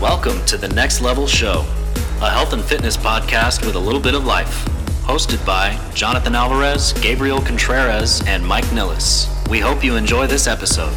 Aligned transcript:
Welcome 0.00 0.44
to 0.46 0.56
the 0.58 0.68
Next 0.68 1.00
Level 1.00 1.26
Show, 1.26 1.64
a 2.20 2.30
health 2.30 2.52
and 2.52 2.62
fitness 2.62 2.96
podcast 2.96 3.64
with 3.64 3.76
a 3.76 3.78
little 3.78 4.00
bit 4.00 4.14
of 4.14 4.24
life. 4.26 4.64
Hosted 5.04 5.44
by 5.46 5.78
Jonathan 5.94 6.34
Alvarez, 6.34 6.92
Gabriel 6.94 7.40
Contreras, 7.40 8.22
and 8.26 8.44
Mike 8.46 8.64
Nillis. 8.66 9.26
We 9.48 9.58
hope 9.58 9.82
you 9.82 9.96
enjoy 9.96 10.26
this 10.26 10.46
episode. 10.46 10.92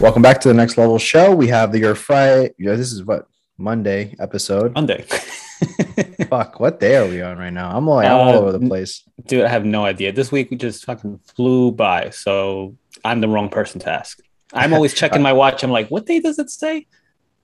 Welcome 0.00 0.20
back 0.22 0.40
to 0.40 0.48
the 0.48 0.54
Next 0.54 0.76
Level 0.78 0.98
Show. 0.98 1.34
We 1.34 1.46
have 1.48 1.70
the, 1.72 1.78
your 1.78 1.94
Friday. 1.94 2.54
Yeah, 2.58 2.74
this 2.74 2.92
is 2.92 3.04
what 3.04 3.28
Monday 3.56 4.16
episode. 4.18 4.74
Monday. 4.74 5.02
Fuck, 6.28 6.58
what 6.58 6.80
day 6.80 6.96
are 6.96 7.06
we 7.08 7.22
on 7.22 7.38
right 7.38 7.52
now? 7.52 7.70
I'm 7.76 7.86
like, 7.86 8.06
I'm 8.06 8.12
all 8.16 8.28
Uh, 8.34 8.38
over 8.38 8.52
the 8.52 8.66
place. 8.66 9.04
Dude, 9.26 9.44
I 9.44 9.48
have 9.48 9.64
no 9.64 9.84
idea. 9.84 10.12
This 10.12 10.32
week 10.32 10.50
we 10.50 10.56
just 10.56 10.84
fucking 10.84 11.20
flew 11.36 11.70
by. 11.72 12.10
So 12.10 12.76
I'm 13.04 13.20
the 13.20 13.28
wrong 13.28 13.48
person 13.48 13.80
to 13.82 13.90
ask. 13.90 14.18
I'm 14.52 14.74
always 14.74 14.92
checking 15.00 15.22
my 15.22 15.32
watch. 15.32 15.62
I'm 15.62 15.70
like, 15.70 15.88
what 15.88 16.04
day 16.06 16.18
does 16.20 16.38
it 16.38 16.50
say? 16.50 16.86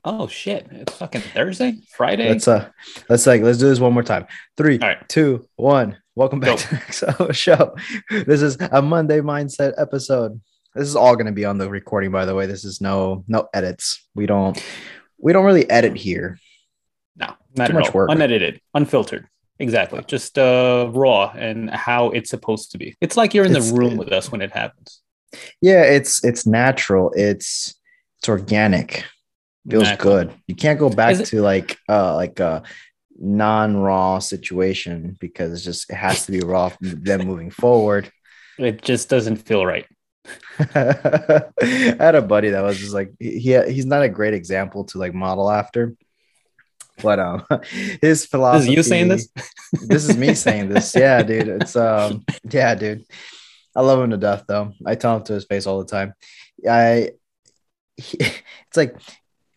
Oh 0.05 0.27
shit. 0.27 0.67
It's 0.71 0.95
fucking 0.97 1.21
Thursday? 1.21 1.77
Friday? 1.97 2.29
Let's 2.29 2.49
uh, 2.49 2.69
let's 3.09 3.27
like, 3.27 3.43
let's 3.43 3.59
do 3.59 3.69
this 3.69 3.79
one 3.79 3.93
more 3.93 4.03
time. 4.03 4.27
Three, 4.57 4.79
right. 4.79 5.09
two, 5.09 5.47
one. 5.57 5.99
Welcome 6.17 6.41
back 6.41 6.51
Go. 6.51 6.57
to 6.57 6.69
the 6.69 6.75
Next 7.27 7.39
Show. 7.39 7.77
This 8.11 8.43
is 8.43 8.57
a 8.73 8.83
Monday 8.83 9.21
mindset 9.21 9.75
episode. 9.79 10.41
This 10.75 10.89
is 10.89 10.97
all 10.97 11.15
going 11.15 11.27
to 11.27 11.33
be 11.33 11.45
on 11.45 11.59
the 11.59 11.69
recording, 11.71 12.11
by 12.11 12.25
the 12.25 12.35
way. 12.35 12.47
This 12.47 12.65
is 12.65 12.81
no 12.81 13.25
no 13.29 13.49
edits. 13.55 14.05
We 14.15 14.27
don't 14.27 14.61
we 15.19 15.33
don't 15.33 15.45
really 15.45 15.69
edit 15.71 15.97
here. 15.97 16.37
no, 17.17 17.35
not 17.57 17.69
Too 17.69 17.75
much 17.75 17.87
all. 17.87 17.93
work. 17.93 18.11
Unedited, 18.11 18.61
unfiltered. 18.75 19.29
Exactly. 19.61 20.03
Just 20.09 20.37
uh 20.37 20.91
raw 20.93 21.33
and 21.37 21.71
how 21.71 22.11
it's 22.11 22.31
supposed 22.31 22.73
to 22.73 22.79
be. 22.79 22.97
It's 23.01 23.17
like 23.17 23.35
you're 23.35 23.45
in 23.45 23.53
It's- 23.53 23.71
the 23.71 23.77
room 23.79 23.97
with 23.97 24.11
us 24.13 24.33
when 24.33 24.41
it 24.43 24.51
happens. 24.51 25.01
Yeah, 25.61 25.85
it's 25.85 26.25
it's 26.25 26.45
natural. 26.45 27.13
It's 27.15 27.75
it's 28.19 28.29
organic. 28.29 29.05
Feels 29.71 29.85
Natural. 29.85 30.13
good. 30.25 30.35
You 30.49 30.55
can't 30.57 30.79
go 30.79 30.91
back 30.91 31.21
it- 31.21 31.27
to 31.27 31.41
like 31.41 31.79
uh 31.89 32.15
like 32.17 32.41
a 32.41 32.63
non-raw 33.19 34.19
situation 34.19 35.17
because 35.21 35.53
it's 35.53 35.63
just 35.63 35.89
it 35.91 35.95
has 35.97 36.27
to 36.27 36.33
be 36.33 36.41
raw 36.41 36.69
from 36.71 37.03
them 37.05 37.27
moving 37.27 37.51
forward. 37.51 38.11
It 38.59 38.83
just 38.83 39.09
doesn't 39.09 39.37
feel 39.37 39.65
right. 39.65 39.87
I 40.75 41.45
had 41.99 42.15
a 42.15 42.23
buddy 42.23 42.51
that 42.51 42.63
was 42.63 42.79
just 42.79 42.93
like 42.95 43.13
he 43.19 43.39
he- 43.39 43.73
he's 43.73 43.87
not 43.87 44.03
a 44.03 44.09
great 44.09 44.35
example 44.35 44.85
to 44.87 44.99
like 44.99 45.15
model 45.15 45.51
after. 45.51 45.95
But 47.03 47.19
um 47.19 47.45
his 47.71 47.99
This 48.01 48.27
philosophy 48.27 48.71
is 48.73 48.77
you 48.77 48.83
saying 48.83 49.09
this? 49.09 49.29
this 49.87 50.09
is 50.09 50.17
me 50.17 50.35
saying 50.35 50.69
this. 50.69 50.95
Yeah, 50.95 51.23
dude. 51.23 51.49
It's 51.49 51.77
um 51.77 52.25
yeah, 52.51 52.75
dude. 52.75 53.05
I 53.75 53.81
love 53.81 54.03
him 54.03 54.11
to 54.11 54.17
death 54.19 54.45
though. 54.47 54.73
I 54.85 54.95
tell 54.97 55.17
him 55.17 55.25
to 55.25 55.33
his 55.35 55.45
face 55.45 55.67
all 55.67 55.79
the 55.79 55.87
time. 55.91 56.15
I 56.69 57.11
he, 57.97 58.19
it's 58.21 58.77
like 58.77 58.97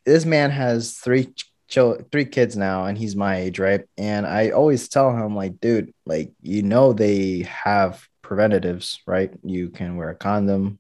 this 0.05 0.25
man 0.25 0.51
has 0.51 0.93
three 0.93 1.33
chil- 1.67 1.99
three 2.11 2.25
kids 2.25 2.55
now 2.55 2.85
and 2.85 2.97
he's 2.97 3.15
my 3.15 3.37
age, 3.37 3.59
right? 3.59 3.81
And 3.97 4.25
I 4.25 4.51
always 4.51 4.87
tell 4.87 5.15
him 5.15 5.35
like, 5.35 5.59
dude, 5.59 5.93
like 6.05 6.31
you 6.41 6.61
know 6.63 6.93
they 6.93 7.39
have 7.41 8.07
preventatives, 8.21 9.01
right? 9.05 9.31
You 9.43 9.69
can 9.69 9.97
wear 9.97 10.09
a 10.09 10.15
condom. 10.15 10.79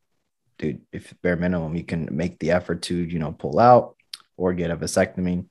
Dude, 0.57 0.81
if 0.93 1.13
bare 1.21 1.35
minimum, 1.35 1.75
you 1.75 1.83
can 1.83 2.07
make 2.11 2.39
the 2.39 2.51
effort 2.51 2.83
to, 2.83 2.95
you 2.95 3.19
know, 3.19 3.33
pull 3.33 3.59
out 3.59 3.95
or 4.37 4.53
get 4.53 4.71
a 4.71 4.77
vasectomy, 4.77 5.45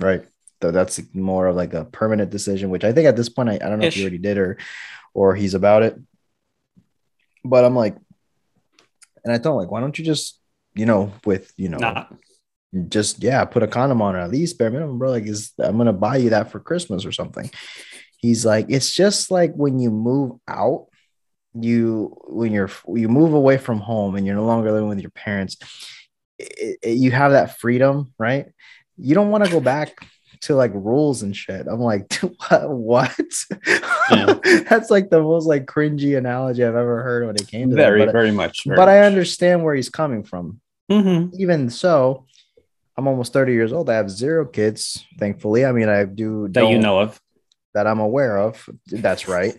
right? 0.00 0.24
So 0.62 0.70
that's 0.70 1.00
more 1.12 1.48
of 1.48 1.56
like 1.56 1.74
a 1.74 1.84
permanent 1.84 2.30
decision, 2.30 2.70
which 2.70 2.84
I 2.84 2.92
think 2.92 3.06
at 3.06 3.16
this 3.16 3.28
point, 3.28 3.50
I, 3.50 3.54
I 3.54 3.68
don't 3.68 3.78
know 3.78 3.86
if 3.86 3.94
he 3.94 4.00
already 4.02 4.18
did 4.18 4.38
or 4.38 4.56
or 5.12 5.34
he's 5.34 5.54
about 5.54 5.82
it. 5.82 5.98
But 7.44 7.64
I'm 7.64 7.76
like, 7.76 7.96
and 9.24 9.32
I 9.32 9.38
thought 9.38 9.56
like, 9.56 9.70
why 9.70 9.80
don't 9.80 9.98
you 9.98 10.04
just, 10.04 10.40
you 10.74 10.86
know, 10.86 11.12
with 11.24 11.52
you 11.56 11.68
know, 11.68 11.78
Nah. 11.78 12.06
Just 12.88 13.22
yeah, 13.22 13.44
put 13.44 13.62
a 13.62 13.66
condom 13.68 14.02
on 14.02 14.16
or 14.16 14.20
at 14.20 14.30
least 14.30 14.58
bare 14.58 14.70
minimum, 14.70 14.98
bro. 14.98 15.10
Like, 15.10 15.26
is 15.26 15.52
I'm 15.58 15.76
gonna 15.76 15.92
buy 15.92 16.16
you 16.16 16.30
that 16.30 16.50
for 16.50 16.60
Christmas 16.60 17.04
or 17.06 17.12
something. 17.12 17.50
He's 18.18 18.44
like, 18.44 18.66
it's 18.68 18.92
just 18.94 19.30
like 19.30 19.52
when 19.54 19.78
you 19.78 19.90
move 19.90 20.32
out, 20.48 20.86
you 21.54 22.16
when 22.26 22.52
you're 22.52 22.70
you 22.88 23.08
move 23.08 23.32
away 23.32 23.56
from 23.58 23.78
home 23.80 24.14
and 24.16 24.26
you're 24.26 24.34
no 24.36 24.44
longer 24.46 24.72
living 24.72 24.88
with 24.88 25.00
your 25.00 25.10
parents, 25.10 25.56
it, 26.38 26.78
it- 26.82 26.98
you 26.98 27.10
have 27.12 27.32
that 27.32 27.58
freedom, 27.58 28.12
right? 28.18 28.46
You 28.98 29.14
don't 29.14 29.30
want 29.30 29.44
to 29.44 29.50
go 29.50 29.60
back 29.60 29.96
to 30.42 30.54
like 30.54 30.72
rules 30.74 31.22
and 31.22 31.34
shit. 31.36 31.66
I'm 31.66 31.80
like, 31.80 32.12
what? 32.48 32.68
what? 32.70 33.20
Yeah. 34.10 34.34
That's 34.68 34.90
like 34.90 35.08
the 35.10 35.20
most 35.22 35.46
like 35.46 35.66
cringy 35.66 36.16
analogy 36.18 36.62
I've 36.64 36.74
ever 36.76 37.02
heard 37.02 37.26
when 37.26 37.36
it 37.36 37.46
came 37.48 37.70
to 37.70 37.76
that. 37.76 37.82
Very, 37.82 38.04
But, 38.06 38.12
very 38.12 38.30
much. 38.32 38.64
very 38.64 38.76
but 38.76 38.88
I 38.88 39.00
understand 39.00 39.64
where 39.64 39.74
he's 39.74 39.88
coming 39.88 40.24
from 40.24 40.60
Mhm. 40.90 41.30
even 41.38 41.68
so, 41.70 42.26
I'm 42.96 43.06
almost 43.06 43.32
30 43.32 43.52
years 43.52 43.72
old. 43.72 43.90
I 43.90 43.94
have 43.94 44.10
zero 44.10 44.46
kids, 44.46 45.04
thankfully. 45.18 45.64
I 45.66 45.72
mean, 45.72 45.88
I 45.88 46.04
do 46.04 46.48
that 46.52 46.68
you 46.68 46.78
know 46.78 47.00
of. 47.00 47.20
that 47.74 47.86
I'm 47.86 48.00
aware 48.00 48.38
of. 48.38 48.68
That's 48.86 49.28
right. 49.28 49.54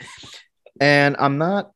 and 0.80 1.16
I'm 1.20 1.38
not 1.38 1.72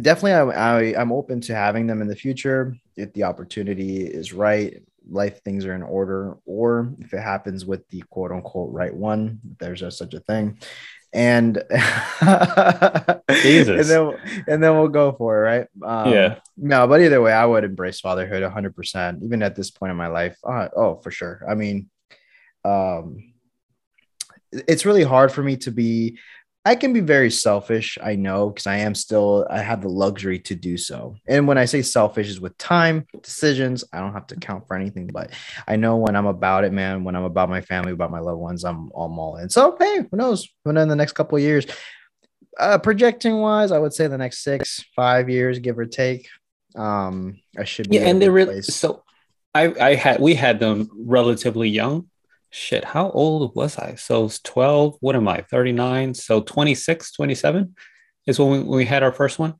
definitely 0.00 0.32
I, 0.32 0.78
I 0.78 1.00
I'm 1.00 1.12
open 1.12 1.40
to 1.42 1.54
having 1.54 1.86
them 1.86 2.00
in 2.00 2.08
the 2.08 2.16
future 2.16 2.74
if 2.96 3.12
the 3.12 3.24
opportunity 3.24 4.04
is 4.04 4.32
right, 4.32 4.82
life 5.08 5.42
things 5.42 5.64
are 5.64 5.74
in 5.74 5.82
order, 5.82 6.36
or 6.44 6.92
if 6.98 7.12
it 7.12 7.20
happens 7.20 7.64
with 7.64 7.88
the 7.88 8.02
quote 8.10 8.32
unquote 8.32 8.72
right 8.72 8.94
one, 8.94 9.40
if 9.50 9.58
there's 9.58 9.82
a, 9.82 9.90
such 9.90 10.14
a 10.14 10.20
thing. 10.20 10.58
And 11.12 11.54
Jesus. 13.42 13.90
and 13.90 13.90
then 13.90 14.44
and 14.46 14.62
then 14.62 14.76
we'll 14.76 14.88
go 14.88 15.12
for 15.12 15.38
it, 15.38 15.40
right? 15.40 15.66
Um, 15.82 16.12
Yeah. 16.12 16.36
No, 16.56 16.86
but 16.86 17.00
either 17.00 17.20
way, 17.20 17.32
I 17.32 17.46
would 17.46 17.64
embrace 17.64 18.00
fatherhood 18.00 18.42
100%, 18.42 19.24
even 19.24 19.42
at 19.42 19.56
this 19.56 19.70
point 19.70 19.90
in 19.90 19.96
my 19.96 20.06
life. 20.06 20.36
Uh, 20.44 20.68
oh, 20.76 21.00
for 21.02 21.10
sure. 21.10 21.42
I 21.48 21.54
mean, 21.54 21.90
um, 22.64 23.32
it's 24.52 24.84
really 24.84 25.04
hard 25.04 25.32
for 25.32 25.42
me 25.42 25.56
to 25.58 25.70
be, 25.70 26.18
I 26.64 26.74
can 26.74 26.92
be 26.92 27.00
very 27.00 27.30
selfish. 27.30 27.96
I 28.02 28.16
know 28.16 28.50
because 28.50 28.66
I 28.66 28.76
am 28.76 28.94
still, 28.94 29.46
I 29.48 29.60
have 29.60 29.80
the 29.80 29.88
luxury 29.88 30.38
to 30.40 30.54
do 30.54 30.76
so. 30.76 31.16
And 31.26 31.48
when 31.48 31.56
I 31.56 31.64
say 31.64 31.80
selfish, 31.80 32.28
is 32.28 32.40
with 32.40 32.56
time, 32.58 33.06
decisions. 33.22 33.82
I 33.92 34.00
don't 34.00 34.12
have 34.12 34.26
to 34.28 34.36
count 34.36 34.66
for 34.66 34.76
anything, 34.76 35.06
but 35.06 35.30
I 35.66 35.76
know 35.76 35.96
when 35.96 36.16
I'm 36.16 36.26
about 36.26 36.64
it, 36.64 36.72
man, 36.72 37.02
when 37.02 37.16
I'm 37.16 37.24
about 37.24 37.48
my 37.48 37.62
family, 37.62 37.92
about 37.92 38.10
my 38.10 38.20
loved 38.20 38.40
ones, 38.40 38.64
I'm, 38.64 38.90
I'm 38.94 39.18
all 39.18 39.36
in. 39.36 39.48
So, 39.48 39.74
hey, 39.80 40.04
who 40.10 40.16
knows? 40.16 40.48
Who 40.64 40.72
knows 40.74 40.82
in 40.82 40.88
the 40.90 40.96
next 40.96 41.12
couple 41.12 41.38
of 41.38 41.42
years? 41.42 41.66
Uh, 42.58 42.76
projecting 42.76 43.38
wise, 43.38 43.72
I 43.72 43.78
would 43.78 43.94
say 43.94 44.06
the 44.06 44.18
next 44.18 44.44
six, 44.44 44.84
five 44.94 45.30
years, 45.30 45.58
give 45.60 45.78
or 45.78 45.86
take. 45.86 46.28
Um, 46.76 47.40
I 47.58 47.64
should 47.64 47.88
be 47.88 47.96
Yeah, 47.96 48.08
and 48.08 48.20
they 48.20 48.28
really 48.28 48.60
so 48.62 49.02
I 49.54 49.74
I 49.80 49.94
had 49.94 50.20
we 50.20 50.34
had 50.34 50.60
them 50.60 50.90
relatively 50.94 51.68
young. 51.68 52.09
Shit, 52.50 52.84
how 52.84 53.10
old 53.10 53.54
was 53.54 53.78
I? 53.78 53.94
So 53.94 54.24
it's 54.24 54.40
12, 54.40 54.96
what 55.00 55.14
am 55.14 55.28
I? 55.28 55.42
39. 55.42 56.14
So 56.14 56.40
26, 56.40 57.12
27 57.12 57.76
is 58.26 58.38
when 58.38 58.50
we, 58.50 58.58
when 58.58 58.76
we 58.78 58.84
had 58.84 59.02
our 59.02 59.12
first 59.12 59.38
one. 59.38 59.54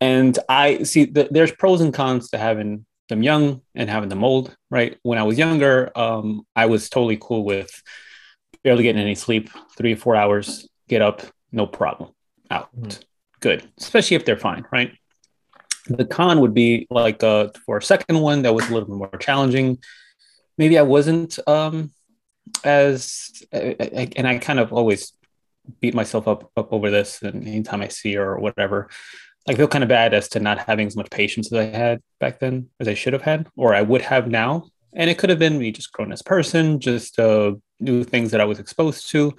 And 0.00 0.36
I 0.48 0.82
see 0.82 1.04
that 1.06 1.32
there's 1.32 1.52
pros 1.52 1.80
and 1.80 1.94
cons 1.94 2.30
to 2.30 2.38
having 2.38 2.84
them 3.08 3.22
young 3.22 3.62
and 3.74 3.88
having 3.88 4.08
them 4.08 4.24
old, 4.24 4.56
right? 4.70 4.98
When 5.02 5.18
I 5.18 5.22
was 5.22 5.38
younger, 5.38 5.96
um, 5.96 6.42
I 6.56 6.66
was 6.66 6.88
totally 6.88 7.18
cool 7.20 7.44
with 7.44 7.70
barely 8.64 8.82
getting 8.82 9.00
any 9.02 9.14
sleep, 9.14 9.50
three 9.76 9.92
or 9.92 9.96
four 9.96 10.16
hours, 10.16 10.68
get 10.88 11.02
up, 11.02 11.22
no 11.52 11.66
problem, 11.66 12.10
out. 12.50 12.74
Mhm. 12.76 13.00
Good, 13.40 13.68
especially 13.78 14.16
if 14.16 14.24
they're 14.24 14.38
fine, 14.38 14.64
right? 14.72 14.92
The 15.86 16.06
con 16.06 16.40
would 16.40 16.54
be 16.54 16.86
like 16.90 17.22
uh, 17.22 17.48
for 17.66 17.76
a 17.76 17.82
second 17.82 18.18
one 18.18 18.42
that 18.42 18.54
was 18.54 18.68
a 18.68 18.72
little 18.72 18.88
bit 18.88 18.96
more 18.96 19.18
challenging. 19.20 19.78
Maybe 20.56 20.78
I 20.78 20.82
wasn't 20.82 21.38
um, 21.46 21.92
as, 22.62 23.42
and 23.52 24.26
I 24.26 24.38
kind 24.38 24.58
of 24.58 24.72
always 24.72 25.12
beat 25.80 25.94
myself 25.94 26.28
up 26.28 26.50
up 26.56 26.72
over 26.72 26.90
this. 26.90 27.22
And 27.22 27.46
anytime 27.46 27.80
I 27.80 27.88
see 27.88 28.14
her 28.14 28.34
or 28.34 28.38
whatever, 28.38 28.88
I 29.48 29.54
feel 29.54 29.68
kind 29.68 29.84
of 29.84 29.88
bad 29.88 30.14
as 30.14 30.28
to 30.30 30.40
not 30.40 30.58
having 30.58 30.86
as 30.86 30.96
much 30.96 31.10
patience 31.10 31.52
as 31.52 31.58
I 31.58 31.64
had 31.64 32.00
back 32.20 32.38
then 32.38 32.68
as 32.80 32.88
I 32.88 32.94
should 32.94 33.12
have 33.12 33.22
had, 33.22 33.46
or 33.56 33.74
I 33.74 33.82
would 33.82 34.02
have 34.02 34.28
now. 34.28 34.68
And 34.94 35.10
it 35.10 35.18
could 35.18 35.30
have 35.30 35.38
been 35.38 35.58
me 35.58 35.72
just 35.72 35.92
grown 35.92 36.12
as 36.12 36.22
person, 36.22 36.78
just 36.78 37.18
uh, 37.18 37.54
new 37.80 38.04
things 38.04 38.30
that 38.30 38.40
I 38.40 38.44
was 38.44 38.60
exposed 38.60 39.10
to. 39.10 39.34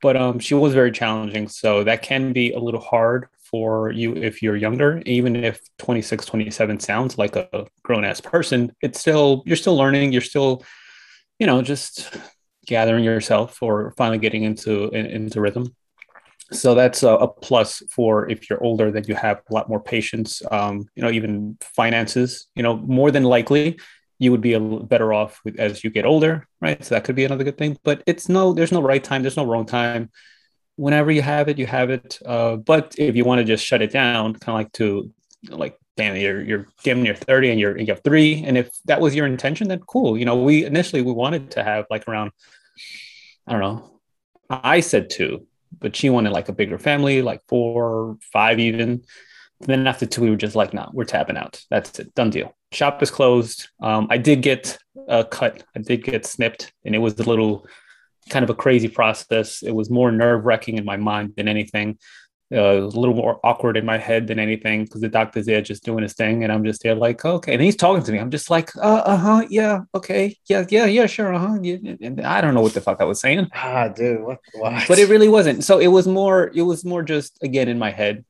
But 0.00 0.16
um, 0.16 0.38
she 0.38 0.54
was 0.54 0.74
very 0.74 0.92
challenging, 0.92 1.48
so 1.48 1.84
that 1.84 2.02
can 2.02 2.32
be 2.32 2.52
a 2.52 2.58
little 2.58 2.80
hard 2.80 3.28
for 3.52 3.92
you 3.92 4.16
if 4.16 4.42
you're 4.42 4.56
younger 4.56 5.02
even 5.04 5.36
if 5.36 5.60
26 5.76 6.24
27 6.24 6.80
sounds 6.80 7.18
like 7.18 7.36
a 7.36 7.66
grown 7.82 8.02
ass 8.02 8.18
person 8.18 8.74
it's 8.80 8.98
still 8.98 9.42
you're 9.44 9.56
still 9.56 9.76
learning 9.76 10.10
you're 10.10 10.22
still 10.22 10.64
you 11.38 11.46
know 11.46 11.60
just 11.60 12.16
gathering 12.66 13.04
yourself 13.04 13.62
or 13.62 13.92
finally 13.96 14.18
getting 14.18 14.42
into 14.44 14.88
in- 14.90 15.06
into 15.06 15.40
rhythm 15.40 15.74
so 16.50 16.74
that's 16.74 17.02
a, 17.02 17.08
a 17.08 17.28
plus 17.28 17.82
for 17.90 18.28
if 18.30 18.50
you're 18.50 18.62
older 18.62 18.90
that 18.90 19.08
you 19.08 19.14
have 19.14 19.40
a 19.50 19.54
lot 19.54 19.68
more 19.68 19.80
patience 19.80 20.42
um, 20.50 20.84
you 20.94 21.02
know 21.02 21.10
even 21.10 21.56
finances 21.60 22.48
you 22.54 22.62
know 22.62 22.76
more 22.76 23.10
than 23.10 23.24
likely 23.24 23.78
you 24.18 24.30
would 24.30 24.40
be 24.40 24.52
a 24.52 24.60
better 24.60 25.12
off 25.12 25.40
with, 25.44 25.58
as 25.58 25.82
you 25.82 25.90
get 25.90 26.04
older 26.04 26.46
right 26.60 26.84
so 26.84 26.94
that 26.94 27.04
could 27.04 27.16
be 27.16 27.24
another 27.24 27.44
good 27.44 27.58
thing 27.58 27.76
but 27.82 28.02
it's 28.06 28.28
no 28.28 28.52
there's 28.52 28.72
no 28.72 28.82
right 28.82 29.02
time 29.02 29.22
there's 29.22 29.36
no 29.36 29.46
wrong 29.46 29.66
time 29.66 30.10
whenever 30.76 31.10
you 31.10 31.22
have 31.22 31.48
it, 31.48 31.58
you 31.58 31.66
have 31.66 31.90
it. 31.90 32.18
Uh, 32.24 32.56
but 32.56 32.94
if 32.98 33.16
you 33.16 33.24
want 33.24 33.38
to 33.38 33.44
just 33.44 33.64
shut 33.64 33.82
it 33.82 33.90
down, 33.90 34.34
kind 34.34 34.54
of 34.56 34.64
like 34.64 34.72
to 34.72 35.12
like 35.48 35.76
damn, 35.96 36.16
you're 36.16 36.42
you're 36.42 36.66
damn 36.84 37.02
near 37.02 37.14
30 37.14 37.50
and 37.50 37.60
you're 37.60 37.78
you 37.78 37.86
have 37.86 38.02
three. 38.02 38.42
And 38.44 38.56
if 38.56 38.70
that 38.86 39.00
was 39.00 39.14
your 39.14 39.26
intention, 39.26 39.68
then 39.68 39.80
cool. 39.80 40.18
You 40.18 40.24
know, 40.24 40.42
we 40.42 40.64
initially 40.64 41.02
we 41.02 41.12
wanted 41.12 41.52
to 41.52 41.64
have 41.64 41.86
like 41.90 42.08
around, 42.08 42.32
I 43.46 43.52
don't 43.52 43.60
know, 43.60 44.00
I 44.50 44.80
said 44.80 45.10
two, 45.10 45.46
but 45.78 45.96
she 45.96 46.10
wanted 46.10 46.32
like 46.32 46.48
a 46.48 46.52
bigger 46.52 46.78
family, 46.78 47.22
like 47.22 47.42
four, 47.48 48.18
five 48.32 48.58
even. 48.58 49.04
then 49.60 49.86
after 49.86 50.06
two, 50.06 50.22
we 50.22 50.30
were 50.30 50.36
just 50.36 50.56
like, 50.56 50.74
no, 50.74 50.90
we're 50.92 51.04
tapping 51.04 51.36
out. 51.36 51.62
That's 51.70 51.98
it, 51.98 52.14
done 52.14 52.30
deal. 52.30 52.54
Shop 52.72 53.02
is 53.02 53.10
closed. 53.10 53.68
Um, 53.80 54.08
I 54.10 54.18
did 54.18 54.42
get 54.42 54.78
a 55.08 55.24
cut. 55.24 55.62
I 55.76 55.80
did 55.80 56.04
get 56.04 56.26
snipped, 56.26 56.72
and 56.84 56.94
it 56.94 56.98
was 56.98 57.18
a 57.20 57.22
little 57.22 57.66
kind 58.30 58.42
of 58.42 58.50
a 58.50 58.54
crazy 58.54 58.88
process. 58.88 59.62
It 59.62 59.72
was 59.72 59.90
more 59.90 60.10
nerve 60.10 60.44
wracking 60.44 60.78
in 60.78 60.84
my 60.84 60.96
mind 60.96 61.34
than 61.36 61.48
anything 61.48 61.98
uh, 62.52 62.78
a 62.78 62.80
little 62.80 63.14
more 63.14 63.40
awkward 63.44 63.76
in 63.76 63.84
my 63.84 63.96
head 63.96 64.26
than 64.26 64.38
anything 64.38 64.84
because 64.84 65.00
the 65.00 65.08
doctor's 65.08 65.46
there 65.46 65.62
just 65.62 65.84
doing 65.84 66.02
his 66.02 66.12
thing, 66.12 66.44
and 66.44 66.52
I'm 66.52 66.64
just 66.64 66.82
there 66.82 66.94
like, 66.94 67.24
okay. 67.24 67.54
And 67.54 67.62
he's 67.62 67.76
talking 67.76 68.02
to 68.02 68.12
me. 68.12 68.18
I'm 68.18 68.30
just 68.30 68.50
like, 68.50 68.70
uh 68.76 69.16
huh, 69.16 69.46
yeah, 69.48 69.80
okay, 69.94 70.36
yeah, 70.46 70.64
yeah, 70.68 70.84
yeah, 70.84 71.06
sure, 71.06 71.32
uh 71.32 71.38
huh. 71.38 71.58
Yeah. 71.62 71.76
And 72.00 72.20
I 72.20 72.40
don't 72.40 72.54
know 72.54 72.60
what 72.60 72.74
the 72.74 72.80
fuck 72.80 73.00
I 73.00 73.04
was 73.04 73.20
saying. 73.20 73.48
Ah, 73.54 73.88
dude, 73.88 74.22
what, 74.22 74.40
what? 74.54 74.84
But 74.86 74.98
it 74.98 75.08
really 75.08 75.28
wasn't. 75.28 75.64
So 75.64 75.78
it 75.78 75.86
was 75.86 76.06
more. 76.06 76.50
It 76.54 76.62
was 76.62 76.84
more 76.84 77.02
just 77.02 77.38
again 77.42 77.68
in 77.68 77.78
my 77.78 77.90
head. 77.90 78.24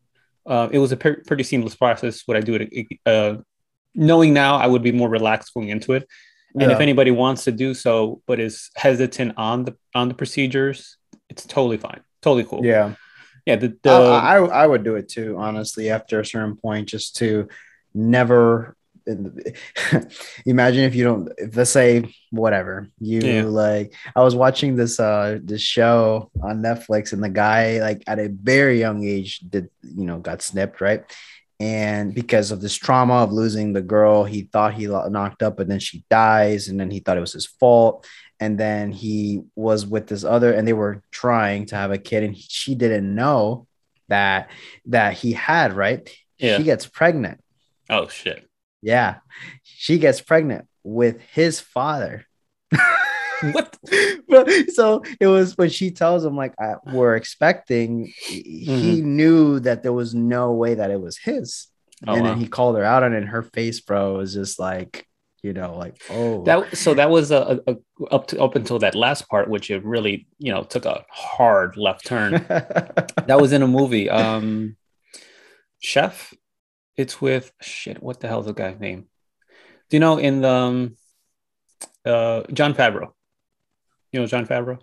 Uh, 0.46 0.68
it 0.70 0.78
was 0.78 0.92
a 0.92 0.96
per- 0.96 1.22
pretty 1.26 1.42
seamless 1.42 1.74
process. 1.74 2.26
Would 2.28 2.36
I 2.36 2.40
do 2.40 2.54
it? 2.54 2.98
Uh, 3.04 3.42
knowing 3.94 4.32
now, 4.32 4.56
I 4.56 4.66
would 4.66 4.82
be 4.82 4.92
more 4.92 5.08
relaxed 5.08 5.52
going 5.54 5.68
into 5.68 5.94
it. 5.94 6.08
And 6.54 6.62
yeah. 6.62 6.72
if 6.72 6.80
anybody 6.80 7.10
wants 7.10 7.44
to 7.44 7.52
do 7.52 7.74
so, 7.74 8.20
but 8.26 8.38
is 8.38 8.70
hesitant 8.76 9.34
on 9.36 9.64
the 9.64 9.76
on 9.94 10.08
the 10.08 10.14
procedures, 10.14 10.96
it's 11.28 11.44
totally 11.44 11.78
fine, 11.78 12.02
totally 12.20 12.44
cool. 12.44 12.64
Yeah 12.64 12.94
yeah 13.46 13.56
the, 13.56 13.76
the 13.82 13.90
I, 13.90 14.36
I, 14.36 14.62
I 14.62 14.66
would 14.66 14.84
do 14.84 14.96
it 14.96 15.08
too 15.08 15.36
honestly 15.38 15.90
after 15.90 16.20
a 16.20 16.26
certain 16.26 16.56
point 16.56 16.88
just 16.88 17.16
to 17.16 17.48
never 17.94 18.76
imagine 20.46 20.84
if 20.84 20.94
you 20.94 21.04
don't 21.04 21.32
if 21.36 21.56
let's 21.56 21.70
say 21.70 22.04
whatever 22.30 22.88
you 23.00 23.20
yeah. 23.20 23.42
like 23.42 23.92
i 24.14 24.22
was 24.22 24.36
watching 24.36 24.76
this 24.76 25.00
uh 25.00 25.38
this 25.42 25.60
show 25.60 26.30
on 26.40 26.62
netflix 26.62 27.12
and 27.12 27.22
the 27.22 27.28
guy 27.28 27.80
like 27.80 28.04
at 28.06 28.20
a 28.20 28.28
very 28.28 28.78
young 28.78 29.04
age 29.04 29.40
did 29.40 29.68
you 29.82 30.04
know 30.04 30.18
got 30.18 30.40
snipped 30.40 30.80
right 30.80 31.04
and 31.58 32.14
because 32.14 32.50
of 32.50 32.60
this 32.60 32.74
trauma 32.74 33.22
of 33.22 33.32
losing 33.32 33.72
the 33.72 33.82
girl 33.82 34.24
he 34.24 34.42
thought 34.42 34.74
he 34.74 34.86
knocked 34.86 35.42
up 35.42 35.56
but 35.56 35.68
then 35.68 35.80
she 35.80 36.04
dies 36.08 36.68
and 36.68 36.78
then 36.78 36.90
he 36.90 37.00
thought 37.00 37.16
it 37.16 37.20
was 37.20 37.32
his 37.32 37.46
fault 37.46 38.06
and 38.42 38.58
then 38.58 38.90
he 38.90 39.40
was 39.54 39.86
with 39.86 40.08
this 40.08 40.24
other 40.24 40.52
and 40.52 40.66
they 40.66 40.72
were 40.72 41.00
trying 41.12 41.64
to 41.66 41.76
have 41.76 41.92
a 41.92 41.98
kid 41.98 42.24
and 42.24 42.36
she 42.36 42.74
didn't 42.74 43.14
know 43.14 43.68
that 44.08 44.50
that 44.86 45.12
he 45.12 45.32
had 45.32 45.74
right? 45.74 46.10
Yeah. 46.38 46.56
she 46.56 46.64
gets 46.64 46.86
pregnant. 46.86 47.40
Oh 47.88 48.08
shit. 48.08 48.48
Yeah. 48.82 49.18
She 49.62 49.98
gets 49.98 50.20
pregnant 50.20 50.66
with 50.82 51.20
his 51.20 51.60
father. 51.60 52.26
What? 53.42 53.76
So 54.72 55.02
it 55.18 55.26
was 55.26 55.58
when 55.58 55.68
she 55.68 55.90
tells 55.90 56.24
him 56.24 56.36
like 56.36 56.54
I, 56.56 56.74
we're 56.92 57.16
expecting 57.16 58.06
mm-hmm. 58.06 58.78
he 58.78 59.00
knew 59.00 59.58
that 59.58 59.82
there 59.82 59.92
was 59.92 60.14
no 60.14 60.52
way 60.52 60.74
that 60.74 60.92
it 60.92 61.00
was 61.00 61.18
his. 61.18 61.66
Oh, 62.06 62.14
and 62.14 62.22
wow. 62.22 62.28
then 62.28 62.38
he 62.38 62.46
called 62.46 62.76
her 62.76 62.84
out 62.84 63.02
on 63.02 63.14
it 63.14 63.18
and 63.18 63.28
her 63.30 63.42
face 63.42 63.80
bro 63.80 64.18
was 64.18 64.32
just 64.32 64.60
like 64.60 65.08
you 65.42 65.52
know 65.52 65.76
like 65.76 66.00
oh. 66.10 66.44
That 66.44 66.76
so 66.76 66.94
that 66.94 67.10
was 67.10 67.30
a, 67.30 67.60
a, 67.66 67.76
up 68.10 68.28
to 68.28 68.40
up 68.40 68.54
until 68.54 68.78
that 68.78 68.94
last 68.94 69.28
part 69.28 69.48
which 69.48 69.70
it 69.70 69.84
really 69.84 70.26
you 70.38 70.52
know 70.52 70.62
took 70.62 70.84
a 70.84 71.04
hard 71.10 71.76
left 71.76 72.06
turn. 72.06 72.32
That 73.26 73.40
was 73.40 73.52
in 73.52 73.62
a 73.62 73.68
movie 73.68 74.08
um 74.08 74.76
chef? 75.80 76.32
It's 76.96 77.20
with 77.20 77.52
shit 77.60 78.02
what 78.02 78.20
the 78.20 78.28
hell's 78.28 78.46
the 78.46 78.54
guy's 78.54 78.78
name? 78.78 79.06
Do 79.90 79.96
you 79.96 80.00
know 80.00 80.18
in 80.18 80.42
the 80.42 80.48
um, 80.48 80.96
uh 82.04 82.42
jon 82.52 82.74
favreau? 82.74 83.10
You 84.12 84.20
know 84.20 84.26
jon 84.26 84.46
favreau? 84.46 84.78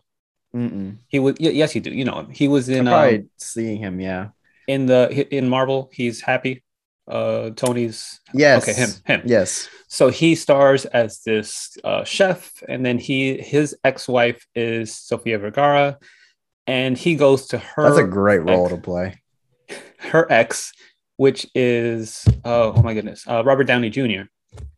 Mm-mm. 0.55 0.97
he 1.07 1.19
was 1.19 1.35
yes 1.39 1.75
you 1.75 1.81
do. 1.81 1.91
You 1.91 2.05
know 2.05 2.19
him. 2.19 2.31
He 2.31 2.47
was 2.47 2.69
in 2.69 2.87
um, 2.87 3.29
seeing 3.37 3.77
him 3.77 3.99
yeah. 3.99 4.29
in 4.67 4.87
the 4.87 5.27
in 5.33 5.47
marvel 5.47 5.89
he's 5.93 6.21
happy 6.21 6.63
uh 7.09 7.49
Tony's 7.51 8.19
yes 8.33 8.63
okay 8.63 8.73
him 8.73 8.89
him 9.05 9.21
yes 9.25 9.67
so 9.87 10.09
he 10.09 10.35
stars 10.35 10.85
as 10.85 11.21
this 11.21 11.77
uh, 11.83 12.03
chef 12.03 12.63
and 12.67 12.85
then 12.85 12.99
he 12.99 13.41
his 13.41 13.75
ex-wife 13.83 14.45
is 14.55 14.95
Sofia 14.95 15.39
Vergara 15.39 15.97
and 16.67 16.97
he 16.97 17.15
goes 17.15 17.47
to 17.47 17.57
her 17.57 17.83
That's 17.83 17.97
a 17.97 18.03
great 18.03 18.43
role 18.43 18.65
ex, 18.65 18.75
to 18.75 18.81
play. 18.81 19.21
Her 19.97 20.31
ex 20.31 20.71
which 21.17 21.47
is 21.55 22.25
oh, 22.45 22.73
oh 22.75 22.81
my 22.83 22.93
goodness 22.93 23.27
uh, 23.27 23.43
Robert 23.43 23.65
Downey 23.65 23.89
Jr. 23.89 24.23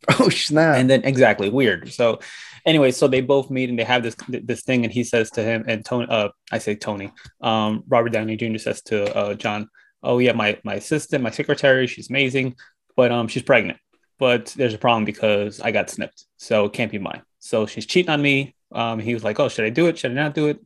Oh 0.19 0.29
snap! 0.29 0.77
And 0.77 0.89
then 0.89 1.03
exactly 1.03 1.49
weird. 1.49 1.93
So 1.93 2.19
anyway, 2.65 2.91
so 2.91 3.07
they 3.07 3.21
both 3.21 3.49
meet 3.49 3.69
and 3.69 3.77
they 3.77 3.83
have 3.83 4.03
this 4.03 4.15
this 4.27 4.63
thing, 4.63 4.83
and 4.83 4.91
he 4.91 5.03
says 5.03 5.29
to 5.31 5.43
him 5.43 5.63
and 5.67 5.85
Tony, 5.85 6.07
uh, 6.09 6.29
I 6.51 6.57
say 6.57 6.75
Tony, 6.75 7.11
um, 7.41 7.83
Robert 7.87 8.09
Downey 8.09 8.35
Jr. 8.35 8.57
says 8.57 8.81
to 8.83 9.15
uh, 9.15 9.33
Jon, 9.35 9.69
oh 10.03 10.19
yeah, 10.19 10.33
my 10.33 10.59
my 10.63 10.75
assistant, 10.75 11.23
my 11.23 11.31
secretary, 11.31 11.87
she's 11.87 12.09
amazing, 12.09 12.55
but 12.95 13.11
um, 13.11 13.27
she's 13.27 13.43
pregnant. 13.43 13.79
But 14.19 14.53
there's 14.57 14.73
a 14.73 14.77
problem 14.77 15.05
because 15.05 15.59
I 15.61 15.71
got 15.71 15.89
snipped, 15.89 16.25
so 16.37 16.65
it 16.65 16.73
can't 16.73 16.91
be 16.91 16.99
mine. 16.99 17.23
So 17.39 17.65
she's 17.65 17.85
cheating 17.85 18.11
on 18.11 18.21
me. 18.21 18.55
Um, 18.71 18.99
he 18.99 19.13
was 19.13 19.23
like, 19.23 19.39
oh, 19.39 19.49
should 19.49 19.65
I 19.65 19.69
do 19.69 19.87
it? 19.87 19.97
Should 19.97 20.11
I 20.11 20.15
not 20.15 20.35
do 20.35 20.47
it? 20.47 20.59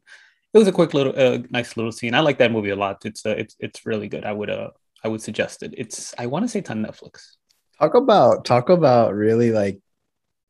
It 0.54 0.58
was 0.58 0.68
a 0.68 0.72
quick 0.72 0.94
little, 0.94 1.14
uh, 1.18 1.40
nice 1.50 1.76
little 1.76 1.92
scene. 1.92 2.14
I 2.14 2.20
like 2.20 2.38
that 2.38 2.52
movie 2.52 2.70
a 2.70 2.76
lot. 2.76 3.04
It's 3.06 3.26
uh, 3.26 3.36
it's 3.38 3.56
it's 3.60 3.86
really 3.86 4.08
good. 4.08 4.26
I 4.26 4.32
would 4.32 4.50
uh, 4.50 4.72
I 5.04 5.08
would 5.08 5.22
suggest 5.22 5.64
it. 5.64 5.74
It's 5.78 6.14
I 6.18 6.28
want 6.28 6.44
to 6.44 6.50
say 6.50 6.60
it's 6.60 6.70
on 6.70 6.84
Netflix. 6.84 7.36
Talk 7.80 7.96
about 7.96 8.46
talk 8.46 8.70
about 8.70 9.14
really 9.14 9.52
like 9.52 9.80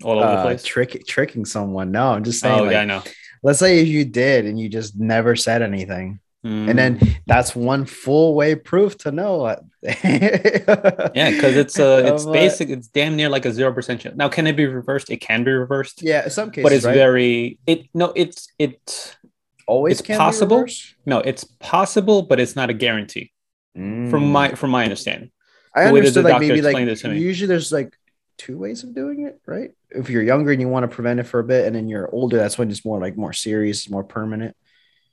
all 0.04 0.20
over 0.20 0.28
uh, 0.28 0.36
the 0.36 0.42
place, 0.42 0.64
trick, 0.64 1.06
tricking 1.08 1.46
someone. 1.46 1.92
No, 1.92 2.10
I'm 2.12 2.24
just 2.24 2.40
saying. 2.40 2.60
Oh 2.60 2.64
like, 2.64 2.74
yeah, 2.74 2.82
I 2.82 2.86
know. 2.86 3.04
Let's 3.42 3.60
say 3.60 3.80
if 3.80 3.88
you 3.88 4.06
did 4.06 4.46
and 4.46 4.60
you 4.60 4.70
just 4.70 4.98
never 4.98 5.36
said 5.36 5.62
anything 5.62 6.20
Mm. 6.46 6.70
And 6.70 6.78
then 6.78 7.18
that's 7.26 7.56
one 7.56 7.86
full 7.86 8.36
way 8.36 8.54
proof 8.54 9.00
to 9.00 9.12
know. 9.12 9.48
yeah, 9.82 11.32
because 11.32 11.58
it's 11.58 11.80
uh 11.80 12.04
it's 12.14 12.24
basic, 12.26 12.70
it's 12.70 12.88
damn 12.88 13.16
near 13.16 13.30
like 13.30 13.46
a 13.46 13.52
zero 13.52 13.74
percent 13.74 14.02
chance. 14.02 14.16
Now, 14.16 14.30
can 14.30 14.46
it 14.46 14.56
be 14.56 14.68
reversed? 14.68 15.10
It 15.10 15.22
can 15.22 15.44
be 15.44 15.52
reversed. 15.52 16.04
Yeah, 16.04 16.24
in 16.26 16.30
some 16.30 16.52
cases, 16.52 16.64
but 16.64 16.72
it's 16.72 16.86
right? 16.86 16.94
very 16.94 17.58
it 17.66 17.88
no, 17.96 18.14
it's 18.16 18.54
it 18.60 19.18
always 19.66 20.00
it's 20.00 20.08
possible. 20.08 20.68
No, 21.08 21.18
it's 21.18 21.44
possible, 21.44 22.22
but 22.22 22.40
it's 22.40 22.56
not 22.56 22.70
a 22.70 22.74
guarantee. 22.76 23.32
Mm. 23.76 24.12
From 24.12 24.32
my 24.32 24.50
from 24.50 24.70
my 24.70 24.84
understanding. 24.84 25.32
I 25.74 25.86
understood 25.86 26.26
like 26.26 26.40
maybe 26.40 26.62
like 26.62 26.78
usually 26.78 27.48
there's 27.48 27.72
like 27.72 27.98
two 28.38 28.60
ways 28.60 28.84
of 28.84 28.94
doing 28.94 29.26
it, 29.26 29.42
right? 29.48 29.72
If 29.90 30.12
you're 30.12 30.22
younger 30.22 30.52
and 30.52 30.62
you 30.62 30.70
want 30.70 30.84
to 30.84 30.94
prevent 30.96 31.20
it 31.20 31.24
for 31.24 31.40
a 31.40 31.44
bit, 31.44 31.66
and 31.66 31.76
then 31.76 31.90
you're 31.90 32.08
older, 32.14 32.38
that's 32.38 32.58
when 32.60 32.70
it's 32.70 32.86
more 32.86 33.00
like 33.00 33.18
more 33.18 33.34
serious, 33.34 33.90
more 33.90 34.04
permanent. 34.04 34.56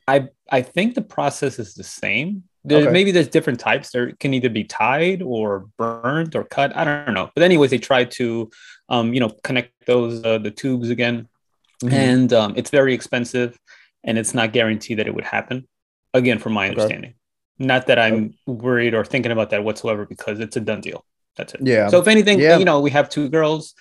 I 0.07 0.29
I 0.51 0.63
think 0.63 0.95
the 0.95 1.03
process 1.03 1.59
is 1.59 1.75
the 1.75 1.85
same. 1.85 2.45
There, 2.65 2.83
okay. 2.83 2.93
Maybe 2.93 3.11
there's 3.11 3.29
different 3.29 3.59
types. 3.59 3.91
There 3.91 4.13
can 4.13 4.35
either 4.35 4.49
be 4.49 4.65
tied 4.65 5.21
or 5.21 5.67
burnt 5.79 6.37
or 6.37 6.45
cut. 6.45 6.77
I 6.77 6.85
don't 6.85 7.15
know. 7.15 7.31
But 7.35 7.43
anyways, 7.43 7.71
they 7.71 7.79
try 7.79 8.05
to, 8.05 8.51
um, 8.89 9.13
you 9.13 9.19
know, 9.19 9.31
connect 9.43 9.73
those 9.87 10.25
uh, 10.25 10.39
the 10.39 10.53
tubes 10.53 10.89
again, 10.91 11.29
mm-hmm. 11.83 11.93
and 11.93 12.33
um, 12.33 12.55
it's 12.57 12.71
very 12.71 12.95
expensive, 12.95 13.59
and 14.05 14.17
it's 14.17 14.33
not 14.33 14.53
guaranteed 14.53 14.99
that 15.01 15.09
it 15.09 15.15
would 15.15 15.25
happen. 15.25 15.67
Again, 16.15 16.39
from 16.39 16.53
my 16.53 16.69
understanding, 16.69 17.11
okay. 17.11 17.67
not 17.67 17.87
that 17.87 17.99
I'm 17.99 18.35
worried 18.47 18.95
or 18.95 19.05
thinking 19.05 19.33
about 19.33 19.51
that 19.51 19.65
whatsoever 19.65 20.07
because 20.07 20.39
it's 20.41 20.57
a 20.57 20.61
done 20.61 20.83
deal. 20.83 21.05
That's 21.37 21.55
it. 21.55 21.61
Yeah. 21.65 21.89
So 21.89 21.99
if 22.01 22.07
anything, 22.07 22.39
yeah. 22.39 22.59
you 22.59 22.65
know, 22.65 22.81
we 22.81 22.91
have 22.91 23.09
two 23.09 23.29
girls. 23.29 23.75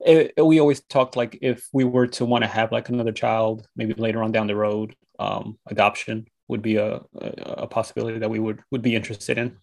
It, 0.00 0.34
we 0.42 0.60
always 0.60 0.80
talked 0.80 1.16
like 1.16 1.38
if 1.40 1.68
we 1.72 1.84
were 1.84 2.06
to 2.08 2.24
want 2.24 2.44
to 2.44 2.48
have 2.48 2.72
like 2.72 2.88
another 2.88 3.12
child, 3.12 3.66
maybe 3.76 3.94
later 3.94 4.22
on 4.22 4.32
down 4.32 4.46
the 4.46 4.56
road, 4.56 4.94
um, 5.18 5.58
adoption 5.66 6.26
would 6.48 6.62
be 6.62 6.76
a, 6.76 6.96
a, 6.96 7.32
a, 7.46 7.66
possibility 7.66 8.18
that 8.18 8.28
we 8.28 8.38
would 8.38 8.60
would 8.70 8.82
be 8.82 8.94
interested 8.94 9.38
in. 9.38 9.56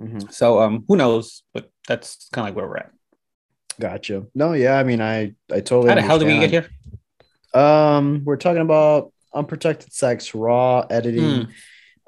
Mm-hmm. 0.00 0.28
So 0.30 0.60
um, 0.60 0.84
who 0.86 0.96
knows? 0.96 1.42
But 1.54 1.70
that's 1.88 2.28
kind 2.32 2.46
of 2.46 2.50
like 2.50 2.56
where 2.56 2.68
we're 2.68 2.76
at. 2.76 2.92
Gotcha. 3.80 4.26
No, 4.34 4.52
yeah. 4.52 4.78
I 4.78 4.84
mean, 4.84 5.00
I 5.00 5.34
I 5.50 5.60
totally. 5.60 5.88
How 5.88 6.06
hell 6.06 6.18
did 6.18 6.28
we 6.28 6.38
get 6.38 6.50
here? 6.50 6.68
Um, 7.54 8.22
we're 8.24 8.36
talking 8.36 8.62
about 8.62 9.12
unprotected 9.34 9.92
sex, 9.92 10.34
raw 10.34 10.80
editing. 10.90 11.22
Mm 11.22 11.50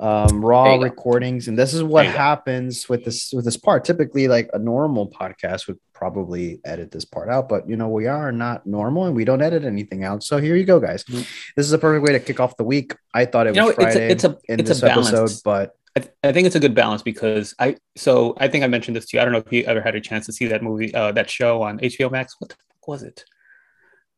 um, 0.03 0.45
raw 0.45 0.75
recordings, 0.75 1.47
and 1.47 1.57
this 1.57 1.73
is 1.73 1.83
what 1.83 2.07
happens 2.07 2.89
with 2.89 3.05
this 3.05 3.33
with 3.33 3.45
this 3.45 3.57
part. 3.57 3.85
Typically, 3.85 4.27
like 4.27 4.51
a 4.53 4.59
normal 4.59 5.09
podcast 5.09 5.69
would 5.69 5.79
probably 5.95 6.61
edit 6.65 6.91
this 6.91 7.05
part 7.05 7.29
out, 7.29 7.49
but 7.49 7.69
you 7.69 7.77
know 7.77 7.89
we 7.89 8.09
are 8.09 8.33
not 8.33 8.67
normal 8.67 9.05
and 9.07 9.15
we 9.15 9.25
don't 9.25 9.41
edit 9.41 9.63
anything 9.65 10.03
out. 10.03 10.25
So 10.25 10.39
here 10.39 10.57
you 10.57 10.65
go, 10.65 10.81
guys. 10.81 11.05
Mm-hmm. 11.05 11.23
This 11.57 11.67
is 11.67 11.73
a 11.73 11.79
perfect 11.79 12.05
way 12.05 12.13
to 12.13 12.21
kick 12.21 12.41
off 12.41 12.57
the 12.57 12.65
week. 12.65 12.97
I 13.15 13.25
thought 13.25 13.47
it 13.47 13.55
you 13.55 13.63
was 13.63 13.77
know, 13.77 13.83
Friday 13.85 14.11
it's 14.11 14.25
a, 14.25 14.31
it's 14.31 14.49
a, 14.49 14.53
in 14.53 14.61
it's 14.61 14.69
this 14.71 14.83
a 14.83 14.91
episode, 14.91 15.31
but 15.45 15.77
I, 15.97 16.01
th- 16.01 16.15
I, 16.25 16.33
think 16.33 16.47
it's 16.47 16.57
a 16.57 16.61
good 16.61 16.75
balance 16.75 17.03
because 17.03 17.55
I 17.61 17.77
so 17.97 18.35
I 18.39 18.49
think 18.49 18.65
I 18.65 18.67
mentioned 18.67 18.97
this 18.97 19.07
to 19.07 19.17
you. 19.17 19.21
I 19.21 19.25
don't 19.25 19.33
know 19.33 19.45
if 19.47 19.53
you 19.53 19.63
ever 19.63 19.81
had 19.81 19.95
a 19.95 20.01
chance 20.01 20.27
to 20.27 20.33
see 20.33 20.49
that 20.49 20.65
movie, 20.65 20.93
uh, 20.93 21.13
that 21.13 21.31
show 21.31 21.63
on 21.63 21.79
HBO 21.79 22.11
Max. 22.11 22.35
What 22.41 22.51
the 22.51 22.57
fuck 22.57 22.89
was 22.89 23.05
it? 23.05 23.25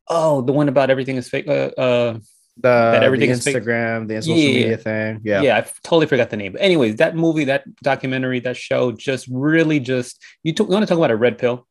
Oh, 0.08 0.40
the 0.40 0.52
one 0.52 0.70
about 0.70 0.88
everything 0.88 1.16
is 1.16 1.28
fake. 1.28 1.46
Uh, 1.46 1.70
uh 1.76 2.18
The, 2.56 2.68
that 2.68 3.02
everything 3.02 3.30
the. 3.30 3.34
Instagram, 3.36 4.06
the 4.06 4.22
social 4.22 4.36
Yeah. 4.36 4.46
media 4.54 4.76
thing. 4.76 5.20
Yeah. 5.24 5.42
yeah, 5.42 5.56
I 5.58 5.60
totally 5.82 6.06
forgot 6.06 6.30
the 6.30 6.36
name. 6.36 6.52
But 6.52 6.60
anyways, 6.60 6.96
that 6.96 7.16
movie, 7.16 7.44
that 7.44 7.64
documentary, 7.82 8.38
that 8.40 8.56
show, 8.56 8.92
just 8.92 9.26
really 9.28 9.80
just 9.80 10.22
you, 10.44 10.52
took 10.52 10.68
you 10.68 10.72
want 10.74 10.84
to 10.84 10.86
talk 10.86 10.98
about 10.98 11.10
a 11.10 11.16
red 11.16 11.36
pill, 11.38 11.66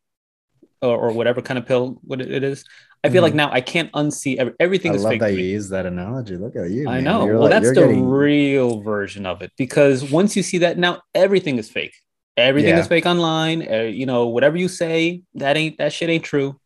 or, 0.82 0.98
or 0.98 1.12
whatever 1.14 1.42
kind 1.42 1.58
of 1.58 1.66
pill 1.66 2.00
what 2.04 2.20
it, 2.20 2.44
is. 2.44 2.66
I 3.06 3.10
feel 3.10 3.22
like 3.22 3.34
now 3.34 3.50
I 3.52 3.62
can't 3.62 3.92
unsee 3.94 4.38
every, 4.38 4.54
everything 4.60 4.92
Mm-hmm. 4.92 4.96
I 4.96 4.98
is 4.98 5.04
love 5.04 5.12
fake. 5.14 5.20
that 5.22 5.34
you 5.34 5.46
use 5.46 5.70
that 5.70 5.86
analogy. 5.86 6.36
Look 6.38 6.56
at 6.58 6.70
you. 6.70 6.88
I 6.90 7.00
know. 7.00 7.26
You're 7.26 7.34
well, 7.36 7.44
like- 7.44 7.52
that's 7.52 7.70
the 7.70 7.76
getting- 7.76 8.06
real 8.06 8.82
version 8.82 9.26
of 9.26 9.42
it 9.42 9.52
because 9.58 10.10
once 10.10 10.36
you 10.36 10.44
see 10.44 10.58
that 10.60 10.78
now, 10.78 11.02
everything 11.16 11.58
is 11.60 11.70
fake. 11.70 11.94
Everything 12.36 12.72
Yeah. 12.76 12.80
is 12.80 12.88
fake 12.88 13.06
online. 13.06 13.66
Uh, 13.72 13.82
you 13.84 14.06
know, 14.06 14.28
whatever 14.28 14.58
you 14.58 14.68
say, 14.68 15.22
that 15.36 15.56
ain't 15.56 15.78
that 15.78 15.94
shit 15.94 16.10
ain't 16.10 16.24
true. 16.26 16.60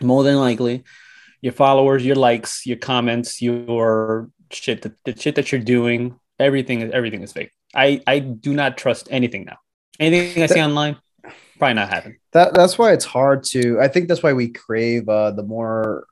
More 0.00 0.24
than 0.24 0.36
likely, 0.36 0.82
your 1.44 1.52
followers, 1.52 2.04
your 2.06 2.16
likes, 2.16 2.64
your 2.64 2.78
comments, 2.78 3.42
your 3.42 4.30
shit, 4.50 4.80
the, 4.80 4.94
the 5.04 5.14
shit 5.14 5.34
that 5.34 5.52
you're 5.52 5.60
doing, 5.60 6.18
everything 6.38 6.80
is 6.80 6.90
everything 6.92 7.22
is 7.22 7.32
fake. 7.32 7.50
I 7.74 8.00
I 8.06 8.18
do 8.20 8.54
not 8.54 8.78
trust 8.78 9.08
anything 9.10 9.44
now. 9.44 9.58
Anything 10.00 10.42
I 10.42 10.46
see 10.46 10.62
online, 10.62 10.96
probably 11.58 11.74
not 11.74 11.90
happen. 11.90 12.16
that 12.32 12.54
that's 12.54 12.78
why 12.78 12.92
it's 12.92 13.04
hard 13.04 13.44
to 13.44 13.80
i 13.80 13.88
think 13.88 14.08
that's 14.08 14.22
why 14.22 14.32
we 14.32 14.48
crave 14.48 15.08
uh 15.08 15.30
the 15.30 15.42
more 15.42 16.06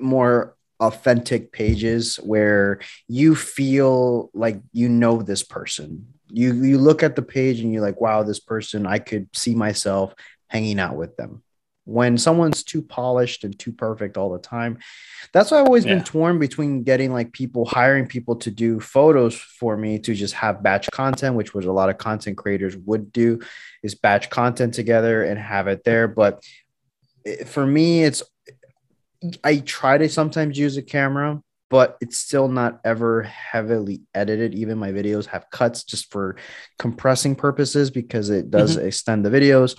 more 0.00 0.56
authentic 0.80 1.52
pages 1.52 2.16
where 2.16 2.80
you 3.08 3.34
feel 3.34 4.30
like 4.34 4.60
you 4.72 4.88
know 4.88 5.22
this 5.22 5.42
person 5.42 6.06
you 6.28 6.54
you 6.54 6.78
look 6.78 7.02
at 7.02 7.14
the 7.14 7.22
page 7.22 7.60
and 7.60 7.72
you're 7.72 7.82
like 7.82 8.00
wow 8.00 8.22
this 8.22 8.40
person 8.40 8.86
i 8.86 8.98
could 8.98 9.28
see 9.34 9.54
myself 9.54 10.14
hanging 10.48 10.80
out 10.80 10.96
with 10.96 11.16
them 11.16 11.42
when 11.84 12.16
someone's 12.16 12.62
too 12.62 12.82
polished 12.82 13.44
and 13.44 13.58
too 13.58 13.72
perfect 13.72 14.16
all 14.16 14.32
the 14.32 14.38
time 14.38 14.78
that's 15.32 15.50
why 15.50 15.60
i've 15.60 15.66
always 15.66 15.84
Yeah. 15.84 15.96
been 15.96 16.04
torn 16.04 16.38
between 16.38 16.82
getting 16.82 17.12
like 17.12 17.32
people 17.32 17.64
hiring 17.64 18.06
people 18.06 18.36
to 18.36 18.50
do 18.50 18.80
photos 18.80 19.34
for 19.34 19.76
me 19.76 19.98
to 20.00 20.14
just 20.14 20.34
have 20.34 20.62
batch 20.62 20.90
content 20.90 21.36
which 21.36 21.54
was 21.54 21.66
a 21.66 21.72
lot 21.72 21.90
of 21.90 21.98
content 21.98 22.36
creators 22.36 22.76
would 22.76 23.12
do 23.12 23.40
is 23.84 23.94
batch 23.94 24.30
content 24.30 24.74
together 24.74 25.22
and 25.22 25.38
have 25.38 25.68
it 25.68 25.84
there. 25.84 26.08
But 26.08 26.42
eh, 27.24 27.44
for 27.44 27.64
me, 27.64 28.02
it's 28.02 28.22
I 29.44 29.58
try 29.58 29.98
to 29.98 30.08
sometimes 30.08 30.58
use 30.58 30.76
a 30.76 30.82
camera, 30.82 31.40
but 31.70 31.96
it's 32.00 32.18
still 32.18 32.48
not 32.48 32.80
ever 32.84 33.22
heavily 33.22 34.02
edited. 34.14 34.54
Even 34.54 34.78
my 34.78 34.92
videos 34.92 35.26
have 35.26 35.48
cuts 35.50 35.84
just 35.84 36.10
for 36.10 36.36
compressing 36.78 37.36
purposes 37.36 37.90
because 37.90 38.30
it 38.30 38.50
does 38.50 38.76
mm-hmm. 38.76 38.86
extend 38.86 39.24
the 39.24 39.30
videos. 39.30 39.78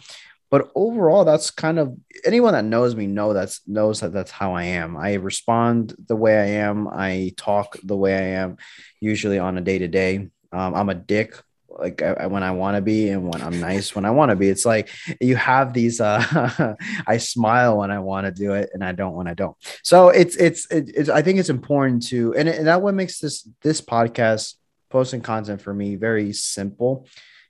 But 0.51 0.69
overall, 0.75 1.25
that's 1.25 1.51
kind 1.51 1.79
of 1.79 1.97
anyone 2.23 2.53
that 2.53 2.65
knows 2.65 2.95
me 2.95 3.07
know 3.07 3.33
that's 3.33 3.61
knows 3.67 4.01
that 4.01 4.13
that's 4.13 4.31
how 4.31 4.53
I 4.53 4.63
am. 4.63 4.95
I 4.95 5.15
respond 5.15 5.95
the 6.07 6.15
way 6.15 6.37
I 6.37 6.47
am. 6.61 6.87
I 6.87 7.33
talk 7.35 7.77
the 7.83 7.97
way 7.97 8.15
I 8.15 8.41
am, 8.41 8.57
usually 8.99 9.39
on 9.39 9.57
a 9.57 9.61
day 9.61 9.79
to 9.79 9.87
day. 9.87 10.29
I'm 10.51 10.89
a 10.89 10.95
dick 10.95 11.35
like 11.77 12.01
I, 12.01 12.27
when 12.27 12.43
I 12.43 12.51
want 12.51 12.75
to 12.75 12.81
be 12.81 13.09
and 13.09 13.31
when 13.31 13.41
I'm 13.41 13.59
nice 13.59 13.95
when 13.95 14.05
I 14.05 14.11
want 14.11 14.29
to 14.29 14.35
be. 14.35 14.49
It's 14.49 14.65
like 14.65 14.89
you 15.19 15.35
have 15.35 15.73
these. 15.73 16.01
Uh, 16.01 16.75
I 17.07 17.17
smile 17.17 17.77
when 17.77 17.91
I 17.91 17.99
want 17.99 18.25
to 18.25 18.31
do 18.31 18.53
it, 18.53 18.69
and 18.73 18.83
I 18.83 18.91
don't 18.91 19.13
when 19.13 19.27
I 19.27 19.33
don't. 19.33 19.55
So 19.83 20.09
it's 20.09 20.35
it's 20.35 20.69
it, 20.71 20.91
it's. 20.95 21.09
I 21.09 21.21
think 21.21 21.39
it's 21.39 21.49
important 21.49 22.07
to, 22.07 22.33
and, 22.35 22.47
and 22.47 22.67
that 22.67 22.81
what 22.81 22.93
makes 22.93 23.19
this 23.19 23.47
this 23.61 23.81
podcast 23.81 24.55
posting 24.89 25.21
content 25.21 25.61
for 25.61 25.73
me 25.73 25.95
very 25.95 26.33
simple, 26.33 27.07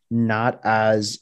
not 0.09 0.59
as 0.63 1.19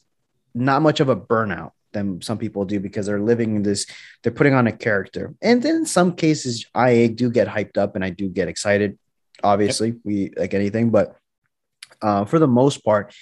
not 0.53 0.81
much 0.81 0.99
of 0.99 1.09
a 1.09 1.15
burnout 1.15 1.71
than 1.91 2.21
some 2.21 2.37
people 2.37 2.65
do 2.65 2.79
because 2.79 3.05
they're 3.05 3.19
living 3.19 3.55
in 3.55 3.63
this. 3.63 3.85
They're 4.21 4.31
putting 4.31 4.53
on 4.53 4.67
a 4.67 4.71
character, 4.71 5.33
and 5.41 5.61
then 5.61 5.75
in 5.77 5.85
some 5.85 6.15
cases, 6.15 6.65
I 6.73 7.07
do 7.07 7.29
get 7.29 7.47
hyped 7.47 7.77
up 7.77 7.95
and 7.95 8.03
I 8.03 8.09
do 8.09 8.29
get 8.29 8.47
excited. 8.47 8.97
Obviously, 9.43 9.95
we 10.03 10.31
like 10.37 10.53
anything, 10.53 10.89
but 10.89 11.15
uh, 12.01 12.25
for 12.25 12.39
the 12.39 12.47
most 12.47 12.83
part, 12.83 13.13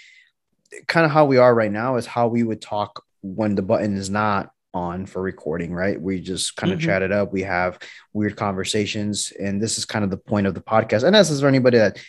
kind 0.87 1.05
of 1.05 1.11
how 1.11 1.25
we 1.25 1.37
are 1.37 1.53
right 1.53 1.71
now 1.71 1.97
is 1.97 2.05
how 2.05 2.27
we 2.27 2.43
would 2.43 2.61
talk 2.61 3.03
when 3.21 3.55
the 3.55 3.61
button 3.61 3.95
is 3.95 4.09
not 4.09 4.51
on 4.73 5.05
for 5.05 5.21
recording, 5.21 5.73
right? 5.73 6.01
We 6.01 6.21
just 6.21 6.55
kind 6.55 6.71
of 6.71 6.79
Mhm. 6.79 6.83
chat 6.83 7.01
it 7.01 7.11
up. 7.11 7.33
We 7.33 7.41
have 7.43 7.77
weird 8.13 8.37
conversations, 8.37 9.33
and 9.37 9.61
this 9.61 9.77
is 9.77 9.83
kind 9.85 10.05
of 10.05 10.09
the 10.11 10.17
point 10.17 10.47
of 10.47 10.53
the 10.53 10.61
podcast. 10.61 11.03
And 11.03 11.15
as 11.15 11.29
is 11.29 11.41
for 11.41 11.47
anybody 11.47 11.77
that 11.77 11.99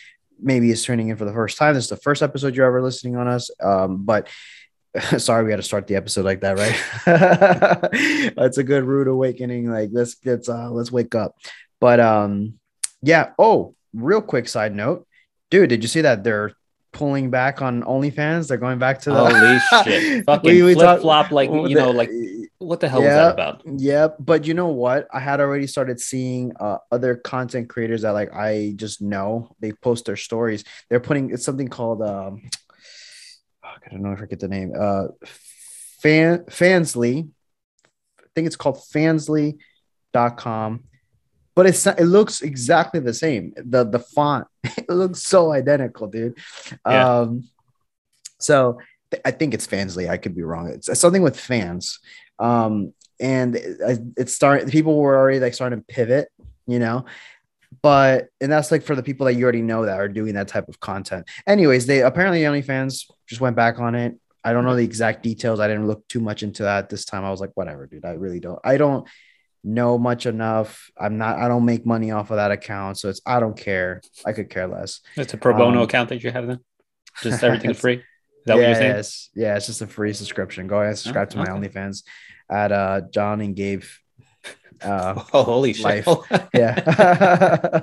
maybe 0.41 0.71
is 0.71 0.83
tuning 0.83 1.09
in 1.09 1.17
for 1.17 1.25
the 1.25 1.33
first 1.33 1.57
time. 1.57 1.73
This 1.73 1.85
is 1.85 1.89
the 1.89 1.97
first 1.97 2.21
episode 2.23 2.55
you're 2.55 2.65
ever 2.65 2.81
listening 2.81 3.15
on 3.15 3.27
us. 3.27 3.49
Um, 3.61 4.03
but 4.03 4.27
sorry, 5.17 5.43
we 5.45 5.51
had 5.51 5.57
to 5.57 5.63
start 5.63 5.87
the 5.87 5.95
episode 5.95 6.25
like 6.25 6.41
that, 6.41 6.57
right? 6.57 8.33
That's 8.35 8.57
a 8.57 8.63
good 8.63 8.83
rude 8.83 9.07
awakening. 9.07 9.69
Like 9.69 9.89
let's 9.91 10.15
let's 10.25 10.49
uh 10.49 10.69
let's 10.71 10.91
wake 10.91 11.15
up. 11.15 11.35
But 11.79 11.99
um, 11.99 12.59
yeah. 13.01 13.31
Oh, 13.39 13.75
real 13.93 14.21
quick 14.21 14.47
side 14.47 14.75
note, 14.75 15.07
dude, 15.49 15.69
did 15.69 15.83
you 15.83 15.87
see 15.87 16.01
that 16.01 16.23
they're 16.23 16.53
pulling 16.91 17.29
back 17.31 17.61
on 17.61 17.83
OnlyFans? 17.83 18.47
They're 18.47 18.57
going 18.57 18.79
back 18.79 19.01
to 19.01 19.09
the 19.11 19.25
Holy 19.25 19.83
shit! 19.83 20.25
Fucking 20.25 20.49
We- 20.51 20.63
we 20.63 20.73
flip 20.75 20.85
talk- 20.85 21.01
flop, 21.01 21.31
like 21.31 21.49
you 21.49 21.75
know, 21.75 21.91
like 21.91 22.09
what 22.59 22.79
the 22.79 22.87
hell 22.87 23.01
Yeah. 23.01 23.15
that 23.15 23.33
about? 23.33 23.61
Yeah, 23.65 24.07
but 24.19 24.45
you 24.45 24.53
know 24.53 24.67
what? 24.69 25.07
I 25.11 25.19
had 25.19 25.41
already 25.41 25.67
started 25.67 25.99
seeing 25.99 26.53
uh, 26.59 26.77
other 26.91 27.15
content 27.15 27.67
creators 27.67 28.03
that 28.03 28.11
like 28.11 28.33
I 28.33 28.73
just 28.77 29.01
know. 29.01 29.53
They 29.59 29.71
post 29.73 30.05
their 30.05 30.15
stories. 30.15 30.63
They're 30.89 31.01
putting 31.01 31.31
it's 31.31 31.43
something 31.43 31.67
called 31.67 32.01
um 32.03 32.43
I 33.85 33.89
don't 33.89 34.01
know 34.01 34.11
if 34.11 34.17
I 34.17 34.21
forget 34.21 34.39
the 34.39 34.47
name. 34.47 34.73
Uh 34.77 35.07
Fan 36.01 36.39
Fansly. 36.45 37.29
I 38.19 38.23
think 38.35 38.47
it's 38.47 38.55
called 38.55 38.77
fansly.com. 38.77 40.83
But 41.55 41.67
it's 41.67 41.85
it 41.85 42.01
looks 42.01 42.41
exactly 42.41 42.99
the 42.99 43.13
same. 43.13 43.53
The 43.55 43.83
the 43.83 43.99
font 43.99 44.47
it 44.63 44.89
looks 44.89 45.23
so 45.23 45.51
identical, 45.51 46.07
dude. 46.07 46.37
Yeah. 46.87 47.19
Um 47.19 47.49
so 48.39 48.79
th- 49.11 49.21
I 49.25 49.31
think 49.31 49.53
it's 49.53 49.67
Fansly. 49.67 50.09
I 50.09 50.17
could 50.17 50.35
be 50.35 50.43
wrong. 50.43 50.69
It's 50.69 50.99
something 50.99 51.21
with 51.21 51.39
fans. 51.39 51.99
Um, 52.39 52.93
and 53.19 53.55
it, 53.55 53.99
it's 54.17 54.35
starting. 54.35 54.69
People 54.69 54.97
were 54.97 55.15
already 55.15 55.39
like 55.39 55.53
starting 55.53 55.79
to 55.79 55.85
pivot, 55.85 56.29
you 56.67 56.79
know. 56.79 57.05
But 57.81 58.27
and 58.41 58.51
that's 58.51 58.71
like 58.71 58.83
for 58.83 58.95
the 58.95 59.03
people 59.03 59.25
that 59.25 59.33
you 59.33 59.43
already 59.43 59.61
know 59.61 59.85
that 59.85 59.99
are 59.99 60.09
doing 60.09 60.33
that 60.35 60.47
type 60.47 60.67
of 60.67 60.79
content. 60.79 61.27
Anyways, 61.47 61.85
they 61.85 62.01
apparently 62.01 62.41
OnlyFans 62.41 63.09
just 63.27 63.41
went 63.41 63.55
back 63.55 63.79
on 63.79 63.95
it. 63.95 64.19
I 64.43 64.51
don't 64.51 64.65
know 64.65 64.75
the 64.75 64.83
exact 64.83 65.23
details. 65.23 65.59
I 65.59 65.67
didn't 65.67 65.87
look 65.87 66.07
too 66.09 66.19
much 66.19 66.43
into 66.43 66.63
that 66.63 66.89
this 66.89 67.05
time. 67.05 67.23
I 67.23 67.31
was 67.31 67.39
like, 67.39 67.51
whatever, 67.55 67.87
dude. 67.87 68.05
I 68.05 68.11
really 68.11 68.41
don't. 68.41 68.59
I 68.63 68.75
don't 68.77 69.07
know 69.63 69.97
much 69.97 70.25
enough. 70.25 70.91
I'm 70.99 71.17
not. 71.17 71.39
I 71.39 71.47
don't 71.47 71.63
make 71.65 71.85
money 71.85 72.11
off 72.11 72.29
of 72.31 72.35
that 72.35 72.51
account, 72.51 72.97
so 72.97 73.09
it's. 73.09 73.21
I 73.25 73.39
don't 73.39 73.57
care. 73.57 74.01
I 74.25 74.33
could 74.33 74.49
care 74.49 74.67
less. 74.67 74.99
It's 75.15 75.33
a 75.33 75.37
pro 75.37 75.53
bono 75.53 75.77
Um, 75.77 75.83
account 75.83 76.09
that 76.09 76.23
you 76.23 76.31
have 76.31 76.47
then. 76.47 76.59
Just 77.21 77.41
everything 77.43 77.73
free. 77.83 77.95
Is 77.95 78.01
that 78.47 78.55
what 78.57 78.65
you're 78.65 78.75
saying? 78.75 78.95
Yes. 78.97 79.29
Yeah, 79.33 79.55
it's 79.55 79.67
just 79.67 79.81
a 79.81 79.87
free 79.87 80.11
subscription. 80.11 80.67
Go 80.67 80.75
ahead 80.77 80.89
and 80.89 80.97
subscribe 80.97 81.29
to 81.29 81.37
my 81.37 81.43
okay. 81.43 81.51
OnlyFans 81.69 82.03
at 82.51 82.73
uh 82.73 83.01
John 83.13 83.39
and 83.39 83.55
Gabe. 83.55 83.83
Uh 84.81 85.23
Oh, 85.33 85.43
holy 85.43 85.73
shit! 85.73 86.07
yeah. 86.53 87.81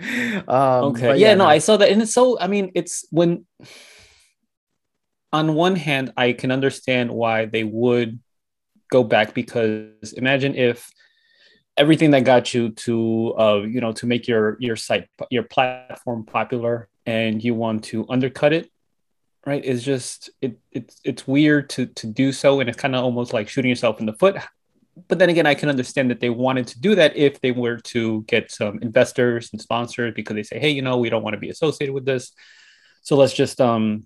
um 0.48 0.84
okay. 0.84 1.08
but 1.08 1.18
Yeah, 1.18 1.34
no, 1.34 1.46
I 1.46 1.58
saw 1.58 1.76
that, 1.76 1.90
and 1.90 2.02
it's 2.02 2.12
so. 2.12 2.38
I 2.38 2.46
mean, 2.46 2.72
it's 2.74 3.06
when. 3.10 3.46
On 5.32 5.54
one 5.54 5.76
hand, 5.76 6.12
I 6.16 6.32
can 6.32 6.50
understand 6.50 7.10
why 7.10 7.46
they 7.46 7.64
would 7.64 8.20
go 8.90 9.02
back 9.02 9.34
because 9.34 10.12
imagine 10.16 10.54
if 10.54 10.90
everything 11.76 12.12
that 12.12 12.24
got 12.24 12.54
you 12.54 12.70
to, 12.70 13.34
uh, 13.38 13.62
you 13.62 13.80
know, 13.80 13.92
to 13.92 14.06
make 14.06 14.28
your 14.28 14.56
your 14.60 14.76
site 14.76 15.08
your 15.30 15.42
platform 15.42 16.24
popular, 16.24 16.88
and 17.04 17.42
you 17.42 17.54
want 17.54 17.84
to 17.84 18.06
undercut 18.08 18.52
it, 18.52 18.70
right? 19.44 19.62
it's 19.64 19.82
just 19.82 20.30
it 20.40 20.58
it's 20.72 21.00
it's 21.04 21.26
weird 21.26 21.68
to 21.70 21.86
to 21.86 22.06
do 22.06 22.32
so, 22.32 22.60
and 22.60 22.68
it's 22.68 22.78
kind 22.78 22.94
of 22.94 23.04
almost 23.04 23.32
like 23.32 23.48
shooting 23.48 23.68
yourself 23.68 24.00
in 24.00 24.06
the 24.06 24.12
foot. 24.14 24.36
But 25.08 25.18
then 25.18 25.28
again, 25.28 25.46
I 25.46 25.54
can 25.54 25.68
understand 25.68 26.10
that 26.10 26.20
they 26.20 26.30
wanted 26.30 26.66
to 26.68 26.80
do 26.80 26.94
that 26.94 27.16
if 27.16 27.40
they 27.40 27.52
were 27.52 27.76
to 27.78 28.22
get 28.22 28.50
some 28.50 28.78
investors 28.80 29.50
and 29.52 29.60
sponsors 29.60 30.14
because 30.14 30.34
they 30.34 30.42
say, 30.42 30.58
hey, 30.58 30.70
you 30.70 30.82
know, 30.82 30.96
we 30.96 31.10
don't 31.10 31.22
want 31.22 31.34
to 31.34 31.40
be 31.40 31.50
associated 31.50 31.92
with 31.92 32.06
this, 32.06 32.32
so 33.02 33.16
let's 33.16 33.34
just 33.34 33.60
um, 33.60 34.04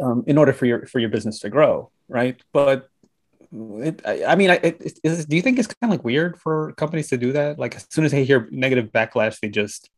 um 0.00 0.24
in 0.26 0.38
order 0.38 0.52
for 0.52 0.66
your 0.66 0.86
for 0.86 0.98
your 0.98 1.08
business 1.08 1.40
to 1.40 1.50
grow, 1.50 1.90
right? 2.08 2.40
But 2.52 2.88
it, 3.52 4.02
I, 4.04 4.24
I 4.24 4.34
mean, 4.36 4.50
I, 4.50 4.54
it, 4.56 4.98
is, 5.02 5.24
do 5.24 5.36
you 5.36 5.42
think 5.42 5.58
it's 5.58 5.68
kind 5.68 5.90
of 5.92 5.98
like 5.98 6.04
weird 6.04 6.38
for 6.38 6.72
companies 6.72 7.08
to 7.08 7.16
do 7.16 7.32
that? 7.32 7.58
Like 7.58 7.76
as 7.76 7.86
soon 7.90 8.04
as 8.04 8.12
they 8.12 8.24
hear 8.24 8.48
negative 8.50 8.92
backlash, 8.92 9.40
they 9.40 9.48
just 9.48 9.90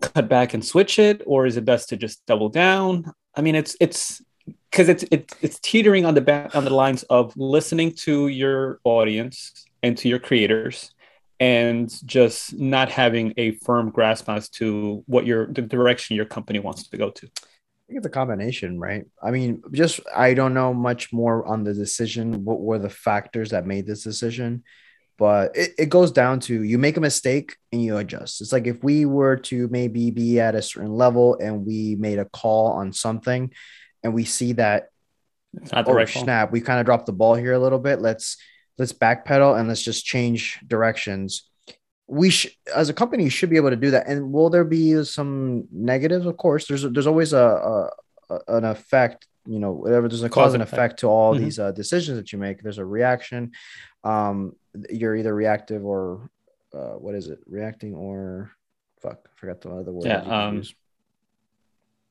cut 0.00 0.28
back 0.28 0.54
and 0.54 0.64
switch 0.64 0.98
it, 0.98 1.22
or 1.26 1.46
is 1.46 1.56
it 1.56 1.64
best 1.64 1.88
to 1.90 1.96
just 1.96 2.24
double 2.26 2.48
down? 2.48 3.12
I 3.34 3.40
mean, 3.40 3.54
it's 3.54 3.76
it's 3.80 4.22
because 4.70 4.88
it's 4.88 5.04
it's 5.10 5.34
it's 5.40 5.58
teetering 5.60 6.04
on 6.04 6.14
the 6.14 6.20
back 6.20 6.54
on 6.54 6.64
the 6.64 6.70
lines 6.70 7.02
of 7.04 7.36
listening 7.36 7.92
to 7.92 8.28
your 8.28 8.80
audience 8.84 9.64
and 9.82 9.96
to 9.98 10.08
your 10.08 10.18
creators 10.18 10.92
and 11.40 11.92
just 12.06 12.52
not 12.58 12.90
having 12.90 13.32
a 13.36 13.52
firm 13.52 13.90
grasp 13.90 14.28
as 14.28 14.48
to 14.48 15.02
what 15.06 15.26
your 15.26 15.46
the 15.46 15.62
direction 15.62 16.16
your 16.16 16.26
company 16.26 16.58
wants 16.58 16.88
to 16.88 16.96
go 16.96 17.10
to. 17.10 17.26
I 17.26 17.92
think 17.92 17.98
it's 17.98 18.06
a 18.06 18.10
combination, 18.10 18.78
right? 18.78 19.04
I 19.20 19.32
mean, 19.32 19.62
just 19.72 20.00
I 20.14 20.34
don't 20.34 20.54
know 20.54 20.72
much 20.72 21.12
more 21.12 21.44
on 21.46 21.64
the 21.64 21.74
decision. 21.74 22.44
What 22.44 22.60
were 22.60 22.78
the 22.78 22.90
factors 22.90 23.50
that 23.50 23.66
made 23.66 23.86
this 23.86 24.04
decision? 24.04 24.62
but 25.20 25.54
it, 25.54 25.74
it 25.78 25.86
goes 25.90 26.10
down 26.10 26.40
to 26.40 26.62
you 26.62 26.78
make 26.78 26.96
a 26.96 27.00
mistake 27.00 27.54
and 27.72 27.84
you 27.84 27.98
adjust. 27.98 28.40
It's 28.40 28.52
like 28.52 28.66
if 28.66 28.82
we 28.82 29.04
were 29.04 29.36
to 29.36 29.68
maybe 29.68 30.10
be 30.10 30.40
at 30.40 30.54
a 30.54 30.62
certain 30.62 30.94
level 30.94 31.36
and 31.38 31.66
we 31.66 31.94
made 31.96 32.18
a 32.18 32.24
call 32.24 32.68
on 32.68 32.94
something 32.94 33.52
and 34.02 34.14
we 34.14 34.24
see 34.24 34.52
that 34.54 34.90
oh 35.72 35.82
right 35.92 36.08
call. 36.08 36.22
snap, 36.22 36.52
we 36.52 36.60
kind 36.60 36.80
of 36.80 36.86
dropped 36.86 37.06
the 37.06 37.12
ball 37.12 37.34
here 37.34 37.52
a 37.52 37.58
little 37.58 37.78
bit. 37.78 38.00
Let's 38.00 38.36
let's 38.78 38.92
backpedal 38.92 39.58
and 39.58 39.68
let's 39.68 39.82
just 39.82 40.04
change 40.04 40.60
directions. 40.66 41.48
We 42.06 42.30
should, 42.30 42.52
as 42.74 42.88
a 42.88 42.94
company, 42.94 43.28
should 43.28 43.50
be 43.50 43.56
able 43.56 43.70
to 43.70 43.76
do 43.76 43.92
that. 43.92 44.08
And 44.08 44.32
will 44.32 44.50
there 44.50 44.64
be 44.64 45.04
some 45.04 45.68
negatives? 45.70 46.26
Of 46.26 46.36
course, 46.36 46.66
there's 46.66 46.82
there's 46.82 47.06
always 47.06 47.32
a, 47.32 47.90
a, 48.30 48.38
an 48.48 48.64
effect. 48.64 49.26
You 49.46 49.58
know, 49.58 49.72
whatever 49.72 50.08
there's 50.08 50.22
a 50.22 50.28
cause, 50.28 50.34
Cause 50.48 50.54
and 50.54 50.62
and 50.62 50.72
effect 50.72 51.00
to 51.00 51.06
all 51.08 51.34
Mhm. 51.34 51.38
these 51.38 51.58
uh, 51.58 51.72
decisions 51.72 52.18
that 52.18 52.32
you 52.32 52.38
make. 52.38 52.62
There's 52.62 52.78
a 52.78 52.84
reaction. 52.84 53.52
Um, 54.04 54.54
you're 54.90 55.16
either 55.16 55.34
reactive 55.34 55.84
or 55.84 56.30
uh, 56.74 56.94
what 56.98 57.14
is 57.14 57.28
it? 57.28 57.38
Reacting 57.46 57.94
or 57.94 58.52
fuck, 59.00 59.18
I 59.26 59.30
forgot 59.40 59.60
the 59.62 59.70
other 59.70 59.92
word. 59.92 60.06
Yeah, 60.06 60.16
that 60.18 60.24
you 60.24 60.30
could 60.30 60.34
um. 60.34 60.62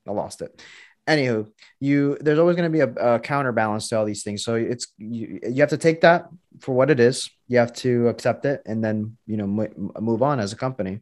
I 0.08 0.12
lost 0.12 0.42
it. 0.42 0.60
Anywho, 1.08 1.50
you 1.80 2.16
there's 2.20 2.38
always 2.38 2.56
going 2.56 2.70
to 2.70 2.86
be 2.86 3.00
a, 3.00 3.14
a 3.14 3.20
counterbalance 3.20 3.88
to 3.88 3.98
all 3.98 4.04
these 4.04 4.22
things. 4.22 4.44
So 4.44 4.54
it's 4.54 4.88
you, 4.98 5.40
you 5.42 5.60
have 5.60 5.70
to 5.70 5.78
take 5.78 6.02
that 6.02 6.28
for 6.60 6.74
what 6.74 6.90
it 6.90 7.00
is. 7.00 7.30
You 7.48 7.58
have 7.58 7.72
to 7.74 8.08
accept 8.08 8.44
it 8.44 8.62
and 8.66 8.84
then 8.84 9.16
you 9.26 9.36
know 9.36 9.46
mo- 9.46 9.92
move 10.00 10.22
on 10.22 10.40
as 10.40 10.52
a 10.52 10.56
company. 10.56 11.00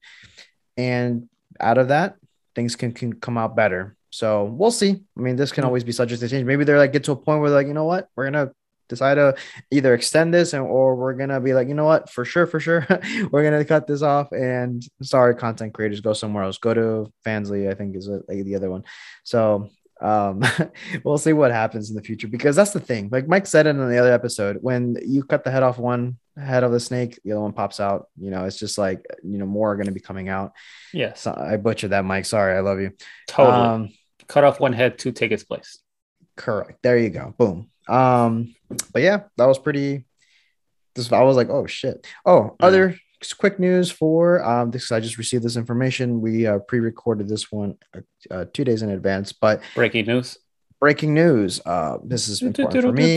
And 0.76 1.28
out 1.60 1.78
of 1.78 1.88
that, 1.88 2.16
things 2.54 2.76
can, 2.76 2.92
can 2.92 3.12
come 3.12 3.36
out 3.36 3.56
better. 3.56 3.96
So 4.10 4.44
we'll 4.44 4.70
see. 4.70 5.02
I 5.16 5.20
mean, 5.20 5.36
this 5.36 5.52
can 5.52 5.62
mm-hmm. 5.62 5.68
always 5.68 5.84
be 5.84 5.92
subject 5.92 6.20
to 6.20 6.28
change. 6.28 6.44
Maybe 6.44 6.64
they're 6.64 6.78
like 6.78 6.92
get 6.92 7.04
to 7.04 7.12
a 7.12 7.16
point 7.16 7.40
where 7.40 7.50
they're 7.50 7.58
like, 7.58 7.66
you 7.66 7.74
know 7.74 7.84
what, 7.84 8.08
we're 8.16 8.24
gonna 8.24 8.52
decide 8.88 9.14
to 9.16 9.34
either 9.70 9.94
extend 9.94 10.32
this 10.32 10.54
and 10.54 10.64
or 10.64 10.96
we're 10.96 11.12
gonna 11.12 11.40
be 11.40 11.52
like, 11.52 11.68
you 11.68 11.74
know 11.74 11.84
what, 11.84 12.10
for 12.10 12.24
sure, 12.24 12.46
for 12.46 12.58
sure, 12.58 12.86
we're 13.30 13.44
gonna 13.44 13.64
cut 13.64 13.86
this 13.86 14.02
off. 14.02 14.32
And 14.32 14.82
sorry, 15.02 15.34
content 15.34 15.74
creators, 15.74 16.00
go 16.00 16.12
somewhere 16.12 16.44
else. 16.44 16.58
Go 16.58 16.74
to 16.74 17.12
Fansly, 17.24 17.70
I 17.70 17.74
think 17.74 17.96
is 17.96 18.08
like 18.08 18.44
the 18.44 18.56
other 18.56 18.70
one. 18.70 18.84
So 19.24 19.68
um 20.00 20.42
we'll 21.04 21.18
see 21.18 21.32
what 21.32 21.50
happens 21.50 21.90
in 21.90 21.96
the 21.96 22.02
future 22.02 22.28
because 22.28 22.54
that's 22.54 22.70
the 22.70 22.80
thing 22.80 23.08
like 23.10 23.26
mike 23.26 23.46
said 23.46 23.66
it 23.66 23.70
in 23.70 23.88
the 23.88 23.98
other 23.98 24.12
episode 24.12 24.58
when 24.60 24.96
you 25.04 25.24
cut 25.24 25.42
the 25.42 25.50
head 25.50 25.62
off 25.62 25.78
one 25.78 26.16
head 26.36 26.62
of 26.62 26.70
the 26.70 26.78
snake 26.78 27.18
the 27.24 27.32
other 27.32 27.40
one 27.40 27.52
pops 27.52 27.80
out 27.80 28.08
you 28.16 28.30
know 28.30 28.44
it's 28.44 28.58
just 28.58 28.78
like 28.78 29.04
you 29.24 29.38
know 29.38 29.46
more 29.46 29.72
are 29.72 29.76
going 29.76 29.86
to 29.86 29.92
be 29.92 30.00
coming 30.00 30.28
out. 30.28 30.52
Yes, 30.92 31.22
so 31.22 31.34
i 31.36 31.56
butchered 31.56 31.90
that 31.90 32.04
mike. 32.04 32.26
Sorry 32.26 32.56
i 32.56 32.60
love 32.60 32.80
you. 32.80 32.92
Totally. 33.26 33.56
um 33.56 33.88
Cut 34.28 34.44
off 34.44 34.60
one 34.60 34.74
head 34.74 34.98
to 35.00 35.10
take 35.10 35.32
its 35.32 35.42
place. 35.42 35.78
correct. 36.36 36.78
There 36.82 36.98
you 36.98 37.10
go. 37.10 37.34
Boom. 37.36 37.70
Um 37.88 38.54
but 38.92 39.02
yeah 39.02 39.22
that 39.36 39.46
was 39.46 39.58
pretty 39.58 40.04
this 40.94 41.10
i 41.12 41.22
was 41.22 41.36
like 41.36 41.48
oh 41.50 41.66
shit. 41.66 42.06
Oh 42.24 42.54
other 42.60 42.96
quick 43.38 43.58
news 43.58 43.90
for 43.90 44.42
um 44.44 44.70
this 44.70 44.92
i 44.92 45.00
just 45.00 45.18
received 45.18 45.44
this 45.44 45.56
information. 45.56 46.20
We 46.20 46.46
uh 46.46 46.58
pre-recorded 46.60 47.28
this 47.28 47.50
one 47.50 47.76
uh, 48.30 48.44
two 48.52 48.64
days 48.64 48.82
in 48.82 48.90
advance 48.90 49.32
but 49.32 49.60
Breaking 49.74 50.06
news. 50.06 50.38
breaking 50.80 51.14
news. 51.14 51.60
Uh 51.66 51.98
this 52.04 52.28
is 52.28 52.42
important 52.42 52.82
for 52.84 52.92
me. 52.92 53.16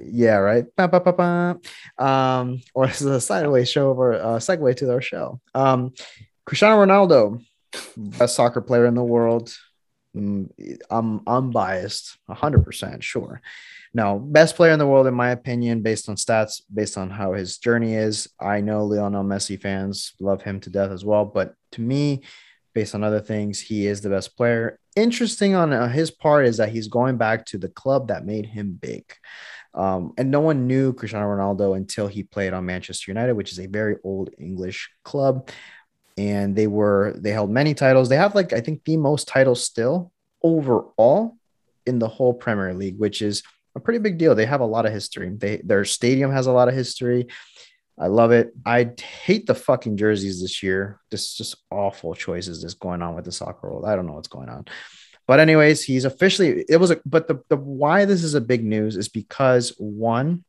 yeah 0.00 0.36
right? 0.36 0.64
Ba, 0.76 0.88
ba, 0.88 1.00
ba, 1.00 1.12
ba. 1.12 2.04
um 2.04 2.60
or 2.74 2.86
this 2.86 3.00
is 3.00 3.06
a 3.06 3.20
sideways 3.20 3.68
show 3.70 3.90
over 3.90 4.14
uh 4.14 4.38
segue 4.38 4.76
to 4.76 4.90
our 4.90 5.02
show. 5.02 5.40
Um 5.54 5.92
cristiano 6.46 6.76
ronaldo 6.84 7.42
best 7.96 8.36
soccer 8.36 8.60
player 8.60 8.86
in 8.86 8.94
the 8.94 9.04
world. 9.04 9.54
Mm, 10.14 10.50
i'm 10.90 11.20
unbiased 11.26 12.18
100% 12.28 13.00
sure 13.02 13.40
no 13.94 14.18
best 14.18 14.56
player 14.56 14.72
in 14.72 14.78
the 14.78 14.86
world 14.86 15.06
in 15.06 15.14
my 15.14 15.30
opinion 15.30 15.82
based 15.82 16.08
on 16.08 16.16
stats 16.16 16.62
based 16.72 16.96
on 16.96 17.10
how 17.10 17.32
his 17.32 17.58
journey 17.58 17.94
is 17.94 18.28
i 18.40 18.60
know 18.60 18.84
lionel 18.84 19.24
messi 19.24 19.60
fans 19.60 20.14
love 20.20 20.42
him 20.42 20.60
to 20.60 20.70
death 20.70 20.90
as 20.90 21.04
well 21.04 21.24
but 21.24 21.54
to 21.70 21.80
me 21.80 22.22
based 22.74 22.94
on 22.94 23.04
other 23.04 23.20
things 23.20 23.60
he 23.60 23.86
is 23.86 24.00
the 24.00 24.08
best 24.08 24.36
player 24.36 24.78
interesting 24.96 25.54
on 25.54 25.72
uh, 25.72 25.88
his 25.88 26.10
part 26.10 26.46
is 26.46 26.56
that 26.56 26.70
he's 26.70 26.88
going 26.88 27.16
back 27.16 27.44
to 27.44 27.58
the 27.58 27.68
club 27.68 28.08
that 28.08 28.24
made 28.24 28.46
him 28.46 28.72
big 28.80 29.04
um, 29.74 30.12
and 30.18 30.30
no 30.30 30.40
one 30.40 30.66
knew 30.66 30.92
Cristiano 30.92 31.26
Ronaldo 31.26 31.76
until 31.76 32.06
he 32.06 32.22
played 32.22 32.52
on 32.52 32.66
Manchester 32.66 33.10
United, 33.10 33.34
which 33.34 33.52
is 33.52 33.58
a 33.58 33.66
very 33.66 33.96
old 34.04 34.30
English 34.38 34.90
club. 35.02 35.48
And 36.18 36.54
they 36.54 36.66
were 36.66 37.14
they 37.16 37.30
held 37.30 37.50
many 37.50 37.72
titles. 37.72 38.08
They 38.08 38.16
have 38.16 38.34
like 38.34 38.52
I 38.52 38.60
think 38.60 38.84
the 38.84 38.98
most 38.98 39.28
titles 39.28 39.64
still 39.64 40.12
overall 40.42 41.38
in 41.86 41.98
the 41.98 42.08
whole 42.08 42.34
Premier 42.34 42.74
League, 42.74 42.98
which 42.98 43.22
is 43.22 43.42
a 43.74 43.80
pretty 43.80 43.98
big 43.98 44.18
deal. 44.18 44.34
They 44.34 44.46
have 44.46 44.60
a 44.60 44.66
lot 44.66 44.86
of 44.86 44.92
history. 44.92 45.30
They 45.30 45.58
their 45.64 45.84
stadium 45.84 46.30
has 46.30 46.46
a 46.46 46.52
lot 46.52 46.68
of 46.68 46.74
history. 46.74 47.28
I 47.98 48.06
love 48.06 48.32
it. 48.32 48.52
I 48.64 48.90
hate 49.24 49.46
the 49.46 49.54
fucking 49.54 49.96
jerseys 49.96 50.40
this 50.40 50.62
year. 50.62 51.00
This 51.10 51.26
is 51.26 51.34
just 51.34 51.56
awful 51.70 52.14
choices 52.14 52.62
that's 52.62 52.74
going 52.74 53.02
on 53.02 53.14
with 53.14 53.24
the 53.24 53.32
soccer 53.32 53.70
world. 53.70 53.84
I 53.84 53.96
don't 53.96 54.06
know 54.06 54.14
what's 54.14 54.28
going 54.28 54.48
on. 54.48 54.66
But 55.26 55.40
anyways, 55.40 55.84
he's 55.84 56.04
officially 56.04 56.64
it 56.68 56.78
was 56.78 56.90
a 56.90 57.00
but 57.06 57.28
the, 57.28 57.42
the 57.48 57.56
why 57.56 58.04
this 58.04 58.24
is 58.24 58.34
a 58.34 58.40
big 58.40 58.64
news 58.64 58.96
is 58.96 59.08
because 59.08 59.74
one, 59.78 60.44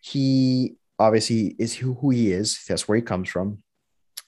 he 0.00 0.76
obviously 0.98 1.56
is 1.58 1.74
who, 1.74 1.94
who 1.94 2.10
he 2.10 2.30
is. 2.30 2.62
That's 2.68 2.86
where 2.86 2.96
he 2.96 3.02
comes 3.02 3.28
from. 3.28 3.62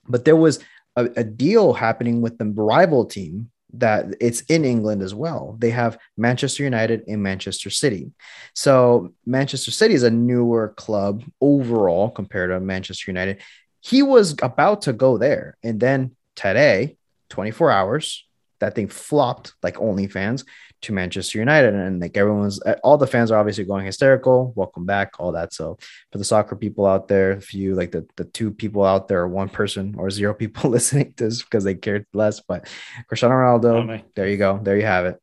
But 0.09 0.25
there 0.25 0.37
was 0.37 0.61
a, 0.97 1.05
a 1.17 1.25
deal 1.25 1.75
happening 1.75 2.23
with 2.23 2.39
the 2.39 2.47
rival 2.47 3.05
team 3.05 3.51
that 3.75 4.15
it's 4.21 4.43
in 4.43 4.65
England 4.65 5.03
as 5.03 5.15
well. 5.15 5.57
They 5.59 5.71
have 5.71 5.99
Manchester 6.17 6.63
United 6.63 7.05
and 7.09 7.23
Manchester 7.23 7.71
City. 7.71 8.13
So 8.55 9.15
Manchester 9.25 9.71
City 9.71 9.95
is 9.95 10.03
a 10.03 10.11
newer 10.11 10.69
club 10.77 11.23
overall 11.41 12.11
compared 12.11 12.51
to 12.51 12.61
Manchester 12.61 13.11
United. 13.11 13.41
He 13.81 14.03
was 14.03 14.37
about 14.43 14.83
to 14.83 14.93
go 14.93 15.19
there. 15.19 15.57
And 15.63 15.81
then 15.81 16.17
today, 16.37 16.97
24 17.31 17.71
hours, 17.71 18.27
that 18.61 18.75
thing 18.75 18.89
flopped 18.89 19.55
like 19.63 19.75
OnlyFans 19.75 20.45
to 20.83 20.93
Manchester 20.93 21.39
United. 21.39 21.75
And 21.75 22.01
like 22.01 22.17
everyone's, 22.17 22.61
all 22.85 22.99
the 22.99 23.07
fans 23.07 23.31
are 23.31 23.39
obviously 23.39 23.65
going 23.65 23.87
hysterical. 23.87 24.53
Welcome 24.55 24.85
back, 24.85 25.13
all 25.19 25.33
that. 25.33 25.53
So 25.53 25.79
for 26.11 26.19
the 26.19 26.25
soccer 26.25 26.57
people 26.57 26.87
out 26.87 27.09
there, 27.09 27.33
if 27.33 27.55
you 27.55 27.75
like 27.75 27.93
the, 27.93 28.07
the 28.17 28.25
two 28.25 28.51
people 28.51 28.85
out 28.85 29.09
there, 29.09 29.23
or 29.23 29.29
one 29.29 29.49
person 29.49 29.95
or 29.99 30.11
zero 30.11 30.35
people 30.43 30.71
listening 30.71 31.15
to 31.15 31.25
this 31.25 31.43
because 31.43 31.65
they 31.65 31.75
cared 31.75 32.07
less, 32.13 32.41
but 32.41 32.69
Cristiano 33.09 33.35
Ronaldo, 33.35 33.73
Oh, 33.73 34.05
there 34.15 34.29
you 34.29 34.37
go. 34.37 34.61
There 34.63 34.77
you 34.77 34.87
have 34.87 35.07
it. 35.07 35.21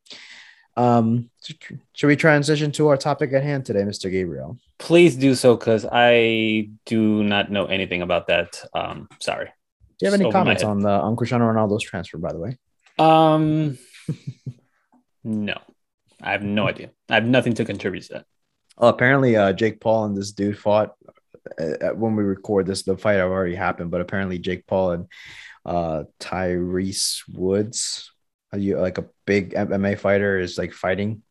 Um, 0.75 1.29
should 1.93 2.07
we 2.07 2.15
transition 2.15 2.71
to 2.73 2.87
our 2.87 2.97
topic 2.97 3.33
at 3.33 3.43
hand 3.43 3.65
today, 3.65 3.81
Mr. 3.81 4.09
Gabriel? 4.09 4.57
Please 4.77 5.17
do 5.17 5.35
so 5.35 5.57
because 5.57 5.85
I 5.91 6.69
do 6.85 7.23
not 7.23 7.51
know 7.51 7.65
anything 7.65 8.01
about 8.01 8.27
that. 8.27 8.63
Um, 8.73 9.09
sorry. 9.19 9.45
Do 9.99 10.05
you 10.05 10.11
have 10.11 10.19
any 10.19 10.31
comments 10.31 10.63
on 10.63 10.79
the 10.79 10.89
on 10.89 11.17
Cristiano 11.17 11.51
Ronaldo's 11.51 11.83
transfer, 11.83 12.17
by 12.17 12.31
the 12.31 12.39
way? 12.39 12.57
Um, 12.97 13.77
no, 15.23 15.59
I 16.21 16.31
have 16.31 16.43
no 16.43 16.67
idea. 16.67 16.91
I 17.09 17.15
have 17.15 17.25
nothing 17.25 17.53
to 17.55 17.65
contribute 17.65 18.03
to 18.03 18.13
that. 18.13 18.25
Oh, 18.77 18.87
apparently, 18.87 19.35
uh, 19.35 19.53
Jake 19.53 19.81
Paul 19.81 20.05
and 20.05 20.17
this 20.17 20.31
dude 20.31 20.57
fought 20.57 20.95
uh, 21.59 21.89
when 21.89 22.15
we 22.15 22.23
record 22.23 22.65
this. 22.65 22.83
The 22.83 22.97
fight 22.97 23.19
already 23.19 23.55
happened, 23.55 23.91
but 23.91 24.01
apparently, 24.01 24.39
Jake 24.39 24.65
Paul 24.67 24.91
and 24.91 25.07
uh, 25.65 26.03
Tyrese 26.19 27.21
Woods, 27.33 28.11
are 28.53 28.59
you 28.59 28.77
like 28.79 28.97
a 28.97 29.07
big 29.25 29.53
MMA 29.53 29.99
fighter, 29.99 30.39
is 30.39 30.57
like 30.57 30.73
fighting. 30.73 31.23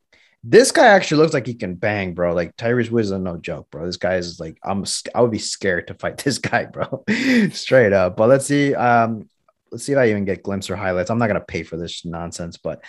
This 0.45 0.71
guy 0.71 0.87
actually 0.87 1.23
looks 1.23 1.35
like 1.35 1.47
he 1.47 1.55
can 1.55 1.75
bang, 1.75 2.15
bro. 2.15 2.33
Like 2.33 2.57
Tyrese 2.57 2.91
Woods 2.91 3.11
is 3.11 3.19
no 3.19 3.37
joke, 3.39 3.71
bro. 3.71 3.87
This 3.87 3.97
guy 3.97 4.17
is 4.17 4.39
like 4.39 4.59
I'm. 4.63 4.85
I 5.15 5.23
would 5.23 5.33
be 5.33 5.39
scared 5.39 5.89
to 5.89 5.95
fight 5.95 6.19
this 6.25 6.39
guy, 6.39 6.67
bro. 6.67 7.05
Straight 7.51 7.93
up. 7.93 8.17
But 8.17 8.29
let's 8.29 8.47
see. 8.47 8.75
Um, 8.75 9.29
let's 9.71 9.85
see 9.85 9.93
if 9.93 9.99
I 9.99 10.11
even 10.11 10.25
get 10.25 10.43
glimpse 10.43 10.71
or 10.71 10.77
highlights. 10.77 11.11
I'm 11.11 11.19
not 11.19 11.29
gonna 11.29 11.41
pay 11.41 11.63
for 11.63 11.77
this 11.77 12.05
nonsense, 12.05 12.57
but 12.57 12.83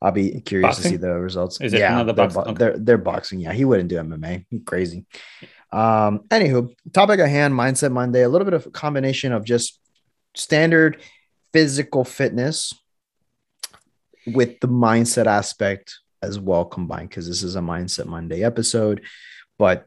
I'll 0.00 0.12
be 0.12 0.40
curious 0.40 0.76
to 0.76 0.82
see 0.82 0.96
the 0.96 1.14
results. 1.14 1.60
Is 1.60 1.72
it 1.72 1.80
yeah, 1.80 1.94
another 1.94 2.12
they're, 2.12 2.28
boxing? 2.28 2.42
Okay. 2.42 2.58
they're 2.58 2.78
they're 2.78 2.98
boxing. 2.98 3.40
Yeah, 3.40 3.52
he 3.52 3.64
wouldn't 3.64 3.88
do 3.88 3.96
MMA. 3.96 4.46
He's 4.50 4.62
crazy. 4.64 5.06
Um, 5.72 6.20
anywho, 6.28 6.74
topic 6.92 7.20
at 7.20 7.28
hand, 7.28 7.54
mindset 7.54 7.92
Monday. 7.92 8.22
A 8.22 8.28
little 8.28 8.44
bit 8.44 8.54
of 8.54 8.66
a 8.66 8.70
combination 8.70 9.32
of 9.32 9.44
just 9.44 9.80
standard 10.34 11.00
physical 11.52 12.04
fitness 12.04 12.72
with 14.26 14.60
the 14.60 14.68
mindset 14.68 15.26
aspect 15.26 15.98
as 16.22 16.38
well 16.38 16.64
combined 16.64 17.08
because 17.08 17.26
this 17.26 17.42
is 17.42 17.56
a 17.56 17.60
mindset 17.60 18.06
Monday 18.06 18.44
episode, 18.44 19.02
but 19.58 19.86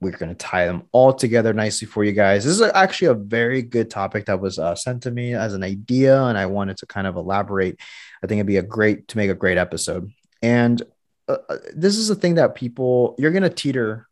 we're 0.00 0.12
going 0.12 0.30
to 0.30 0.34
tie 0.34 0.66
them 0.66 0.84
all 0.92 1.12
together 1.12 1.52
nicely 1.52 1.86
for 1.86 2.04
you 2.04 2.12
guys. 2.12 2.44
This 2.44 2.54
is 2.54 2.62
actually 2.62 3.08
a 3.08 3.14
very 3.14 3.62
good 3.62 3.90
topic 3.90 4.26
that 4.26 4.40
was 4.40 4.58
uh, 4.58 4.74
sent 4.74 5.02
to 5.02 5.10
me 5.10 5.34
as 5.34 5.54
an 5.54 5.62
idea, 5.62 6.22
and 6.24 6.38
I 6.38 6.46
wanted 6.46 6.78
to 6.78 6.86
kind 6.86 7.06
of 7.06 7.16
elaborate. 7.16 7.78
I 8.22 8.26
think 8.26 8.38
it'd 8.38 8.46
be 8.46 8.56
a 8.56 8.62
great 8.62 9.08
to 9.08 9.16
make 9.18 9.30
a 9.30 9.34
great 9.34 9.58
episode. 9.58 10.10
And 10.42 10.82
uh, 11.28 11.36
uh, 11.48 11.56
this 11.74 11.96
is 11.96 12.08
a 12.08 12.14
thing 12.14 12.36
that 12.36 12.54
people 12.54 13.14
you're 13.18 13.30
going 13.30 13.42
to 13.42 13.50
teeter 13.50 14.08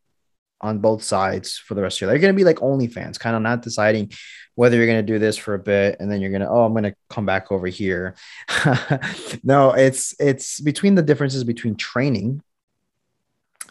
on 0.60 0.78
both 0.78 1.02
sides 1.02 1.56
for 1.56 1.74
the 1.74 1.82
rest 1.82 1.98
of 1.98 2.00
your 2.02 2.08
life. 2.08 2.14
You're 2.14 2.32
going 2.32 2.34
to 2.34 2.36
be 2.36 2.44
like 2.44 2.56
OnlyFans, 2.56 3.18
kind 3.18 3.36
of 3.36 3.42
not 3.42 3.62
deciding 3.62 4.12
whether 4.56 4.76
you're 4.76 4.86
going 4.86 5.04
to 5.04 5.12
do 5.12 5.18
this 5.18 5.36
for 5.36 5.54
a 5.54 5.58
bit 5.58 5.96
and 6.00 6.10
then 6.10 6.20
you're 6.20 6.30
going 6.30 6.42
to, 6.42 6.48
oh, 6.48 6.64
I'm 6.64 6.72
going 6.72 6.82
to 6.82 6.94
come 7.08 7.24
back 7.24 7.52
over 7.52 7.68
here. 7.68 8.16
no, 9.44 9.70
it's 9.70 10.16
it's 10.18 10.60
between 10.60 10.96
the 10.96 11.02
differences 11.02 11.44
between 11.44 11.76
training 11.76 12.42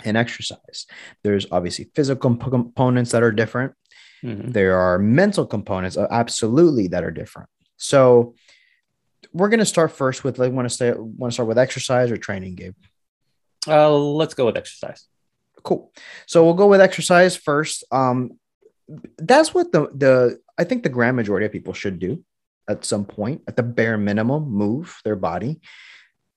and 0.06 0.16
exercise. 0.18 0.86
There's 1.24 1.46
obviously 1.52 1.90
physical 1.96 2.36
components 2.36 3.12
that 3.12 3.24
are 3.24 3.32
different. 3.32 3.74
Mhm. 4.24 4.52
there 4.52 4.76
are 4.76 4.98
mental 4.98 5.46
components 5.46 5.96
uh, 5.96 6.08
absolutely 6.10 6.88
that 6.88 7.04
are 7.04 7.12
different 7.12 7.48
so 7.78 8.34
we're 9.32 9.48
going 9.48 9.60
to 9.60 9.66
start 9.76 9.92
first 9.92 10.24
with 10.24 10.40
like 10.40 10.52
want 10.52 10.68
to 10.68 10.74
stay 10.74 10.92
want 10.92 11.30
to 11.30 11.36
start 11.36 11.48
with 11.48 11.60
exercise 11.60 12.10
or 12.10 12.18
training 12.18 12.56
gabe 12.56 12.74
Uh, 13.68 13.92
let's 13.94 14.34
go 14.34 14.48
with 14.48 14.58
exercise. 14.58 15.06
cool 15.62 15.92
so 16.26 16.44
we'll 16.44 16.56
go 16.56 16.66
with 16.66 16.82
exercise 16.82 17.36
first 17.38 17.84
um 17.92 18.32
that's 19.20 19.54
what 19.54 19.72
the 19.72 19.82
the 19.94 20.40
i 20.58 20.64
think 20.64 20.82
the 20.82 20.90
grand 20.98 21.16
majority 21.16 21.46
of 21.46 21.52
people 21.52 21.74
should 21.74 22.00
do 22.00 22.24
at 22.68 22.84
some 22.84 23.06
point 23.06 23.42
at 23.48 23.56
the 23.56 23.62
bare 23.78 24.00
minimum 24.00 24.50
move 24.50 24.98
their 25.06 25.16
body 25.30 25.62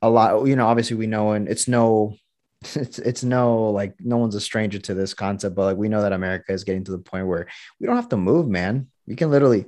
a 0.03 0.11
lot 0.11 0.47
you 0.47 0.55
know 0.55 0.67
obviously 0.67 0.99
we 0.99 1.07
know 1.07 1.33
and 1.33 1.49
it's 1.49 1.67
no 1.67 2.13
it's 2.75 2.99
it's 2.99 3.25
no 3.25 3.71
like 3.71 3.95
no 4.01 4.17
one's 4.19 4.35
a 4.35 4.41
stranger 4.41 4.79
to 4.79 4.95
this 4.95 5.15
concept 5.15 5.55
but 5.57 5.65
like 5.65 5.77
we 5.77 5.89
know 5.89 6.03
that 6.03 6.13
america 6.13 6.53
is 6.53 6.65
getting 6.65 6.85
to 6.85 6.91
the 6.93 6.99
point 6.99 7.27
where 7.27 7.47
we 7.79 7.87
don't 7.87 7.97
have 7.97 8.09
to 8.09 8.17
move 8.17 8.49
man. 8.49 8.89
You 9.07 9.17
can 9.17 9.31
literally 9.31 9.67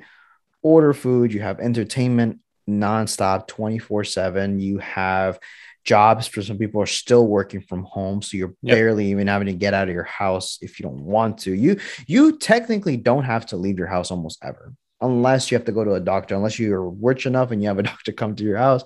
order 0.63 0.93
food 0.93 1.33
you 1.33 1.41
have 1.41 1.59
entertainment 1.61 2.39
nonstop 2.69 3.47
24 3.49 4.05
7 4.05 4.61
you 4.61 4.79
have 4.79 5.39
jobs 5.85 6.29
for 6.29 6.43
some 6.43 6.59
people 6.59 6.81
are 6.81 6.87
still 6.87 7.27
working 7.27 7.61
from 7.61 7.83
home 7.85 8.23
so 8.23 8.37
you're 8.37 8.55
Yep. 8.63 8.77
barely 8.77 9.07
even 9.07 9.27
having 9.27 9.47
to 9.47 9.53
get 9.53 9.75
out 9.75 9.89
of 9.89 9.95
your 9.95 10.05
house 10.05 10.59
if 10.63 10.79
you 10.79 10.85
don't 10.85 11.01
want 11.03 11.39
to. 11.39 11.53
You 11.53 11.81
you 12.07 12.39
technically 12.39 12.97
don't 12.97 13.25
have 13.25 13.47
to 13.47 13.57
leave 13.57 13.79
your 13.79 13.89
house 13.89 14.13
almost 14.13 14.39
ever 14.45 14.75
unless 15.01 15.51
you 15.51 15.57
have 15.59 15.65
to 15.65 15.73
go 15.73 15.83
to 15.83 15.95
a 15.95 16.01
doctor 16.01 16.37
unless 16.37 16.61
you're 16.61 16.89
rich 16.89 17.27
enough 17.27 17.51
and 17.51 17.61
you 17.61 17.67
have 17.69 17.81
a 17.81 17.83
doctor 17.93 18.13
come 18.13 18.37
to 18.37 18.45
your 18.45 18.59
house. 18.59 18.85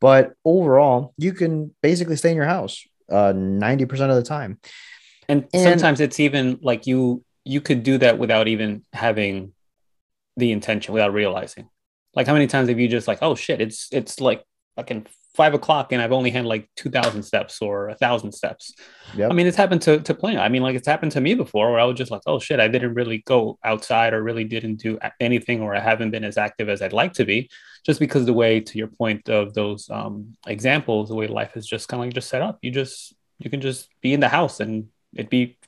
But 0.00 0.34
overall 0.44 1.14
you 1.16 1.32
can 1.32 1.74
basically 1.82 2.16
stay 2.16 2.30
in 2.30 2.36
your 2.36 2.44
house 2.44 2.84
uh 3.10 3.32
90% 3.32 4.10
of 4.10 4.16
the 4.16 4.22
time 4.22 4.58
And, 5.28 5.46
And- 5.52 5.62
sometimes 5.62 6.00
it's 6.00 6.20
even 6.20 6.58
like 6.62 6.86
you 6.86 7.24
you 7.44 7.60
could 7.60 7.82
do 7.82 7.98
that 7.98 8.18
without 8.18 8.48
even 8.48 8.82
having 8.92 9.52
the 10.36 10.50
intention, 10.50 10.94
without 10.94 11.12
realizing. 11.12 11.68
Like 12.14 12.26
how 12.26 12.32
many 12.32 12.46
times 12.46 12.68
have 12.70 12.78
you 12.80 12.88
just 12.88 13.06
like, 13.06 13.18
oh 13.20 13.34
shit, 13.34 13.60
it's 13.60 13.88
it's 13.92 14.18
like 14.20 14.42
fucking 14.76 15.06
five 15.34 15.52
o'clock 15.52 15.90
and 15.90 16.00
I've 16.00 16.12
only 16.12 16.30
had 16.30 16.46
like 16.46 16.68
two 16.76 16.90
thousand 16.90 17.24
steps 17.24 17.60
or 17.60 17.88
a 17.88 17.94
thousand 17.96 18.32
steps. 18.32 18.74
Yep. 19.16 19.30
I 19.30 19.34
mean, 19.34 19.46
it's 19.46 19.56
happened 19.56 19.82
to 19.82 20.00
to 20.00 20.14
plenty. 20.14 20.38
I 20.38 20.48
mean, 20.48 20.62
like 20.62 20.76
it's 20.76 20.86
happened 20.86 21.12
to 21.12 21.20
me 21.20 21.34
before 21.34 21.70
where 21.70 21.80
I 21.80 21.84
was 21.84 21.98
just 21.98 22.10
like, 22.10 22.22
oh 22.26 22.38
shit, 22.38 22.60
I 22.60 22.68
didn't 22.68 22.94
really 22.94 23.18
go 23.26 23.58
outside 23.64 24.14
or 24.14 24.22
really 24.22 24.44
didn't 24.44 24.76
do 24.76 24.98
anything 25.20 25.60
or 25.60 25.74
I 25.74 25.80
haven't 25.80 26.10
been 26.10 26.24
as 26.24 26.38
active 26.38 26.68
as 26.68 26.82
I'd 26.82 26.92
like 26.92 27.14
to 27.14 27.24
be, 27.24 27.50
just 27.84 27.98
because 28.00 28.26
the 28.26 28.32
way 28.32 28.60
to 28.60 28.78
your 28.78 28.88
point 28.88 29.28
of 29.28 29.54
those 29.54 29.90
um, 29.90 30.36
examples, 30.46 31.08
the 31.08 31.16
way 31.16 31.26
life 31.26 31.56
is 31.56 31.66
just 31.66 31.88
kind 31.88 32.00
of 32.00 32.06
like 32.06 32.14
just 32.14 32.28
set 32.28 32.42
up. 32.42 32.58
You 32.62 32.70
just 32.70 33.14
you 33.38 33.50
can 33.50 33.60
just 33.60 33.88
be 34.00 34.14
in 34.14 34.20
the 34.20 34.28
house 34.28 34.60
and 34.60 34.88
it'd 35.14 35.30
be 35.30 35.58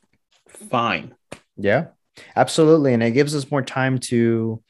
fine. 0.48 1.14
Yeah, 1.56 1.86
absolutely. 2.36 2.94
And 2.94 3.02
it 3.02 3.12
gives 3.12 3.34
us 3.34 3.50
more 3.50 3.62
time 3.62 3.98
to 3.98 4.62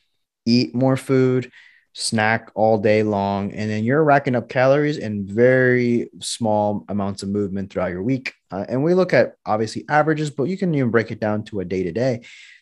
eat 0.47 0.75
more 0.75 0.97
food, 0.97 1.51
snack 1.99 2.51
all 2.55 2.77
day 2.77 3.03
long. 3.03 3.51
And 3.55 3.71
then 3.71 3.83
you're 3.83 4.05
racking 4.05 4.35
up 4.35 4.51
calories 4.51 4.99
in 4.99 5.27
very 5.27 6.11
small 6.21 6.85
amounts 6.91 7.23
of 7.23 7.31
movement 7.31 7.73
throughout 7.73 7.91
your 7.91 8.03
week. 8.03 8.35
Uh, 8.51 8.67
and 8.69 8.85
we 8.85 8.93
look 8.93 9.15
at 9.15 9.37
obviously 9.47 9.87
averages, 9.89 10.31
but 10.31 10.45
you 10.45 10.59
can 10.59 10.75
even 10.75 10.91
break 10.91 11.11
it 11.11 11.21
down 11.21 11.43
to 11.45 11.61
a 11.61 11.65
day 11.65 11.83
to 11.85 11.93
day. 11.93 12.21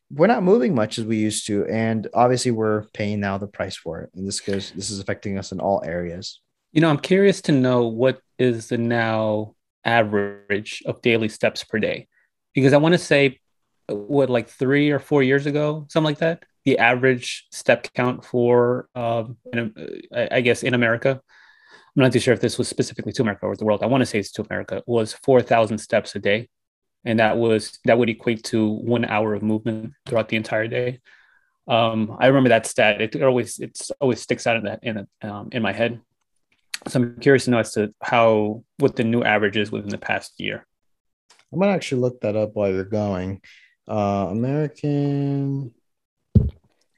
We're 0.09 0.29
not 0.29 0.45
moving 0.45 0.73
much 0.73 0.99
as 0.99 1.05
we 1.05 1.17
used 1.17 1.49
to. 1.49 1.67
And 1.67 2.07
obviously, 2.15 2.53
we're 2.53 2.85
paying 2.95 3.19
now 3.19 3.37
the 3.37 3.49
price 3.49 3.77
for 3.77 4.03
it. 4.03 4.11
And 4.15 4.25
this 4.25 4.39
goes, 4.39 4.71
this 4.71 4.89
is 4.89 5.01
affecting 5.01 5.37
us 5.37 5.51
in 5.51 5.59
all 5.59 5.83
areas. 5.85 6.41
You 6.73 6.81
know, 6.81 6.89
I'm 6.89 6.99
curious 6.99 7.43
to 7.43 7.53
know 7.53 7.89
what 7.89 8.21
is 8.39 8.69
the 8.69 8.79
now 8.79 9.57
average 9.85 10.81
of 10.87 11.03
daily 11.03 11.29
steps 11.29 11.65
per 11.65 11.81
day, 11.81 12.07
because 12.55 12.73
I 12.73 12.77
want 12.77 12.93
to 12.93 12.99
say, 12.99 13.41
what 13.89 14.31
like 14.31 14.49
three 14.49 14.93
or 14.93 15.01
four 15.01 15.25
years 15.25 15.47
ago, 15.47 15.87
something 15.89 16.07
like 16.07 16.19
that, 16.19 16.45
the 16.65 16.79
average 16.79 17.47
step 17.51 17.93
count 17.95 18.25
for, 18.25 18.89
um, 18.95 19.37
in, 19.53 19.75
uh, 20.15 20.27
I 20.31 20.41
guess 20.41 20.63
in 20.63 20.75
America, 20.75 21.21
I'm 21.97 22.03
not 22.03 22.13
too 22.13 22.21
sure 22.21 22.35
if 22.35 22.41
this 22.41 22.59
was 22.59 22.69
specifically 22.69 23.13
to 23.13 23.23
America 23.23 23.47
or 23.47 23.57
the 23.57 23.65
world. 23.65 23.83
I 23.83 23.87
want 23.87 24.01
to 24.03 24.07
say 24.07 24.19
it's 24.19 24.33
to 24.33 24.43
America. 24.43 24.83
Was 24.87 25.13
four 25.13 25.41
thousand 25.43 25.79
steps 25.79 26.17
a 26.17 26.19
day, 26.19 26.49
and 27.05 27.21
that 27.21 27.37
was 27.37 27.79
that 27.85 27.99
would 27.99 28.09
equate 28.09 28.43
to 28.45 28.69
one 28.69 29.05
hour 29.05 29.35
of 29.35 29.43
movement 29.43 29.93
throughout 30.07 30.29
the 30.29 30.37
entire 30.37 30.67
day. 30.67 31.01
Um, 31.69 32.17
I 32.19 32.27
remember 32.27 32.49
that 32.49 32.67
stat. 32.67 33.01
It 33.01 33.23
always 33.23 33.61
it's 33.61 33.91
always 34.01 34.21
sticks 34.21 34.47
out 34.47 34.57
in 34.57 34.65
that 34.65 34.81
in 34.83 35.07
um, 35.23 35.51
in 35.53 35.63
my 35.63 35.73
head. 35.73 36.01
So 36.89 37.01
I'm 37.01 37.19
curious 37.21 37.45
to 37.45 37.51
know 37.51 37.59
as 37.59 37.73
to 37.75 37.95
how 38.03 38.65
what 38.79 38.97
the 38.97 39.05
new 39.05 39.23
average 39.23 39.57
is 39.57 39.71
within 39.71 39.91
the 39.91 39.99
past 39.99 40.41
year. 40.41 40.67
I'm 41.53 41.61
to 41.61 41.69
actually 41.69 42.01
look 42.01 42.21
that 42.23 42.35
up 42.35 42.51
while 42.55 42.71
you're 42.71 42.85
going. 42.85 43.41
Uh, 43.87 44.27
American. 44.31 45.73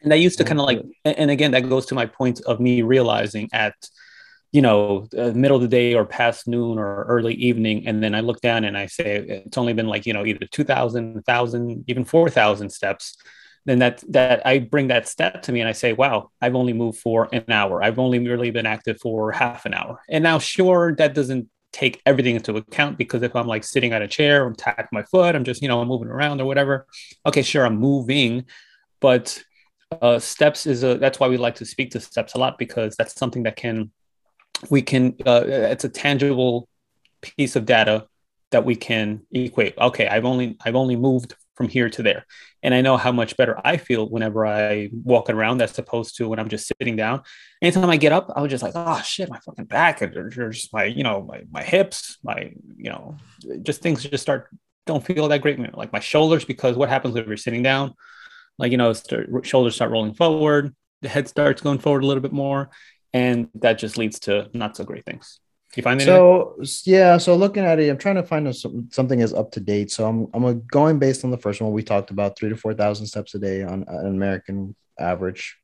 And 0.07 0.13
I 0.13 0.19
used 0.19 0.39
to 0.39 0.45
kind 0.45 0.61
of 0.61 0.67
like, 0.67 0.81
and 1.05 1.33
again, 1.33 1.51
that 1.51 1.69
goes 1.69 1.87
to 1.87 1.97
my 1.97 2.07
point 2.07 2.41
of 2.43 2.61
me 2.61 2.83
realizing 2.83 3.49
at, 3.53 3.75
you 4.53 4.63
know, 4.63 5.09
uh, 5.19 5.33
middle 5.33 5.57
of 5.57 5.63
the 5.63 5.69
day 5.69 5.95
or 5.95 6.07
past 6.07 6.47
noon 6.47 6.79
or 6.79 7.03
early 7.07 7.35
evening, 7.35 7.89
and 7.89 8.01
then 8.01 8.15
I 8.15 8.21
look 8.21 8.41
down 8.41 8.63
and 8.63 8.79
I 8.79 8.87
say 8.87 9.17
it's 9.45 9.59
only 9.59 9.73
been 9.73 9.89
like 9.89 10.07
you 10.07 10.13
know 10.13 10.25
either 10.25 10.47
2,000, 10.47 11.15
1,000, 11.15 11.85
even 11.89 12.05
4,000 12.05 12.71
steps. 12.71 13.17
Then 13.65 13.81
that 13.81 14.05
that 14.11 14.47
I 14.47 14.61
bring 14.61 14.87
that 14.89 15.09
step 15.09 15.43
to 15.43 15.53
me 15.53 15.59
and 15.59 15.69
I 15.69 15.73
say, 15.73 15.93
wow, 15.93 16.31
I've 16.41 16.55
only 16.55 16.73
moved 16.73 17.01
for 17.01 17.29
an 17.33 17.51
hour. 17.51 17.83
I've 17.83 17.99
only 17.99 18.21
really 18.21 18.53
been 18.53 18.65
active 18.65 19.01
for 19.01 19.33
half 19.33 19.67
an 19.67 19.75
hour. 19.75 20.01
And 20.09 20.23
now, 20.23 20.39
sure, 20.39 20.95
that 20.99 21.15
doesn't 21.15 21.49
take 21.73 22.01
everything 22.07 22.37
into 22.37 22.57
account 22.57 22.97
because 22.97 23.25
if 23.25 23.35
I'm 23.35 23.49
like 23.49 23.65
sitting 23.65 23.93
on 23.93 24.03
a 24.03 24.09
chair, 24.09 24.47
I'm 24.47 24.55
tapping 24.55 24.87
my 24.93 25.03
foot, 25.03 25.35
I'm 25.35 25.43
just 25.43 25.63
you 25.63 25.69
know 25.69 25.85
moving 25.85 26.09
around 26.09 26.41
or 26.41 26.47
whatever. 26.47 26.87
Okay, 27.27 27.43
sure, 27.43 27.67
I'm 27.67 27.79
moving, 27.79 28.45
but 29.01 29.43
uh, 29.93 30.19
steps 30.19 30.67
is 30.67 30.83
a 30.83 30.97
that's 30.99 31.21
why 31.21 31.29
we 31.29 31.37
like 31.37 31.55
to 31.57 31.65
speak 31.65 31.91
to 31.93 32.01
steps 32.01 32.35
a 32.35 32.39
lot 32.39 32.59
because 32.59 32.97
that's 32.97 33.15
something 33.15 33.45
that 33.45 33.57
can 33.57 33.91
we 34.71 34.83
can 34.83 35.15
uh, 35.27 35.45
it's 35.47 35.85
a 35.85 35.89
tangible 35.89 36.69
piece 37.21 37.57
of 37.57 37.67
data 37.67 38.07
that 38.51 38.65
we 38.65 38.77
can 38.77 39.23
equate. 39.33 39.77
Okay 39.79 40.09
i've 40.09 40.25
only 40.25 40.57
i've 40.65 40.77
only 40.77 40.97
moved 40.97 41.35
from 41.55 41.69
here 41.69 41.89
to 41.89 42.03
there. 42.03 42.27
And 42.63 42.75
i 42.75 42.81
know 42.81 42.97
how 42.97 43.13
much 43.13 43.37
better 43.37 43.61
i 43.65 43.77
feel 43.77 44.09
whenever 44.09 44.45
i 44.45 44.91
walk 45.05 45.31
around 45.31 45.63
as 45.63 45.79
opposed 45.79 46.17
to 46.17 46.29
when 46.29 46.39
i'm 46.39 46.49
just 46.49 46.67
sitting 46.67 46.97
down. 46.97 47.23
Anytime 47.63 47.91
i 47.91 47.97
get 47.97 48.13
up 48.13 48.33
i 48.35 48.43
was 48.43 48.51
just 48.51 48.63
like 48.63 48.73
oh 48.75 49.01
shit 49.03 49.31
my 49.31 49.39
fucking 49.39 49.67
back 49.67 50.03
or, 50.03 50.29
just 50.31 50.73
my 50.73 50.85
you 50.85 51.05
know 51.05 51.23
my, 51.23 51.43
my 51.51 51.63
hips 51.63 52.19
my 52.25 52.53
you 52.77 52.91
know 52.91 53.17
just 53.63 53.83
things 53.83 54.03
just 54.03 54.23
start 54.23 54.49
don't 54.87 55.05
feel 55.05 55.29
that 55.29 55.43
great. 55.43 55.59
Like 55.77 55.93
my 55.93 56.01
shoulders 56.01 56.45
because 56.45 56.77
what 56.77 56.89
happens 56.89 57.15
when 57.15 57.27
you're 57.27 57.37
sitting 57.37 57.63
down 57.63 57.95
like 58.59 58.73
you 58.73 58.79
know 58.79 58.93
start, 58.93 59.29
shoulders 59.47 59.75
start 59.75 59.91
rolling 59.91 60.15
forward 60.15 60.75
the 61.03 61.09
head 61.09 61.29
starts 61.29 61.63
going 61.63 61.79
forward 61.79 62.03
a 62.03 62.07
little 62.07 62.23
bit 62.23 62.33
more 62.33 62.71
and 63.13 63.49
that 63.55 63.79
just 63.79 63.99
leads 63.99 64.19
to 64.21 64.49
not 64.53 64.77
so 64.77 64.85
great 64.85 65.05
things 65.05 65.41
you 65.77 65.83
find 65.83 66.01
that 66.01 66.07
So 66.07 66.57
yeah, 66.85 67.19
so 67.19 67.37
looking 67.37 67.65
at 67.65 67.79
it, 67.79 67.91
I'm 67.91 67.99
trying 67.99 68.15
to 68.15 68.23
find 68.23 68.55
something 68.91 69.21
is 69.21 69.35
up 69.35 69.51
to 69.53 69.61
date. 69.61 69.91
So 69.91 70.07
I'm 70.07 70.27
I'm 70.33 70.63
going 70.67 70.99
based 70.99 71.25
on 71.25 71.31
the 71.31 71.39
first 71.39 71.61
one 71.61 71.73
we 71.73 71.83
talked 71.83 72.11
about, 72.11 72.39
three 72.39 72.49
to 72.49 72.57
four 72.57 72.73
thousand 72.73 73.07
steps 73.07 73.35
a 73.35 73.39
day 73.39 73.63
on 73.63 73.85
an 73.87 74.07
American 74.07 74.75
average. 74.99 75.57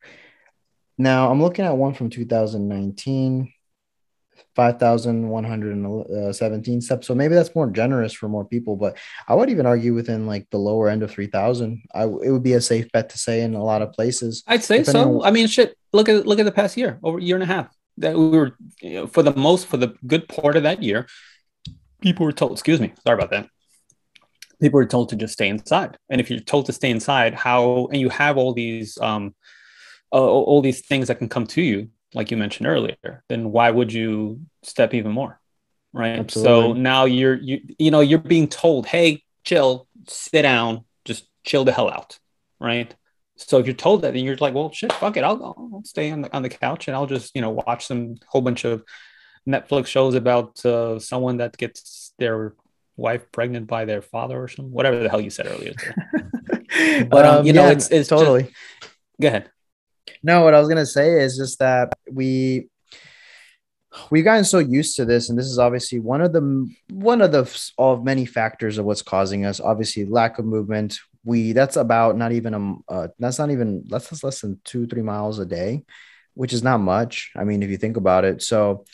Now 0.99 1.31
I'm 1.31 1.41
looking 1.41 1.65
at 1.65 1.77
one 1.77 1.95
from 1.95 2.11
2019, 2.11 3.53
5,117 4.55 6.81
steps. 6.81 7.07
So 7.07 7.15
maybe 7.15 7.35
that's 7.35 7.55
more 7.55 7.71
generous 7.71 8.13
for 8.13 8.29
more 8.29 8.45
people, 8.45 8.77
but 8.77 8.97
I 9.29 9.35
would 9.35 9.51
even 9.51 9.67
argue 9.67 9.95
within 9.95 10.27
like 10.27 10.49
the 10.51 10.59
lower 10.59 10.89
end 10.89 11.03
of 11.03 11.11
3,000. 11.11 11.83
I 11.95 12.05
it 12.05 12.31
would 12.31 12.43
be 12.43 12.55
a 12.55 12.61
safe 12.61 12.91
bet 12.93 13.09
to 13.11 13.19
say 13.19 13.43
in 13.43 13.55
a 13.55 13.63
lot 13.65 13.83
of 13.83 13.93
places. 13.93 14.43
i'd 14.47 14.63
say 14.63 14.83
so 14.85 15.21
on- 15.21 15.27
i 15.27 15.31
mean 15.31 15.47
shit 15.47 15.77
look 15.93 16.09
at 16.09 16.27
look 16.27 16.39
at 16.39 16.45
the 16.45 16.53
past 16.53 16.77
year 16.77 16.99
over 17.03 17.19
a 17.19 17.23
year 17.23 17.37
and 17.37 17.43
a 17.43 17.47
half 17.47 17.69
that 17.99 18.17
we 18.17 18.29
were 18.31 18.57
you 18.81 18.95
know, 18.95 19.07
for 19.07 19.23
the 19.23 19.35
most 19.35 19.67
for 19.67 19.77
the 19.77 19.95
good 20.07 20.29
part 20.29 20.57
of 20.57 20.63
that 20.63 20.83
year 20.83 21.07
people 22.01 22.25
were 22.27 22.33
told 22.33 22.53
excuse 22.53 22.81
me 22.81 22.93
sorry 23.05 23.17
about 23.19 23.31
that 23.31 23.49
people 24.61 24.79
were 24.79 24.87
told 24.87 25.09
to 25.09 25.17
just 25.17 25.33
stay 25.35 25.49
inside 25.49 25.97
and 26.11 26.21
if 26.21 26.31
you're 26.31 26.41
told 26.41 26.67
to 26.67 26.73
stay 26.73 26.91
inside 26.91 27.35
how 27.35 27.87
and 27.93 28.01
you 28.01 28.09
have 28.09 28.37
all 28.37 28.53
these 28.53 28.99
um 28.99 29.35
uh, 30.13 30.17
all 30.17 30.43
all 30.45 30.63
these 30.63 30.85
things 30.87 31.09
that 31.09 31.19
can 31.19 31.29
come 31.29 31.47
to 31.47 31.63
you 31.63 31.89
like 32.15 32.31
you 32.31 32.37
mentioned 32.37 32.67
earlier 32.67 33.25
then 33.29 33.51
why 33.51 33.71
would 33.71 33.93
you 33.93 34.41
step 34.63 34.93
even 34.95 35.13
more 35.13 35.41
right? 35.93 36.31
So 36.31 36.73
now 36.73 37.05
you're 37.05 37.35
you 37.35 37.61
you 37.79 37.91
know 37.91 38.01
you're 38.01 38.19
being 38.19 38.49
told 38.49 38.87
hey 38.87 39.23
chill 39.45 39.87
sit 40.09 40.43
down 40.43 40.85
just 41.05 41.29
chill 41.45 41.65
the 41.65 41.73
hell 41.73 41.91
out 41.91 42.19
right? 42.61 42.95
So 43.37 43.59
if 43.59 43.67
you're 43.67 43.75
told 43.75 44.03
that 44.03 44.15
then 44.15 44.25
you're 44.25 44.37
like 44.37 44.55
well 44.55 44.71
shit 44.73 44.93
fuck 44.93 45.17
it 45.17 45.25
i'll, 45.25 45.43
I'll 45.45 45.83
stay 45.85 46.11
on 46.13 46.23
the, 46.23 46.33
on 46.37 46.43
the 46.43 46.49
couch 46.49 46.87
and 46.87 46.95
i'll 46.95 47.07
just 47.07 47.35
you 47.35 47.41
know 47.41 47.51
watch 47.51 47.87
some 47.87 48.17
whole 48.29 48.41
bunch 48.43 48.65
of 48.65 48.85
netflix 49.49 49.87
shows 49.89 50.15
about 50.15 50.65
uh, 50.65 50.99
someone 51.01 51.39
that 51.39 51.57
gets 51.57 52.13
their 52.21 52.55
wife 52.97 53.25
pregnant 53.33 53.67
by 53.67 53.85
their 53.85 54.01
father 54.03 54.41
or 54.41 54.47
something 54.49 54.71
whatever 54.73 55.03
the 55.03 55.09
hell 55.09 55.21
you 55.21 55.31
said 55.31 55.47
earlier 55.47 55.75
But, 57.11 57.27
um, 57.27 57.47
you 57.47 57.53
know, 57.53 57.67
it's- 57.67 57.91
it's 57.91 58.09
just- 58.09 58.11
totally. 58.11 58.49
go 59.21 59.29
ahead. 59.29 59.51
No, 60.23 60.43
what 60.43 60.55
I 60.55 60.59
was 60.61 60.69
gonna 60.69 60.87
say 60.87 61.21
is 61.21 61.37
just 61.37 61.59
that 61.59 61.92
we 62.13 62.69
we've 64.11 64.25
gotten 64.25 64.45
so 64.45 64.59
used 64.59 64.97
to 64.97 65.05
this, 65.05 65.29
and 65.29 65.39
this 65.39 65.47
is 65.47 65.59
obviously 65.59 66.01
one 66.01 66.21
of 66.21 66.33
the 66.33 66.69
one 66.91 67.21
of 67.21 67.33
the 67.33 67.73
of 67.79 68.05
many 68.05 68.25
factors 68.25 68.79
of 68.79 68.85
what's 68.85 69.03
causing 69.03 69.45
us. 69.45 69.61
Obviously, 69.61 70.05
lack 70.05 70.39
of 70.39 70.45
movement. 70.45 70.99
we 71.25 71.53
that's 71.53 71.77
about 71.77 72.17
not 72.17 72.33
even 72.33 72.55
a 72.55 72.93
uh, 72.93 73.09
that's 73.19 73.39
not 73.39 73.51
even 73.51 73.85
that's 73.89 74.25
less 74.25 74.41
than 74.41 74.61
two 74.65 74.87
three 74.87 75.03
miles 75.03 75.39
a 75.39 75.47
day, 75.47 75.85
which 76.35 76.53
is 76.53 76.63
not 76.63 76.79
much. 76.79 77.31
I 77.37 77.45
mean, 77.45 77.63
if 77.63 77.71
you 77.71 77.77
think 77.77 77.97
about 77.97 78.25
it, 78.25 78.43
so 78.43 78.85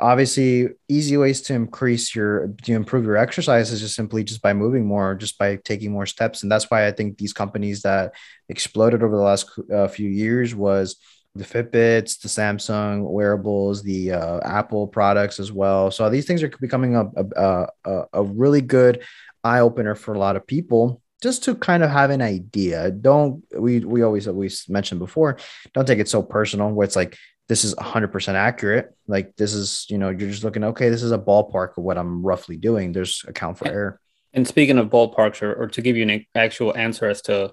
obviously 0.00 0.68
easy 0.88 1.16
ways 1.16 1.40
to 1.40 1.54
increase 1.54 2.14
your 2.14 2.48
to 2.62 2.72
improve 2.72 3.04
your 3.04 3.16
exercise 3.16 3.70
is 3.70 3.80
just 3.80 3.94
simply 3.94 4.24
just 4.24 4.42
by 4.42 4.52
moving 4.52 4.84
more 4.84 5.14
just 5.14 5.38
by 5.38 5.56
taking 5.56 5.92
more 5.92 6.04
steps 6.04 6.42
and 6.42 6.50
that's 6.50 6.68
why 6.68 6.86
i 6.86 6.90
think 6.90 7.16
these 7.16 7.32
companies 7.32 7.82
that 7.82 8.12
exploded 8.48 9.04
over 9.04 9.16
the 9.16 9.22
last 9.22 9.48
uh, 9.72 9.86
few 9.86 10.08
years 10.08 10.52
was 10.52 10.96
the 11.34 11.44
fitbits 11.44 12.20
the 12.20 12.28
samsung 12.28 13.02
wearables 13.02 13.82
the 13.82 14.12
uh, 14.12 14.40
apple 14.44 14.86
products 14.86 15.40
as 15.40 15.50
well. 15.50 15.90
So 15.90 16.08
these 16.08 16.26
things 16.26 16.42
are 16.42 16.48
becoming 16.48 16.94
a, 16.94 17.10
a, 17.16 17.66
a, 17.84 18.04
a 18.12 18.22
really 18.22 18.60
good 18.60 19.02
eye 19.42 19.60
opener 19.60 19.94
for 19.94 20.14
a 20.14 20.18
lot 20.18 20.36
of 20.36 20.46
people 20.46 21.02
just 21.22 21.44
to 21.44 21.54
kind 21.54 21.82
of 21.82 21.90
have 21.90 22.10
an 22.10 22.22
idea. 22.22 22.90
Don't 22.90 23.44
we 23.58 23.80
we 23.80 24.02
always 24.02 24.28
always 24.28 24.68
mentioned 24.68 25.00
before 25.00 25.38
don't 25.72 25.86
take 25.86 25.98
it 25.98 26.08
so 26.08 26.22
personal 26.22 26.70
where 26.70 26.84
it's 26.84 26.96
like 26.96 27.16
this 27.46 27.64
is 27.64 27.74
100% 27.74 28.34
accurate. 28.34 28.94
Like 29.06 29.34
this 29.36 29.54
is 29.54 29.86
you 29.88 29.98
know 29.98 30.10
you're 30.10 30.30
just 30.30 30.44
looking 30.44 30.64
okay 30.64 30.88
this 30.88 31.02
is 31.02 31.12
a 31.12 31.18
ballpark 31.18 31.76
of 31.76 31.84
what 31.84 31.98
i'm 31.98 32.22
roughly 32.22 32.56
doing. 32.56 32.92
There's 32.92 33.24
account 33.26 33.58
for 33.58 33.68
error. 33.68 34.00
and 34.32 34.46
speaking 34.46 34.78
of 34.78 34.88
ballparks 34.88 35.42
or, 35.42 35.52
or 35.54 35.66
to 35.68 35.82
give 35.82 35.96
you 35.96 36.08
an 36.08 36.26
actual 36.34 36.76
answer 36.76 37.08
as 37.08 37.22
to 37.22 37.52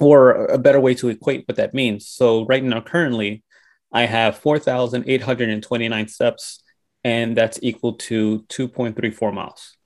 or 0.00 0.46
a 0.46 0.58
better 0.58 0.80
way 0.80 0.94
to 0.94 1.08
equate 1.08 1.46
what 1.46 1.56
that 1.56 1.74
means 1.74 2.06
so 2.06 2.44
right 2.46 2.62
now 2.62 2.80
currently 2.80 3.42
i 3.92 4.06
have 4.06 4.38
4829 4.38 6.08
steps 6.08 6.62
and 7.04 7.36
that's 7.36 7.58
equal 7.62 7.94
to 7.94 8.40
2.34 8.48 9.32
miles 9.32 9.76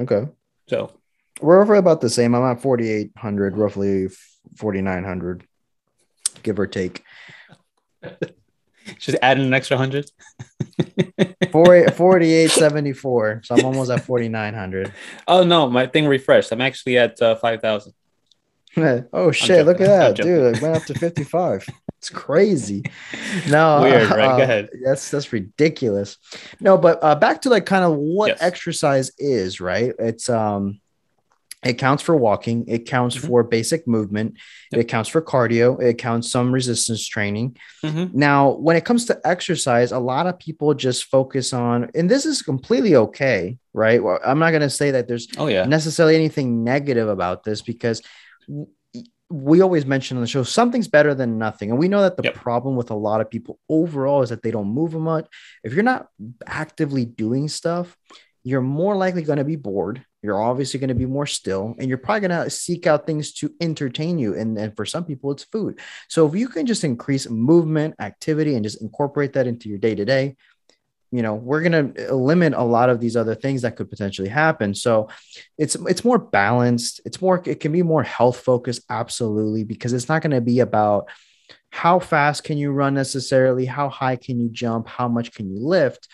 okay 0.00 0.26
so 0.68 0.92
we're 1.40 1.58
roughly 1.58 1.78
about 1.78 2.00
the 2.00 2.10
same 2.10 2.34
i'm 2.34 2.44
at 2.44 2.60
4800 2.60 3.56
roughly 3.56 4.08
4900 4.56 5.44
give 6.42 6.58
or 6.58 6.66
take 6.66 7.04
just 8.98 9.18
adding 9.22 9.46
an 9.46 9.54
extra 9.54 9.76
hundred. 9.76 10.10
4874. 11.52 13.42
So 13.44 13.54
I'm 13.54 13.64
almost 13.64 13.90
at 13.90 14.04
4900. 14.04 14.92
Oh 15.28 15.44
no, 15.44 15.68
my 15.68 15.86
thing 15.86 16.06
refreshed. 16.06 16.50
I'm 16.52 16.60
actually 16.60 16.98
at 16.98 17.20
uh, 17.20 17.36
5000. 17.36 17.92
Oh 18.76 19.30
shit, 19.32 19.66
look 19.66 19.80
at 19.80 19.86
that, 20.16 20.16
dude. 20.16 20.56
It 20.56 20.62
went 20.62 20.76
up 20.76 20.84
to 20.84 20.94
55. 20.94 21.68
It's 21.98 22.10
crazy. 22.10 22.84
No, 23.48 23.80
weird, 23.82 24.10
right? 24.10 24.20
Uh, 24.20 24.36
Go 24.36 24.42
ahead. 24.42 24.68
That's 24.84 25.10
that's 25.10 25.32
ridiculous. 25.32 26.18
No, 26.60 26.78
but 26.78 26.98
uh, 27.02 27.14
back 27.14 27.42
to 27.42 27.48
like 27.50 27.66
kind 27.66 27.84
of 27.84 27.96
what 27.96 28.28
yes. 28.28 28.42
exercise 28.42 29.10
is, 29.18 29.60
right? 29.60 29.92
It's 29.98 30.28
um 30.28 30.80
it 31.64 31.74
counts 31.74 32.02
for 32.02 32.16
walking. 32.16 32.64
It 32.66 32.86
counts 32.86 33.16
mm-hmm. 33.16 33.28
for 33.28 33.42
basic 33.44 33.86
movement. 33.86 34.36
Yep. 34.72 34.80
It 34.80 34.84
counts 34.88 35.08
for 35.08 35.22
cardio. 35.22 35.80
It 35.80 35.94
counts 35.94 36.30
some 36.30 36.52
resistance 36.52 37.06
training. 37.06 37.56
Mm-hmm. 37.84 38.18
Now, 38.18 38.50
when 38.50 38.76
it 38.76 38.84
comes 38.84 39.04
to 39.06 39.20
exercise, 39.24 39.92
a 39.92 39.98
lot 39.98 40.26
of 40.26 40.38
people 40.38 40.74
just 40.74 41.04
focus 41.04 41.52
on, 41.52 41.90
and 41.94 42.10
this 42.10 42.26
is 42.26 42.42
completely 42.42 42.96
okay, 42.96 43.58
right? 43.72 44.02
Well, 44.02 44.18
I'm 44.24 44.40
not 44.40 44.50
going 44.50 44.62
to 44.62 44.70
say 44.70 44.90
that 44.92 45.06
there's 45.06 45.28
oh, 45.38 45.46
yeah. 45.46 45.64
necessarily 45.64 46.16
anything 46.16 46.64
negative 46.64 47.08
about 47.08 47.44
this 47.44 47.62
because 47.62 48.02
we 49.30 49.62
always 49.62 49.86
mention 49.86 50.18
on 50.18 50.22
the 50.22 50.26
show 50.26 50.42
something's 50.42 50.88
better 50.88 51.14
than 51.14 51.38
nothing. 51.38 51.70
And 51.70 51.78
we 51.78 51.88
know 51.88 52.02
that 52.02 52.16
the 52.16 52.24
yep. 52.24 52.34
problem 52.34 52.76
with 52.76 52.90
a 52.90 52.94
lot 52.94 53.22
of 53.22 53.30
people 53.30 53.58
overall 53.68 54.22
is 54.22 54.28
that 54.28 54.42
they 54.42 54.50
don't 54.50 54.68
move 54.68 54.94
a 54.94 54.98
much. 54.98 55.26
If 55.64 55.72
you're 55.72 55.82
not 55.82 56.08
actively 56.46 57.06
doing 57.06 57.48
stuff, 57.48 57.96
you're 58.44 58.60
more 58.60 58.94
likely 58.94 59.22
going 59.22 59.38
to 59.38 59.44
be 59.44 59.56
bored 59.56 60.04
you're 60.22 60.40
obviously 60.40 60.78
going 60.78 60.88
to 60.88 60.94
be 60.94 61.06
more 61.06 61.26
still 61.26 61.74
and 61.78 61.88
you're 61.88 61.98
probably 61.98 62.28
going 62.28 62.44
to 62.44 62.50
seek 62.50 62.86
out 62.86 63.06
things 63.06 63.32
to 63.32 63.52
entertain 63.60 64.18
you 64.18 64.34
and, 64.34 64.56
and 64.56 64.74
for 64.76 64.86
some 64.86 65.04
people 65.04 65.30
it's 65.32 65.44
food 65.44 65.78
so 66.08 66.26
if 66.26 66.34
you 66.34 66.48
can 66.48 66.66
just 66.66 66.84
increase 66.84 67.28
movement 67.28 67.94
activity 68.00 68.54
and 68.54 68.64
just 68.64 68.80
incorporate 68.80 69.32
that 69.32 69.46
into 69.46 69.68
your 69.68 69.78
day 69.78 69.94
to 69.94 70.04
day 70.04 70.36
you 71.12 71.22
know 71.22 71.34
we're 71.34 71.62
going 71.62 71.94
to 71.94 72.14
limit 72.14 72.54
a 72.54 72.62
lot 72.62 72.88
of 72.90 72.98
these 72.98 73.16
other 73.16 73.34
things 73.34 73.62
that 73.62 73.76
could 73.76 73.90
potentially 73.90 74.28
happen. 74.28 74.74
So 74.74 75.08
it's 75.58 75.76
it's 75.86 76.04
more 76.04 76.18
balanced. 76.18 77.02
It's 77.04 77.20
more 77.20 77.40
it 77.44 77.60
can 77.60 77.70
be 77.70 77.82
more 77.82 78.02
health 78.02 78.40
focused 78.40 78.82
absolutely 78.88 79.62
because 79.64 79.92
it's 79.92 80.08
not 80.08 80.22
going 80.22 80.32
to 80.32 80.40
be 80.40 80.60
about 80.60 81.08
how 81.70 81.98
fast 81.98 82.44
can 82.44 82.58
you 82.58 82.72
run 82.72 82.94
necessarily 82.94 83.66
how 83.66 83.88
high 83.88 84.16
can 84.16 84.40
you 84.40 84.48
jump 84.50 84.88
how 84.88 85.06
much 85.06 85.32
can 85.32 85.48
you 85.48 85.60
lift. 85.60 86.08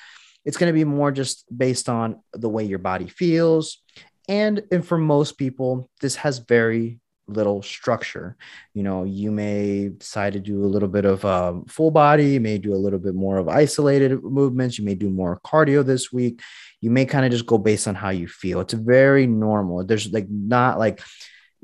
It's 0.44 0.56
going 0.56 0.72
to 0.72 0.78
be 0.78 0.84
more 0.84 1.12
just 1.12 1.44
based 1.56 1.88
on 1.88 2.20
the 2.32 2.48
way 2.48 2.64
your 2.64 2.78
body 2.78 3.06
feels. 3.06 3.82
And, 4.28 4.62
and 4.70 4.86
for 4.86 4.98
most 4.98 5.38
people, 5.38 5.90
this 6.00 6.16
has 6.16 6.38
very 6.38 7.00
little 7.28 7.62
structure. 7.62 8.36
You 8.74 8.82
know, 8.82 9.04
you 9.04 9.30
may 9.30 9.90
decide 9.90 10.32
to 10.32 10.40
do 10.40 10.64
a 10.64 10.66
little 10.66 10.88
bit 10.88 11.04
of 11.04 11.24
um, 11.24 11.64
full 11.66 11.90
body, 11.90 12.30
you 12.30 12.40
may 12.40 12.58
do 12.58 12.74
a 12.74 12.76
little 12.76 12.98
bit 12.98 13.14
more 13.14 13.38
of 13.38 13.48
isolated 13.48 14.22
movements, 14.22 14.78
you 14.78 14.84
may 14.84 14.94
do 14.94 15.10
more 15.10 15.40
cardio 15.44 15.84
this 15.84 16.12
week. 16.12 16.40
You 16.80 16.90
may 16.90 17.06
kind 17.06 17.24
of 17.24 17.32
just 17.32 17.46
go 17.46 17.58
based 17.58 17.88
on 17.88 17.94
how 17.94 18.10
you 18.10 18.28
feel. 18.28 18.60
It's 18.60 18.74
very 18.74 19.26
normal. 19.26 19.84
There's 19.84 20.12
like 20.12 20.28
not 20.30 20.78
like 20.78 21.00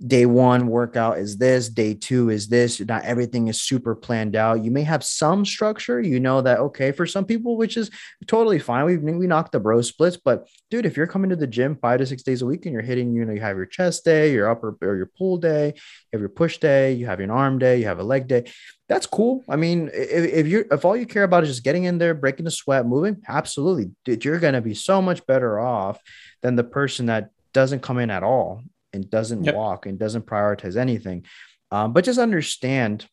day 0.05 0.27
one 0.27 0.67
workout 0.67 1.19
is 1.19 1.37
this, 1.37 1.69
day 1.69 1.95
two 1.95 2.31
is 2.31 2.49
this. 2.49 2.81
Not 2.81 3.05
everything 3.05 3.49
is 3.49 3.63
super 3.63 3.95
planned 3.95 4.35
out. 4.35 4.65
You 4.65 4.71
may 4.71 4.83
have 4.83 5.05
some 5.05 5.45
structure. 5.45 6.01
You 6.01 6.19
know 6.21 6.41
that 6.43 6.59
okay 6.59 6.91
for 6.93 7.07
some 7.07 7.25
people, 7.25 7.57
which 7.57 7.77
is 7.77 7.91
totally 8.27 8.59
fine. 8.59 8.85
We 8.85 8.97
we 8.97 9.27
knock 9.27 9.53
the 9.53 9.61
bro 9.61 9.83
splits, 9.83 10.17
but 10.17 10.49
dude, 10.71 10.87
if 10.87 10.97
you're 10.97 11.07
coming 11.07 11.31
to 11.31 11.37
the 11.37 11.47
gym 11.47 11.77
five 11.77 11.99
to 11.99 12.07
six 12.07 12.23
days 12.23 12.43
a 12.43 12.47
week 12.47 12.67
and 12.67 12.73
you're 12.73 12.83
hitting, 12.83 13.15
you 13.15 13.25
know, 13.25 13.33
you 13.33 13.41
have 13.41 13.57
your 13.57 13.67
chest 13.67 14.05
day, 14.05 14.33
your 14.33 14.51
upper 14.51 14.77
or 14.83 14.97
your 14.97 15.11
pull 15.17 15.37
day, 15.37 15.69
you 15.77 16.11
have 16.13 16.21
your 16.21 16.29
push 16.29 16.59
day, 16.59 16.93
you 16.93 17.07
have 17.07 17.21
your 17.21 17.33
arm 17.33 17.59
day, 17.59 17.79
you 17.79 17.87
have 17.87 18.01
a 18.01 18.05
leg 18.05 18.27
day. 18.27 18.51
That's 18.89 19.07
cool. 19.07 19.45
I 19.49 19.57
mean, 19.57 19.91
if, 19.95 20.25
if 20.33 20.47
you're 20.47 20.67
if 20.71 20.85
all 20.85 20.97
you 20.97 21.07
care 21.07 21.25
about 21.25 21.45
is 21.45 21.51
just 21.51 21.65
getting 21.65 21.85
in 21.85 21.99
there, 21.99 22.15
breaking 22.15 22.45
the 22.45 22.51
sweat, 22.51 22.87
moving, 22.87 23.23
absolutely, 23.29 23.93
dude, 24.05 24.25
you're 24.25 24.41
gonna 24.41 24.61
be 24.61 24.75
so 24.75 25.01
much 25.01 25.25
better 25.27 25.61
off 25.61 26.01
than 26.43 26.57
the 26.57 26.65
person 26.65 27.07
that 27.07 27.31
doesn't 27.53 27.81
come 27.81 27.99
in 27.99 28.11
at 28.11 28.25
all 28.25 28.63
and 28.95 29.11
doesn't 29.11 29.45
yep. 29.45 29.55
walk 29.55 29.87
and 29.87 29.99
doesn't 29.99 30.27
prioritize 30.27 30.77
anything. 30.77 31.25
Um, 31.71 31.93
but 31.93 32.05
just 32.05 32.19
understand 32.19 33.07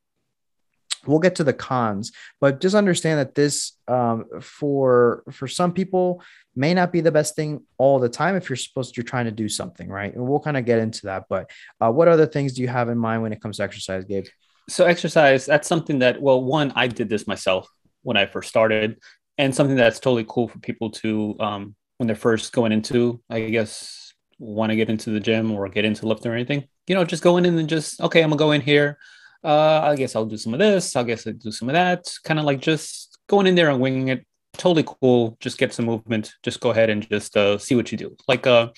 we'll 1.06 1.20
get 1.20 1.36
to 1.36 1.44
the 1.44 1.54
cons 1.54 2.12
but 2.39 2.62
just 2.62 2.76
understand 2.76 3.20
that 3.20 3.36
this 3.36 3.74
um, 3.88 4.26
for 4.39 5.24
for 5.32 5.48
some 5.48 5.74
people 5.74 6.22
may 6.56 6.74
not 6.74 6.91
be 6.91 7.02
the 7.02 7.12
best 7.12 7.36
thing 7.36 7.63
all 7.78 8.00
the 8.00 8.10
time 8.10 8.36
if 8.36 8.50
you're 8.50 8.56
supposed 8.56 8.94
to 8.94 9.00
you're 9.00 9.08
trying 9.08 9.26
to 9.26 9.32
do 9.32 9.50
something 9.50 9.89
right 9.89 10.13
and 10.13 10.26
we'll 10.26 10.39
kind 10.39 10.58
of 10.58 10.65
get 10.65 10.80
into 10.80 11.08
that 11.08 11.26
but 11.30 11.50
uh, 11.80 11.91
what 11.91 12.08
other 12.08 12.26
things 12.26 12.54
do 12.54 12.62
you 12.62 12.67
have 12.67 12.89
in 12.89 12.98
mind 12.98 13.22
when 13.22 13.34
it 13.34 13.41
comes 13.41 13.58
to 13.58 13.63
exercise 13.63 14.06
gabe 14.06 14.26
so 14.70 14.86
exercise 14.86 15.46
that's 15.46 15.67
something 15.67 16.00
that 16.00 16.22
well 16.22 16.44
one 16.44 16.72
i 16.76 16.88
did 16.88 17.10
this 17.10 17.28
myself 17.28 17.67
when 18.04 18.17
i 18.17 18.26
first 18.26 18.50
started 18.50 18.98
and 19.38 19.56
something 19.56 19.76
that's 19.76 20.00
totally 20.00 20.26
cool 20.28 20.48
for 20.48 20.60
people 20.60 20.91
to 20.91 21.36
um, 21.39 21.76
when 21.98 22.08
they're 22.08 22.15
first 22.15 22.54
going 22.54 22.72
into 22.72 23.22
i 23.30 23.41
guess 23.41 24.11
want 24.42 24.72
to 24.72 24.76
get 24.76 24.90
into 24.90 25.12
the 25.12 25.20
gym 25.20 25.52
or 25.52 25.70
get 25.70 25.86
into 25.86 26.08
lifting 26.08 26.32
or 26.32 26.36
anything, 26.36 26.68
you 26.88 26.96
know, 26.96 27.06
just 27.06 27.24
go 27.24 27.38
in 27.38 27.46
and 27.46 27.58
then 27.58 27.68
just, 27.68 28.02
okay, 28.02 28.22
I'm 28.22 28.30
gonna 28.30 28.40
go 28.40 28.52
in 28.52 28.62
here. 28.62 28.98
Uh, 29.44 29.82
I 29.84 29.96
guess 29.96 30.16
I'll 30.16 30.26
do 30.26 30.38
some 30.38 30.54
of 30.54 30.60
this. 30.60 30.96
I 30.96 31.04
guess 31.04 31.26
I'll 31.26 31.34
do 31.34 31.52
some 31.52 31.70
of 31.70 31.74
that. 31.74 32.12
Kind 32.24 32.40
of 32.40 32.46
like 32.46 32.60
just 32.60 33.18
going 33.28 33.48
in 33.48 33.56
there 33.56 33.70
and 33.70 33.80
winging 33.80 34.10
it. 34.10 34.26
Totally 34.54 34.84
cool. 34.86 35.38
Just 35.40 35.58
get 35.58 35.74
some 35.74 35.86
movement. 35.86 36.34
Just 36.44 36.60
go 36.60 36.72
ahead 36.72 36.90
and 36.90 37.08
just 37.08 37.38
uh, 37.38 37.58
see 37.58 37.76
what 37.76 37.92
you 37.92 37.98
do. 37.98 38.16
Like, 38.28 38.46
uh, 38.46 38.70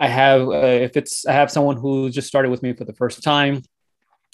I 0.00 0.08
have, 0.08 0.42
uh, 0.48 0.78
if 0.86 0.96
it's, 0.96 1.26
I 1.26 1.32
have 1.32 1.50
someone 1.50 1.76
who 1.76 2.08
just 2.08 2.28
started 2.28 2.50
with 2.50 2.62
me 2.62 2.72
for 2.72 2.84
the 2.84 2.94
first 2.94 3.22
time. 3.22 3.62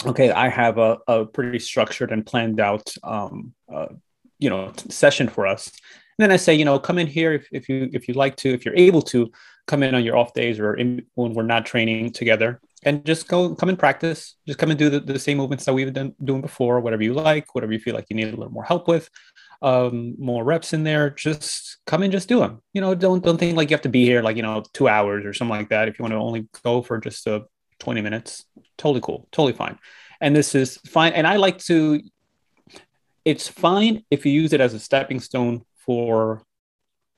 Okay, 0.07 0.31
I 0.31 0.49
have 0.49 0.79
a, 0.79 0.99
a 1.09 1.25
pretty 1.25 1.59
structured 1.59 2.13
and 2.13 2.25
planned 2.25 2.61
out, 2.61 2.95
um, 3.03 3.55
uh, 3.73 3.87
you 4.39 4.51
know, 4.51 4.73
session 4.91 5.29
for 5.29 5.47
us. 5.47 5.69
And 6.19 6.25
then 6.25 6.31
I 6.31 6.37
say, 6.37 6.55
you 6.55 6.65
know, 6.65 6.79
come 6.79 6.99
in 6.99 7.07
here 7.07 7.33
if, 7.33 7.49
if 7.51 7.69
you 7.69 7.89
if 7.93 8.07
you 8.09 8.15
like 8.15 8.37
to, 8.37 8.51
if 8.51 8.65
you're 8.65 8.77
able 8.77 9.03
to, 9.03 9.33
come 9.67 9.83
in 9.83 9.95
on 9.95 10.05
your 10.05 10.17
off 10.17 10.33
days 10.35 10.59
or 10.59 10.75
in, 10.75 11.05
when 11.15 11.33
we're 11.33 11.43
not 11.43 11.67
training 11.67 12.13
together 12.13 12.61
and 12.85 13.05
just 13.05 13.29
go 13.29 13.55
come 13.55 13.69
and 13.69 13.79
practice. 13.79 14.37
Just 14.47 14.59
come 14.59 14.71
and 14.71 14.79
do 14.79 14.91
the, 14.91 15.01
the 15.01 15.19
same 15.19 15.39
movements 15.39 15.65
that 15.65 15.73
we've 15.73 15.93
been 15.93 16.15
doing 16.23 16.43
before 16.43 16.81
whatever 16.81 17.03
you 17.03 17.15
like 17.15 17.55
whatever 17.55 17.73
you 17.73 17.79
feel 17.79 17.95
like 17.95 18.07
you 18.11 18.17
need 18.17 18.29
a 18.29 18.37
little 18.37 18.53
more 18.53 18.65
help 18.65 18.89
with 18.89 19.09
um, 19.63 20.15
more 20.19 20.45
reps 20.45 20.73
in 20.73 20.85
there. 20.85 21.11
Just 21.11 21.79
come 21.87 22.03
and 22.03 22.13
just 22.13 22.29
do 22.29 22.41
them 22.41 22.61
you 22.73 22.81
know 22.81 22.95
don't 22.95 23.25
don't 23.25 23.39
think 23.39 23.57
like 23.57 23.71
you 23.71 23.75
have 23.75 23.83
to 23.83 23.89
be 23.89 24.05
here 24.05 24.23
like 24.23 24.37
you 24.37 24.43
know 24.43 24.63
two 24.73 24.89
hours 24.89 25.25
or 25.25 25.33
something 25.33 25.57
like 25.57 25.71
that. 25.71 25.89
If 25.89 25.99
you 25.99 26.03
want 26.03 26.13
to 26.13 26.19
only 26.19 26.49
go 26.63 26.83
for 26.83 26.99
just 26.99 27.27
uh, 27.27 27.41
20 27.81 28.01
minutes 28.01 28.45
totally 28.79 29.01
cool 29.01 29.29
totally 29.33 29.53
fine. 29.53 29.79
And 30.21 30.35
this 30.35 30.55
is 30.55 30.79
fine. 30.87 31.13
And 31.13 31.27
i 31.27 31.37
like 31.37 31.59
to 31.59 32.01
it's 33.25 33.49
fine 33.49 34.05
if 34.11 34.27
you 34.27 34.33
use 34.33 34.53
it 34.53 34.61
as 34.61 34.75
a 34.75 34.79
stepping 34.79 35.19
stone 35.19 35.63
for 35.87 36.43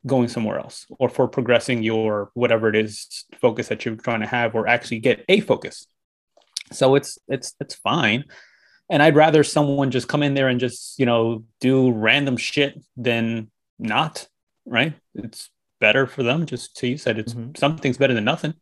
going 0.07 0.29
somewhere 0.29 0.59
else 0.59 0.87
or 0.99 1.09
for 1.09 1.27
progressing 1.29 1.83
your 1.83 2.31
whatever 2.35 2.69
it 2.69 2.77
is 2.77 3.25
focus 3.41 3.69
that 3.69 3.85
you're 3.85 3.97
trying 3.97 4.21
to 4.21 4.27
have 4.27 4.55
or 4.55 4.67
actually 4.67 4.99
get 4.99 5.25
a 5.29 5.41
focus 5.41 5.87
so 6.73 6.95
it's 6.95 7.19
it's 7.29 7.55
it's 7.61 7.75
fine 7.75 8.25
and 8.89 9.03
i'd 9.03 9.17
rather 9.17 9.43
someone 9.43 9.91
just 9.91 10.09
come 10.09 10.23
in 10.23 10.35
there 10.35 10.49
and 10.49 10.61
just 10.61 10.99
you 10.99 11.07
know 11.07 11.45
do 11.61 11.91
random 11.91 12.37
shit 12.37 12.81
than 12.97 13.51
not 13.79 14.27
right 14.65 14.95
it's 15.15 15.51
better 15.81 16.07
for 16.07 16.23
them 16.23 16.47
just 16.47 16.77
to 16.77 16.87
you 16.87 16.97
said 16.97 17.19
it's 17.19 17.35
mm-hmm. 17.35 17.53
something's 17.57 17.99
better 17.99 18.15
than 18.15 18.25
nothing 18.25 18.55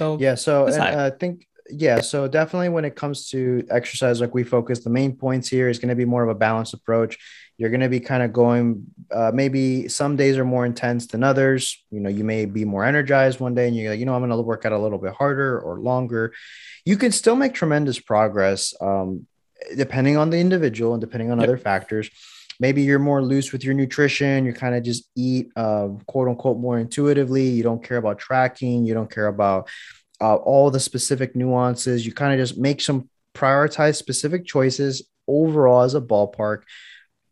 So 0.00 0.16
Yeah. 0.18 0.34
So 0.34 0.66
and, 0.66 0.82
I 0.82 1.10
think 1.10 1.46
yeah. 1.72 2.00
So 2.00 2.28
definitely 2.28 2.68
when 2.70 2.84
it 2.84 2.96
comes 2.96 3.28
to 3.30 3.64
exercise, 3.70 4.20
like 4.20 4.34
we 4.34 4.44
focus, 4.44 4.80
the 4.80 4.90
main 4.90 5.16
points 5.16 5.48
here 5.48 5.68
is 5.68 5.78
going 5.78 5.88
to 5.88 5.94
be 5.94 6.04
more 6.04 6.22
of 6.22 6.28
a 6.28 6.34
balanced 6.34 6.74
approach. 6.74 7.18
You're 7.58 7.70
going 7.70 7.80
to 7.80 7.88
be 7.88 8.00
kind 8.00 8.22
of 8.22 8.32
going. 8.32 8.86
Uh, 9.10 9.30
maybe 9.34 9.88
some 9.88 10.16
days 10.16 10.38
are 10.38 10.44
more 10.44 10.64
intense 10.64 11.06
than 11.06 11.22
others. 11.22 11.82
You 11.90 12.00
know, 12.00 12.08
you 12.08 12.24
may 12.24 12.46
be 12.46 12.64
more 12.64 12.84
energized 12.84 13.40
one 13.40 13.54
day, 13.54 13.68
and 13.68 13.76
you're 13.76 13.90
like, 13.90 14.00
you 14.00 14.06
know, 14.06 14.14
I'm 14.14 14.20
going 14.20 14.30
to 14.30 14.40
work 14.40 14.64
out 14.64 14.72
a 14.72 14.78
little 14.78 14.98
bit 14.98 15.12
harder 15.12 15.60
or 15.60 15.78
longer. 15.80 16.32
You 16.84 16.96
can 16.96 17.12
still 17.12 17.36
make 17.36 17.52
tremendous 17.54 17.98
progress, 17.98 18.74
um, 18.80 19.26
depending 19.76 20.16
on 20.16 20.30
the 20.30 20.38
individual 20.38 20.94
and 20.94 21.00
depending 21.00 21.30
on 21.30 21.38
Yep. 21.38 21.48
other 21.48 21.58
factors. 21.58 22.10
Maybe 22.58 22.82
you're 22.82 22.98
more 22.98 23.22
loose 23.22 23.52
with 23.52 23.64
your 23.64 23.72
nutrition. 23.74 24.44
You 24.44 24.52
kind 24.52 24.74
of 24.74 24.82
just 24.82 25.08
eat, 25.16 25.50
uh, 25.56 25.88
quote 26.06 26.28
unquote, 26.28 26.58
more 26.58 26.78
intuitively. 26.78 27.48
You 27.48 27.62
don't 27.62 27.82
care 27.82 27.96
about 27.96 28.18
tracking. 28.18 28.84
You 28.84 28.92
don't 28.92 29.10
care 29.10 29.28
about 29.28 29.68
uh, 30.20 30.36
all 30.36 30.70
the 30.70 30.80
specific 30.80 31.34
nuances. 31.34 32.04
You 32.04 32.12
kind 32.12 32.32
of 32.32 32.46
just 32.46 32.58
make 32.58 32.80
some 32.80 33.08
prioritize 33.34 33.96
specific 33.96 34.44
choices 34.44 35.08
overall 35.26 35.82
as 35.82 35.94
a 35.94 36.00
ballpark. 36.00 36.62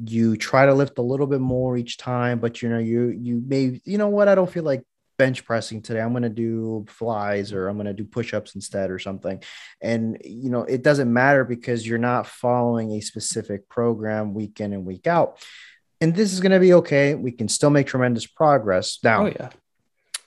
You 0.05 0.37
try 0.37 0.67
to 0.67 0.75
lift 0.75 0.99
a 0.99 1.03
little 1.03 1.27
bit 1.27 1.41
more 1.41 1.77
each 1.77 1.97
time, 1.97 2.39
but 2.39 2.63
you 2.63 2.69
know, 2.69 2.79
you 2.79 3.09
you 3.09 3.43
may, 3.45 3.81
you 3.85 3.99
know 3.99 4.09
what, 4.09 4.29
I 4.29 4.35
don't 4.35 4.51
feel 4.51 4.63
like 4.63 4.85
bench 5.19 5.45
pressing 5.45 5.83
today. 5.83 6.01
I'm 6.01 6.13
gonna 6.13 6.29
do 6.29 6.87
flies 6.89 7.53
or 7.53 7.69
I'm 7.69 7.77
gonna 7.77 7.93
do 7.93 8.05
push-ups 8.05 8.55
instead 8.55 8.91
or 8.91 9.01
something. 9.01 9.43
And 9.83 10.19
you 10.25 10.51
know, 10.51 10.63
it 10.63 10.83
doesn't 10.83 11.13
matter 11.13 11.45
because 11.45 11.87
you're 11.87 11.99
not 11.99 12.29
following 12.29 12.93
a 12.93 13.01
specific 13.01 13.69
program 13.69 14.33
week 14.33 14.61
in 14.61 14.73
and 14.73 14.87
week 14.87 15.07
out. 15.09 15.43
And 16.01 16.15
this 16.15 16.33
is 16.33 16.39
gonna 16.39 16.61
be 16.61 16.75
okay. 16.75 17.17
We 17.17 17.33
can 17.33 17.49
still 17.49 17.71
make 17.71 17.89
tremendous 17.89 18.27
progress. 18.27 19.01
Now, 19.03 19.25
oh 19.25 19.27
yeah, 19.27 19.51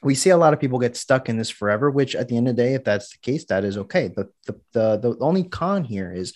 we 0.03 0.15
see 0.15 0.31
a 0.31 0.37
lot 0.37 0.53
of 0.53 0.59
people 0.59 0.79
get 0.79 0.97
stuck 0.97 1.29
in 1.29 1.37
this 1.37 1.49
forever, 1.49 1.91
which 1.91 2.15
at 2.15 2.27
the 2.27 2.37
end 2.37 2.47
of 2.47 2.55
the 2.55 2.63
day, 2.63 2.73
if 2.73 2.83
that's 2.83 3.11
the 3.11 3.19
case, 3.19 3.45
that 3.45 3.63
is 3.63 3.77
okay. 3.77 4.07
The 4.07 4.29
the 4.45 4.59
the, 4.73 4.97
the 4.97 5.17
only 5.19 5.43
con 5.43 5.83
here 5.83 6.11
is 6.11 6.33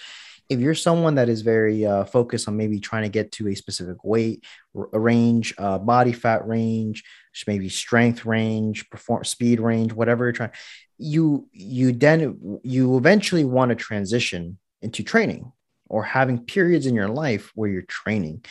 if 0.47 0.59
you're 0.59 0.75
someone 0.75 1.15
that 1.15 1.29
is 1.29 1.41
very 1.41 1.85
uh, 1.85 2.05
focused 2.05 2.47
on 2.47 2.55
maybe 2.55 2.79
trying 2.79 3.03
to 3.03 3.09
get 3.09 3.31
to 3.33 3.47
a 3.47 3.55
specific 3.55 4.03
weight 4.03 4.43
r- 4.75 4.89
range, 4.93 5.55
uh, 5.57 5.79
body 5.79 6.13
fat 6.13 6.47
range, 6.47 7.03
maybe 7.47 7.67
strength 7.69 8.25
range, 8.25 8.89
perform 8.89 9.23
speed 9.23 9.59
range, 9.59 9.91
whatever 9.91 10.25
you're 10.25 10.31
trying, 10.31 10.51
you 10.97 11.47
you 11.51 11.91
then 11.91 12.59
you 12.63 12.97
eventually 12.97 13.43
want 13.43 13.69
to 13.69 13.75
transition 13.75 14.57
into 14.81 15.03
training 15.03 15.51
or 15.87 16.03
having 16.03 16.39
periods 16.39 16.85
in 16.85 16.95
your 16.95 17.09
life 17.09 17.51
where 17.55 17.69
you're 17.69 17.81
training, 17.81 18.43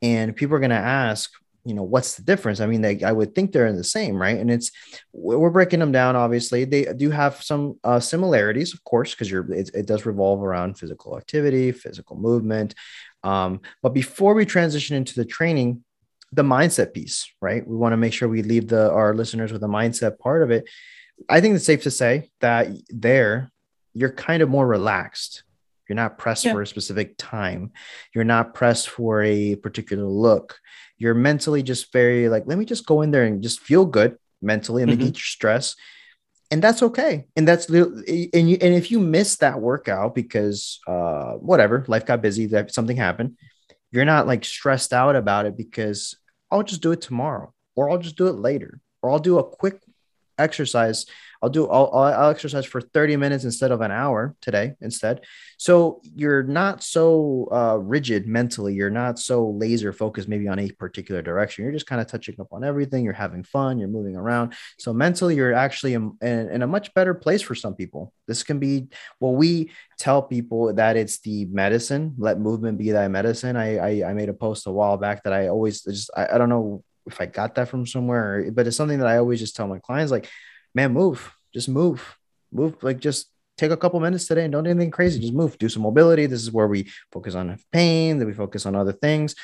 and 0.00 0.34
people 0.34 0.56
are 0.56 0.60
going 0.60 0.70
to 0.70 0.76
ask, 0.76 1.30
you 1.64 1.74
know 1.74 1.82
what's 1.82 2.16
the 2.16 2.22
difference? 2.22 2.60
I 2.60 2.66
mean 2.66 2.80
they, 2.80 3.02
i 3.02 3.12
would 3.12 3.34
think 3.34 3.52
they're 3.52 3.66
in 3.66 3.76
the 3.76 3.84
same 3.84 4.20
right? 4.20 4.38
And 4.38 4.50
it's 4.50 4.70
we're 5.12 5.50
breaking 5.50 5.80
them 5.80 5.92
down 5.92 6.16
obviously. 6.16 6.64
They 6.64 6.84
do 6.84 7.10
have 7.10 7.42
some 7.42 7.78
uh, 7.84 8.00
similarities 8.00 8.74
of 8.74 8.82
course 8.84 9.12
because 9.12 9.30
you're 9.30 9.50
it, 9.52 9.70
it 9.74 9.86
does 9.86 10.06
revolve 10.06 10.42
around 10.42 10.78
physical 10.78 11.16
activity 11.16 11.72
physical 11.72 12.16
movement. 12.16 12.74
Um, 13.22 13.60
but 13.82 13.90
before 13.90 14.34
we 14.34 14.44
transition 14.44 14.96
into 14.96 15.14
the 15.14 15.24
training 15.24 15.84
the 16.32 16.42
mindset 16.42 16.92
piece 16.92 17.30
right? 17.40 17.66
We 17.66 17.76
want 17.76 17.92
to 17.92 17.98
make 17.98 18.12
sure 18.12 18.28
we 18.28 18.42
leave 18.42 18.68
the 18.68 18.90
our 18.90 19.14
listeners 19.14 19.52
with 19.52 19.62
a 19.62 19.68
mindset 19.68 20.18
part 20.18 20.42
of 20.42 20.50
it. 20.50 20.68
I 21.28 21.40
think 21.40 21.54
it's 21.54 21.66
safe 21.66 21.84
to 21.84 21.90
say 21.90 22.30
that 22.40 22.68
there 22.88 23.52
you're 23.94 24.12
kind 24.12 24.42
of 24.42 24.48
more 24.48 24.66
relaxed 24.66 25.44
you're 25.88 25.96
not 25.96 26.18
pressed 26.18 26.44
Yeah. 26.44 26.52
for 26.52 26.62
a 26.62 26.66
specific 26.66 27.14
time 27.18 27.72
you're 28.14 28.24
not 28.24 28.54
pressed 28.54 28.88
for 28.88 29.22
a 29.22 29.56
particular 29.56 30.04
look 30.04 30.58
you're 30.98 31.14
mentally 31.14 31.62
just 31.62 31.92
very 31.92 32.28
like 32.28 32.44
let 32.46 32.58
me 32.58 32.64
just 32.64 32.86
go 32.86 33.02
in 33.02 33.10
there 33.10 33.24
and 33.24 33.42
just 33.42 33.60
feel 33.60 33.84
good 33.86 34.16
mentally 34.40 34.82
and 34.82 34.90
Mhm. 34.92 34.98
negate 34.98 35.14
your 35.16 35.20
stress 35.38 35.74
and 36.50 36.62
that's 36.62 36.82
okay 36.82 37.26
and 37.36 37.48
that's 37.48 37.68
and 37.68 38.50
you 38.50 38.58
and 38.60 38.74
if 38.74 38.90
you 38.90 39.00
miss 39.00 39.36
that 39.36 39.60
workout 39.60 40.14
because 40.14 40.80
uh 40.86 41.32
whatever 41.34 41.84
life 41.88 42.04
got 42.06 42.22
busy 42.22 42.46
that 42.46 42.72
something 42.74 42.96
happened 42.96 43.36
you're 43.90 44.04
not 44.04 44.26
like 44.26 44.44
stressed 44.44 44.92
out 44.92 45.16
about 45.16 45.46
it 45.46 45.56
because 45.56 46.16
i'll 46.50 46.62
just 46.62 46.82
do 46.82 46.92
it 46.92 47.00
tomorrow 47.00 47.52
or 47.76 47.90
i'll 47.90 47.98
just 47.98 48.16
do 48.16 48.26
it 48.26 48.36
later 48.36 48.80
or 49.02 49.10
i'll 49.10 49.18
do 49.18 49.38
a 49.38 49.44
quick 49.44 49.80
exercise 50.42 51.06
i'll 51.42 51.48
do 51.48 51.68
i'll, 51.68 51.90
I'll 51.92 52.30
exercise 52.30 52.66
for 52.66 52.80
30 52.80 53.16
minutes 53.16 53.44
instead 53.44 53.70
of 53.70 53.80
an 53.80 53.90
hour 53.90 54.34
today 54.40 54.74
instead 54.80 55.22
so 55.62 56.00
you're 56.16 56.42
not 56.42 56.82
so 56.82 57.46
uh, 57.52 57.78
rigid 57.78 58.26
mentally. 58.26 58.74
You're 58.74 58.90
not 58.90 59.20
so 59.20 59.48
laser 59.50 59.92
focused 59.92 60.26
maybe 60.26 60.48
on 60.48 60.58
a 60.58 60.68
particular 60.68 61.22
direction. 61.22 61.62
You're 61.62 61.72
just 61.72 61.86
kind 61.86 62.00
of 62.00 62.08
touching 62.08 62.34
up 62.40 62.48
on 62.52 62.64
everything. 62.64 63.04
You're 63.04 63.12
having 63.12 63.44
fun. 63.44 63.78
You're 63.78 63.86
moving 63.86 64.16
around. 64.16 64.54
So 64.80 64.92
mentally, 64.92 65.36
you're 65.36 65.54
actually 65.54 65.94
in, 65.94 66.16
in, 66.20 66.50
in 66.50 66.62
a 66.62 66.66
much 66.66 66.92
better 66.94 67.14
place 67.14 67.42
for 67.42 67.54
some 67.54 67.76
people. 67.76 68.12
This 68.26 68.42
can 68.42 68.58
be 68.58 68.88
well. 69.20 69.36
We 69.36 69.70
tell 70.00 70.20
people 70.20 70.74
that 70.74 70.96
it's 70.96 71.20
the 71.20 71.44
medicine. 71.44 72.16
Let 72.18 72.40
movement 72.40 72.76
be 72.76 72.90
thy 72.90 73.06
medicine. 73.06 73.56
I 73.56 74.02
I, 74.02 74.10
I 74.10 74.14
made 74.14 74.30
a 74.30 74.34
post 74.34 74.66
a 74.66 74.72
while 74.72 74.96
back 74.96 75.22
that 75.22 75.32
I 75.32 75.46
always 75.46 75.82
just 75.82 76.10
I, 76.16 76.26
I 76.34 76.38
don't 76.38 76.48
know 76.48 76.82
if 77.06 77.20
I 77.20 77.26
got 77.26 77.54
that 77.56 77.68
from 77.68 77.86
somewhere, 77.86 78.50
but 78.52 78.66
it's 78.66 78.76
something 78.76 78.98
that 78.98 79.06
I 79.06 79.18
always 79.18 79.40
just 79.40 79.56
tell 79.56 79.66
my 79.66 79.78
clients 79.78 80.12
like, 80.12 80.28
man, 80.74 80.92
move, 80.92 81.32
just 81.52 81.68
move, 81.68 82.16
move, 82.52 82.76
like 82.82 83.00
just 83.00 83.30
take 83.58 83.70
a 83.70 83.76
couple 83.76 84.00
minutes 84.00 84.26
today 84.26 84.44
and 84.44 84.52
don't 84.52 84.64
do 84.64 84.70
anything 84.70 84.90
crazy. 84.90 85.20
Just 85.20 85.32
move, 85.32 85.58
do 85.58 85.68
some 85.68 85.82
mobility. 85.82 86.26
This 86.26 86.42
is 86.42 86.52
where 86.52 86.68
we 86.68 86.90
focus 87.10 87.34
on 87.34 87.56
pain, 87.72 88.18
then 88.18 88.26
we 88.26 88.34
focus 88.34 88.66
on 88.66 88.74
other 88.74 88.92
things. 88.92 89.34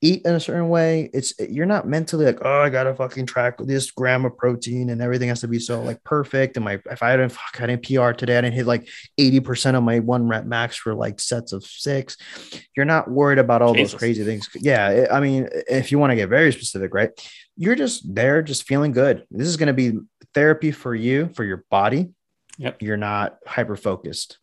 Eat 0.00 0.22
in 0.24 0.34
a 0.34 0.40
certain 0.40 0.68
way. 0.68 1.10
It's 1.12 1.34
eh, 1.40 1.46
you're 1.50 1.66
not 1.66 1.88
mentally 1.88 2.24
like, 2.24 2.38
oh, 2.42 2.60
I 2.60 2.70
gotta 2.70 2.94
fucking 2.94 3.26
track 3.26 3.56
this 3.58 3.90
gram 3.90 4.24
of 4.24 4.36
protein 4.36 4.90
and 4.90 5.02
everything 5.02 5.28
has 5.28 5.40
to 5.40 5.48
be 5.48 5.58
so 5.58 5.82
like 5.82 6.02
perfect. 6.04 6.56
And 6.56 6.64
my 6.64 6.78
if 6.90 7.02
I 7.02 7.16
didn't 7.16 7.32
fuck, 7.32 7.60
I 7.60 7.66
didn't 7.66 7.82
PR 7.84 8.12
today, 8.12 8.38
I 8.38 8.42
didn't 8.42 8.54
hit 8.54 8.66
like 8.66 8.88
80% 9.18 9.74
of 9.74 9.82
my 9.82 9.98
one 9.98 10.28
rep 10.28 10.44
max 10.44 10.76
for 10.76 10.94
like 10.94 11.18
sets 11.18 11.52
of 11.52 11.64
six. 11.64 12.16
You're 12.76 12.86
not 12.86 13.10
worried 13.10 13.38
about 13.38 13.60
all 13.60 13.74
Jesus. 13.74 13.92
those 13.92 13.98
crazy 13.98 14.24
things. 14.24 14.48
Yeah, 14.54 14.88
eh, 14.88 15.06
I 15.10 15.18
mean, 15.20 15.48
eh, 15.52 15.62
if 15.78 15.90
you 15.90 15.98
want 15.98 16.10
to 16.12 16.16
get 16.16 16.28
very 16.28 16.52
specific, 16.52 16.94
right? 16.94 17.10
You're 17.56 17.74
just 17.74 18.14
there, 18.14 18.40
just 18.40 18.68
feeling 18.68 18.92
good. 18.92 19.24
This 19.32 19.48
is 19.48 19.56
gonna 19.56 19.72
be 19.72 19.94
therapy 20.32 20.70
for 20.70 20.94
you, 20.94 21.30
for 21.34 21.42
your 21.42 21.64
body, 21.70 22.10
Yep. 22.58 22.82
you're 22.82 22.96
not 22.96 23.38
hyper 23.46 23.74
focused. 23.76 24.38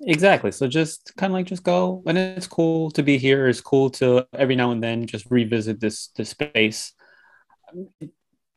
Exactly. 0.00 0.52
So 0.52 0.66
just 0.66 1.12
kind 1.16 1.32
of 1.32 1.34
like 1.34 1.46
just 1.46 1.62
go, 1.62 2.02
and 2.06 2.16
it's 2.18 2.46
cool 2.46 2.90
to 2.92 3.02
be 3.02 3.18
here. 3.18 3.48
It's 3.48 3.60
cool 3.60 3.90
to 3.90 4.26
every 4.34 4.56
now 4.56 4.70
and 4.70 4.82
then 4.82 5.06
just 5.06 5.26
revisit 5.30 5.80
this 5.80 6.08
this 6.16 6.30
space. 6.30 6.92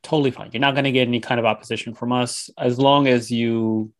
Totally 0.02 0.30
fine. 0.30 0.50
You're 0.52 0.60
not 0.60 0.74
going 0.74 0.84
to 0.84 0.92
get 0.92 1.08
any 1.08 1.20
kind 1.20 1.38
of 1.38 1.46
opposition 1.46 1.94
from 1.94 2.12
us 2.12 2.50
as 2.58 2.78
long 2.78 3.06
as 3.06 3.30
you 3.30 3.92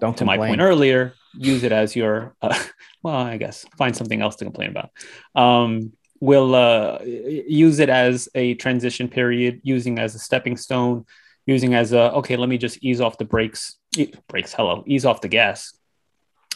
Don't 0.00 0.16
to 0.16 0.24
my 0.24 0.36
point 0.36 0.60
earlier, 0.60 1.14
use 1.34 1.62
it 1.62 1.72
as 1.72 1.94
your, 1.94 2.34
uh, 2.40 2.58
well, 3.02 3.16
I 3.16 3.36
guess 3.36 3.64
find 3.76 3.94
something 3.94 4.20
else 4.22 4.36
to 4.36 4.44
complain 4.44 4.70
about. 4.70 4.90
Um, 5.34 5.92
we'll 6.20 6.54
uh, 6.54 6.98
use 7.02 7.80
it 7.80 7.88
as 7.88 8.28
a 8.34 8.54
transition 8.54 9.08
period, 9.08 9.60
using 9.62 9.98
as 9.98 10.14
a 10.14 10.18
stepping 10.18 10.56
stone, 10.56 11.04
using 11.46 11.74
as 11.74 11.92
a, 11.92 12.12
okay, 12.12 12.36
let 12.36 12.48
me 12.48 12.58
just 12.58 12.78
ease 12.82 13.00
off 13.00 13.18
the 13.18 13.24
brakes, 13.24 13.76
e- 13.96 14.12
brakes, 14.28 14.52
hello, 14.54 14.84
ease 14.86 15.04
off 15.04 15.20
the 15.20 15.28
gas, 15.28 15.74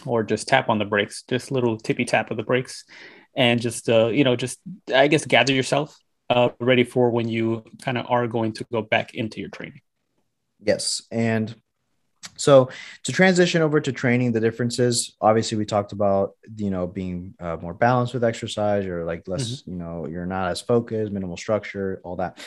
or 0.04 0.22
just 0.22 0.48
tap 0.48 0.68
on 0.68 0.78
the 0.78 0.85
brakes, 0.85 1.22
just 1.28 1.50
little 1.50 1.78
tippy 1.78 2.04
tap 2.04 2.30
of 2.30 2.37
the 2.37 2.42
brakes, 2.42 2.85
and 3.37 3.61
just, 3.61 3.88
uh, 3.88 4.09
you 4.09 4.24
know, 4.24 4.37
just, 4.37 4.59
I 4.94 5.09
guess, 5.09 5.24
gather 5.26 5.52
yourself 5.52 5.96
uh, 6.30 6.50
ready 6.61 6.85
for 6.85 7.11
when 7.11 7.28
you 7.28 7.64
kind 7.82 7.98
of 7.98 8.06
are 8.09 8.26
going 8.26 8.52
to 8.54 8.64
go 8.72 8.82
back 8.82 9.14
into 9.14 9.40
your 9.40 9.48
training. 9.50 9.80
Yes. 10.61 11.02
And 11.11 11.54
so 12.37 12.70
to 13.04 13.12
transition 13.12 13.62
over 13.62 13.80
to 13.80 13.92
training, 13.92 14.32
the 14.32 14.40
differences 14.40 15.16
obviously 15.20 15.56
we 15.59 15.64
talked 15.64 15.92
about, 15.92 16.32
you 16.56 16.70
know, 16.70 16.87
being 16.87 17.35
uh, 17.38 17.56
more 17.61 17.74
balanced 17.74 18.14
with 18.14 18.24
exercise 18.24 18.85
or 18.87 19.04
like 19.04 19.28
less, 19.28 19.62
you 19.66 19.76
know, 19.76 20.06
you're 20.06 20.26
not 20.26 20.50
as 20.50 20.61
focused, 20.61 21.12
minimal 21.12 21.37
structure, 21.37 22.00
all 22.04 22.16
that. 22.16 22.38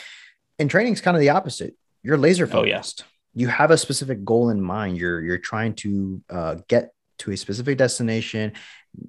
And 0.59 0.69
training 0.69 0.93
is 0.93 1.01
kind 1.01 1.15
of 1.15 1.21
the 1.21 1.29
opposite. 1.29 1.75
You're 2.03 2.17
laser 2.17 2.49
Oh, 2.51 2.63
yeah. 2.63 2.77
focused. 2.77 3.05
You 3.35 3.47
have 3.47 3.71
a 3.71 3.77
specific 3.77 4.25
goal 4.25 4.49
in 4.49 4.61
mind. 4.61 4.97
You're 4.97 5.21
you're 5.21 5.37
trying 5.37 5.75
to 5.75 6.21
uh, 6.29 6.55
get 6.67 6.91
to 7.19 7.31
a 7.31 7.37
specific 7.37 7.77
destination 7.77 8.53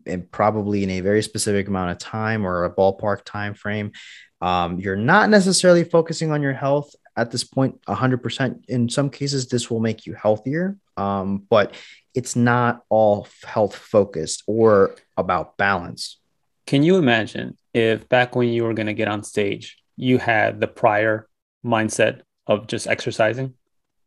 and 0.07 0.31
probably 0.31 0.83
in 0.83 0.91
a 0.91 1.01
very 1.01 1.23
specific 1.23 1.69
amount 1.69 1.91
of 1.91 1.99
time 1.99 2.47
or 2.47 2.65
a 2.65 2.75
ballpark 2.75 3.23
time 3.25 3.55
frame. 3.55 3.93
Um, 4.41 4.79
you're 4.79 4.97
not 4.97 5.31
necessarily 5.31 5.85
focusing 5.85 6.33
on 6.33 6.43
your 6.43 6.53
health 6.53 6.95
at 7.17 7.31
this 7.31 7.45
point 7.45 7.81
100% 7.83 8.65
in 8.69 8.89
some 8.89 9.11
cases 9.11 9.49
this 9.49 9.71
will 9.71 9.81
make 9.81 10.07
you 10.07 10.15
healthier 10.15 10.79
um, 10.97 11.43
but 11.51 11.75
it's 12.15 12.37
not 12.37 12.83
all 12.89 13.27
health 13.45 13.75
focused 13.75 14.43
or 14.47 14.95
about 15.17 15.57
balance 15.59 16.21
Can 16.67 16.85
you 16.85 16.97
imagine 16.97 17.57
if 17.75 18.09
back 18.09 18.37
when 18.37 18.49
you 18.49 18.63
were 18.63 18.75
going 18.75 18.87
to 18.87 18.95
get 18.95 19.09
on 19.09 19.25
stage, 19.25 19.79
you 19.97 20.19
had 20.19 20.61
the 20.61 20.69
prior 20.69 21.29
mindset 21.65 22.21
of 22.47 22.69
just 22.69 22.87
exercising? 22.87 23.55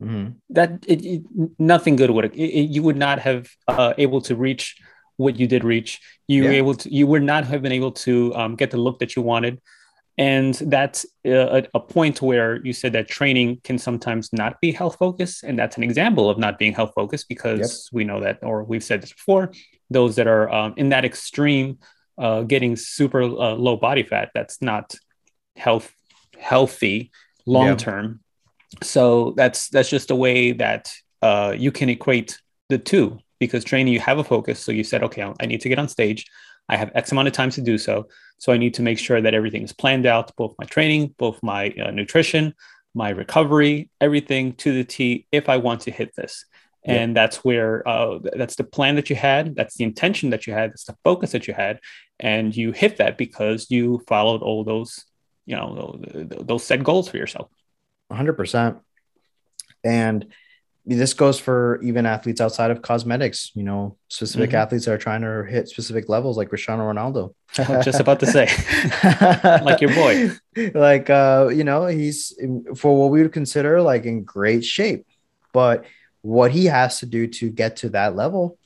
Mhm. 0.01 0.35
That 0.49 0.83
it, 0.87 1.05
it- 1.05 1.23
nothing 1.57 1.95
good 1.95 2.11
would 2.11 2.25
it, 2.25 2.37
you 2.37 2.83
would 2.83 2.97
not 2.97 3.19
have 3.19 3.49
uh, 3.67 3.93
able 3.97 4.21
to 4.21 4.35
reach 4.35 4.75
what 5.17 5.39
you 5.39 5.47
did 5.47 5.63
reach. 5.63 6.01
You 6.27 6.43
were 6.43 6.51
able 6.51 6.75
to 6.75 6.93
you 6.93 7.07
would 7.07 7.23
not 7.23 7.45
have 7.45 7.61
been 7.61 7.71
able 7.71 7.91
to 7.91 8.33
um, 8.35 8.55
get 8.55 8.71
the 8.71 8.77
look 8.77 8.99
that 8.99 9.15
you 9.15 9.21
wanted. 9.21 9.61
and 10.17 10.53
that's 10.55 11.05
a, 11.25 11.65
a, 11.73 11.79
point 11.79 12.21
where 12.21 12.63
you 12.63 12.71
said 12.71 12.93
that 12.93 13.07
training 13.07 13.59
can 13.63 13.77
sometimes 13.79 14.31
not 14.31 14.61
be 14.61 14.71
health 14.71 14.97
focused 14.97 15.43
and 15.43 15.57
that's 15.57 15.75
an 15.75 15.83
example 15.83 16.29
of 16.29 16.37
not 16.37 16.59
being 16.59 16.73
health 16.73 16.91
focused 16.95 17.27
because 17.27 17.59
yep. 17.59 17.95
we 17.95 18.03
know 18.03 18.19
that 18.19 18.37
or 18.43 18.63
we've 18.63 18.83
said 18.83 19.01
this 19.01 19.11
before 19.11 19.51
those 19.89 20.15
that 20.15 20.27
are 20.27 20.51
um, 20.51 20.73
in 20.77 20.89
that 20.89 21.03
extreme 21.03 21.79
uh, 22.19 22.41
getting 22.43 22.75
super 22.75 23.23
uh, 23.23 23.55
low 23.55 23.75
body 23.75 24.03
fat 24.03 24.29
that's 24.35 24.61
not 24.61 24.93
health 25.55 25.91
healthy 26.37 27.11
long 27.45 27.75
term 27.75 28.05
yep. 28.05 28.17
So 28.81 29.33
that's 29.37 29.69
that's 29.69 29.89
just 29.89 30.11
a 30.11 30.15
way 30.15 30.51
that 30.51 30.93
uh, 31.21 31.53
you 31.57 31.71
can 31.71 31.89
equate 31.89 32.39
the 32.69 32.77
two 32.77 33.19
because 33.39 33.63
training 33.63 33.93
you 33.93 33.99
have 33.99 34.19
a 34.19 34.23
focus 34.23 34.59
so 34.59 34.71
you 34.71 34.83
said 34.83 35.03
okay 35.03 35.21
i 35.39 35.45
need 35.45 35.61
to 35.61 35.69
get 35.69 35.77
on 35.77 35.87
stage 35.87 36.25
I 36.69 36.77
have 36.77 36.91
X 36.95 37.11
amount 37.11 37.27
of 37.27 37.33
time 37.33 37.49
to 37.51 37.61
do 37.61 37.77
so. 37.77 38.07
So 38.37 38.51
I 38.53 38.57
need 38.57 38.73
to 38.75 38.81
make 38.81 38.99
sure 38.99 39.21
that 39.21 39.33
everything 39.33 39.63
is 39.63 39.73
planned 39.73 40.05
out, 40.05 40.35
both 40.35 40.55
my 40.59 40.65
training, 40.65 41.15
both 41.17 41.41
my 41.43 41.69
uh, 41.71 41.91
nutrition, 41.91 42.53
my 42.93 43.09
recovery, 43.09 43.89
everything 44.01 44.53
to 44.53 44.73
the 44.73 44.83
T 44.83 45.27
if 45.31 45.49
I 45.49 45.57
want 45.57 45.81
to 45.81 45.91
hit 45.91 46.15
this. 46.15 46.45
Yeah. 46.85 46.95
And 46.95 47.15
that's 47.15 47.37
where 47.45 47.87
uh, 47.87 48.19
that's 48.35 48.55
the 48.55 48.65
plan 48.65 48.95
that 48.95 49.09
you 49.09 49.15
had. 49.15 49.55
That's 49.55 49.75
the 49.75 49.85
intention 49.85 50.31
that 50.31 50.45
you 50.45 50.53
had. 50.53 50.71
That's 50.71 50.83
the 50.83 50.97
focus 51.03 51.31
that 51.31 51.47
you 51.47 51.53
had. 51.53 51.79
And 52.19 52.55
you 52.55 52.71
hit 52.73 52.97
that 52.97 53.17
because 53.17 53.67
you 53.69 54.03
followed 54.07 54.41
all 54.41 54.63
those, 54.65 55.05
you 55.45 55.55
know, 55.55 55.97
those 56.01 56.65
set 56.65 56.83
goals 56.83 57.07
for 57.07 57.17
yourself. 57.17 57.49
100%. 58.13 58.79
And 59.83 60.27
this 60.85 61.13
goes 61.13 61.39
for 61.39 61.79
even 61.81 62.05
athletes 62.05 62.41
outside 62.41 62.69
of 62.69 62.81
cosmetics, 62.81 63.51
you 63.55 63.63
know, 63.63 63.95
specific 64.09 64.49
mm-hmm. 64.49 64.57
athletes 64.57 64.85
that 64.85 64.93
are 64.93 64.97
trying 64.97 65.21
to 65.21 65.43
hit 65.49 65.69
specific 65.69 66.09
levels 66.09 66.35
like 66.35 66.49
Cristiano 66.49 66.83
Ronaldo. 66.91 67.33
just 67.83 68.01
about 68.01 68.19
to 68.19 68.25
say, 68.25 68.49
like 69.63 69.79
your 69.79 69.93
boy. 69.93 70.31
Like, 70.73 71.09
uh, 71.09 71.49
you 71.53 71.63
know, 71.63 71.85
he's 71.85 72.37
for 72.75 72.99
what 72.99 73.11
we 73.11 73.21
would 73.21 73.31
consider 73.31 73.81
like 73.81 74.05
in 74.05 74.23
great 74.23 74.65
shape, 74.65 75.05
but 75.53 75.85
what 76.21 76.51
he 76.51 76.65
has 76.65 76.99
to 76.99 77.05
do 77.05 77.27
to 77.27 77.49
get 77.49 77.77
to 77.77 77.89
that 77.89 78.15
level, 78.15 78.57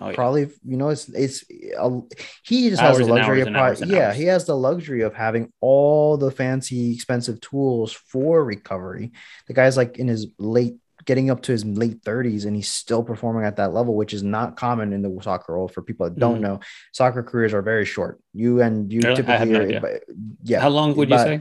oh, 0.00 0.08
yeah. 0.08 0.14
probably, 0.14 0.50
you 0.64 0.76
know, 0.76 0.90
it's, 0.90 1.08
it's, 1.08 1.44
a, 1.78 2.00
he 2.44 2.70
just 2.70 2.82
hours 2.82 2.98
has 2.98 3.06
the 3.06 3.12
luxury 3.12 3.40
of, 3.40 3.48
probably, 3.48 3.88
yeah, 3.88 4.08
hours. 4.08 4.16
he 4.16 4.24
has 4.24 4.44
the 4.46 4.56
luxury 4.56 5.02
of 5.02 5.14
having 5.14 5.52
all 5.60 6.16
the 6.16 6.30
fancy, 6.30 6.92
expensive 6.94 7.40
tools 7.40 7.92
for 7.92 8.44
recovery. 8.44 9.12
The 9.46 9.54
guy's 9.54 9.76
like 9.76 9.98
in 9.98 10.08
his 10.08 10.28
late 10.38 10.76
getting 11.04 11.30
up 11.30 11.42
to 11.42 11.52
his 11.52 11.64
late 11.64 12.02
30s 12.02 12.46
and 12.46 12.54
he's 12.54 12.68
still 12.68 13.02
performing 13.02 13.44
at 13.44 13.56
that 13.56 13.72
level, 13.72 13.94
which 13.94 14.12
is 14.12 14.22
not 14.22 14.56
common 14.56 14.92
in 14.92 15.02
the 15.02 15.18
soccer 15.22 15.54
world. 15.54 15.72
For 15.72 15.82
people 15.82 16.08
that 16.08 16.18
don't 16.18 16.38
mm. 16.38 16.42
know, 16.42 16.60
soccer 16.92 17.22
careers 17.22 17.54
are 17.54 17.62
very 17.62 17.84
short. 17.84 18.20
You 18.32 18.60
and 18.60 18.92
you 18.92 19.00
really? 19.00 19.16
typically, 19.16 19.80
no 19.80 19.98
yeah. 20.42 20.60
How 20.60 20.68
long 20.68 20.94
would 20.96 21.10
you 21.10 21.18
say? 21.18 21.40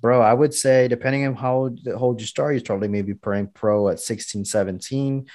Bro, 0.00 0.20
I 0.20 0.34
would 0.34 0.52
say 0.52 0.86
depending 0.88 1.26
on 1.26 1.34
how 1.34 1.74
old 1.96 2.20
you 2.20 2.26
start, 2.26 2.54
you 2.54 2.60
probably 2.60 2.88
maybe 2.88 3.14
playing 3.14 3.48
pro 3.54 3.88
at 3.88 4.00
16, 4.00 4.44
17. 4.44 5.26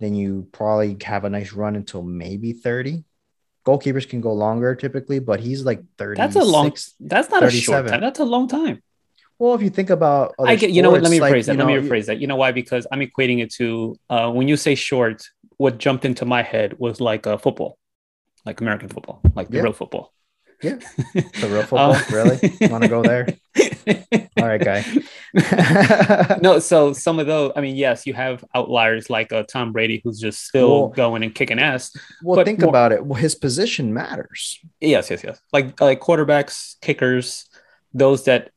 Then 0.00 0.14
you 0.14 0.48
probably 0.52 0.96
have 1.04 1.24
a 1.24 1.30
nice 1.30 1.52
run 1.52 1.76
until 1.76 2.02
maybe 2.02 2.52
30 2.52 3.04
goalkeepers 3.68 4.08
can 4.08 4.20
go 4.20 4.32
longer 4.32 4.74
typically, 4.74 5.18
but 5.18 5.40
he's 5.40 5.64
like 5.64 5.82
30. 5.98 6.16
That's 6.16 6.36
a 6.36 6.44
long, 6.44 6.72
that's 7.00 7.30
not 7.30 7.42
37. 7.42 7.44
a 7.44 7.50
short 7.50 7.86
time. 7.88 8.00
That's 8.00 8.18
a 8.18 8.24
long 8.24 8.48
time. 8.48 8.82
Well, 9.38 9.54
if 9.54 9.62
you 9.62 9.70
think 9.70 9.90
about, 9.90 10.34
I 10.40 10.56
get, 10.56 10.70
you 10.70 10.82
know 10.82 10.90
what? 10.90 11.02
Let 11.02 11.10
me 11.10 11.20
like, 11.20 11.32
rephrase 11.32 11.46
that. 11.46 11.56
Let 11.56 11.66
know, 11.66 11.80
me 11.80 11.88
rephrase 11.88 12.06
that. 12.06 12.18
You 12.18 12.26
know 12.26 12.36
why? 12.36 12.50
Because 12.50 12.86
I'm 12.90 13.00
equating 13.00 13.40
it 13.40 13.52
to 13.54 13.96
uh, 14.10 14.30
when 14.32 14.48
you 14.48 14.56
say 14.56 14.74
short. 14.74 15.28
What 15.58 15.78
jumped 15.78 16.04
into 16.04 16.24
my 16.24 16.42
head 16.42 16.78
was 16.78 17.00
like 17.00 17.26
a 17.26 17.36
football, 17.36 17.78
like 18.46 18.60
American 18.60 18.88
football, 18.88 19.20
like 19.34 19.48
the 19.48 19.56
yeah. 19.56 19.64
real 19.64 19.72
football. 19.72 20.12
Yeah, 20.62 20.74
the 21.14 21.48
real 21.48 21.62
football. 21.62 21.92
Um, 21.92 22.02
really? 22.10 22.68
Want 22.68 22.82
to 22.82 22.88
go 22.88 23.02
there? 23.02 23.28
All 24.38 24.46
right, 24.46 24.60
guy. 24.60 24.84
no, 26.42 26.58
so 26.58 26.92
some 26.92 27.20
of 27.20 27.26
those. 27.26 27.52
I 27.54 27.60
mean, 27.60 27.76
yes, 27.76 28.06
you 28.06 28.14
have 28.14 28.44
outliers 28.54 29.08
like 29.08 29.32
uh, 29.32 29.44
Tom 29.44 29.72
Brady, 29.72 30.00
who's 30.02 30.18
just 30.18 30.44
still 30.44 30.70
well, 30.70 30.88
going 30.88 31.22
and 31.22 31.32
kicking 31.32 31.60
ass. 31.60 31.96
Well, 32.22 32.44
think 32.44 32.60
more, 32.60 32.68
about 32.68 32.90
it. 32.90 33.06
Well, 33.06 33.20
his 33.20 33.36
position 33.36 33.94
matters. 33.94 34.58
Yes, 34.80 35.10
yes, 35.10 35.22
yes. 35.22 35.40
Like 35.52 35.80
like 35.80 36.00
quarterbacks, 36.00 36.74
kickers, 36.80 37.46
those 37.94 38.24
that 38.24 38.50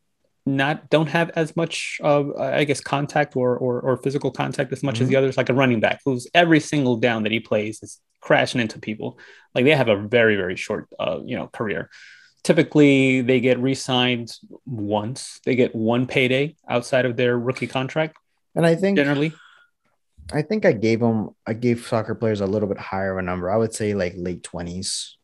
not 0.45 0.89
don't 0.89 1.07
have 1.07 1.29
as 1.35 1.55
much 1.55 1.99
of 2.01 2.35
I 2.37 2.63
guess 2.63 2.81
contact 2.81 3.35
or 3.35 3.57
or, 3.57 3.79
or 3.81 3.97
physical 3.97 4.31
contact 4.31 4.71
as 4.73 4.83
much 4.83 4.95
mm-hmm. 4.95 5.03
as 5.03 5.09
the 5.09 5.15
others, 5.15 5.37
like 5.37 5.49
a 5.49 5.53
running 5.53 5.79
back 5.79 6.01
who's 6.03 6.27
every 6.33 6.59
single 6.59 6.97
down 6.97 7.23
that 7.23 7.31
he 7.31 7.39
plays 7.39 7.81
is 7.83 7.99
crashing 8.21 8.61
into 8.61 8.79
people. 8.79 9.19
Like 9.53 9.65
they 9.65 9.75
have 9.75 9.87
a 9.87 9.95
very 9.95 10.35
very 10.35 10.55
short 10.55 10.87
uh, 10.99 11.19
you 11.23 11.35
know 11.35 11.47
career. 11.47 11.89
Typically, 12.43 13.21
they 13.21 13.39
get 13.39 13.59
re-signed 13.59 14.33
once. 14.65 15.39
They 15.45 15.55
get 15.55 15.75
one 15.75 16.07
payday 16.07 16.55
outside 16.67 17.05
of 17.05 17.15
their 17.15 17.37
rookie 17.37 17.67
contract. 17.67 18.17
And 18.55 18.65
I 18.65 18.73
think 18.73 18.97
generally, 18.97 19.33
I 20.33 20.41
think 20.41 20.65
I 20.65 20.71
gave 20.71 21.01
them 21.01 21.35
I 21.45 21.53
gave 21.53 21.85
soccer 21.85 22.15
players 22.15 22.41
a 22.41 22.47
little 22.47 22.67
bit 22.67 22.79
higher 22.79 23.11
of 23.11 23.19
a 23.19 23.21
number. 23.21 23.51
I 23.51 23.57
would 23.57 23.75
say 23.75 23.93
like 23.93 24.13
late 24.17 24.41
twenties 24.41 25.17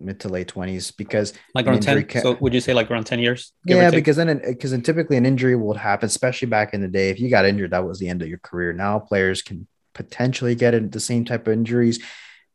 mid 0.00 0.20
to 0.20 0.28
late 0.28 0.52
20s 0.52 0.96
because 0.96 1.32
like 1.54 1.66
around 1.66 1.80
10 1.80 2.04
ca- 2.06 2.20
so 2.20 2.36
would 2.40 2.52
you 2.52 2.60
say 2.60 2.74
like 2.74 2.90
around 2.90 3.04
10 3.04 3.18
years 3.18 3.52
yeah 3.64 3.90
because 3.90 4.16
then 4.16 4.40
because 4.44 4.72
then 4.72 4.82
typically 4.82 5.16
an 5.16 5.26
injury 5.26 5.54
will 5.56 5.74
happen 5.74 6.06
especially 6.06 6.48
back 6.48 6.74
in 6.74 6.80
the 6.80 6.88
day 6.88 7.10
if 7.10 7.20
you 7.20 7.30
got 7.30 7.44
injured 7.44 7.70
that 7.70 7.84
was 7.84 7.98
the 7.98 8.08
end 8.08 8.22
of 8.22 8.28
your 8.28 8.38
career 8.38 8.72
now 8.72 8.98
players 8.98 9.42
can 9.42 9.66
potentially 9.94 10.54
get 10.54 10.74
into 10.74 10.88
the 10.88 11.00
same 11.00 11.24
type 11.24 11.46
of 11.46 11.52
injuries 11.52 12.02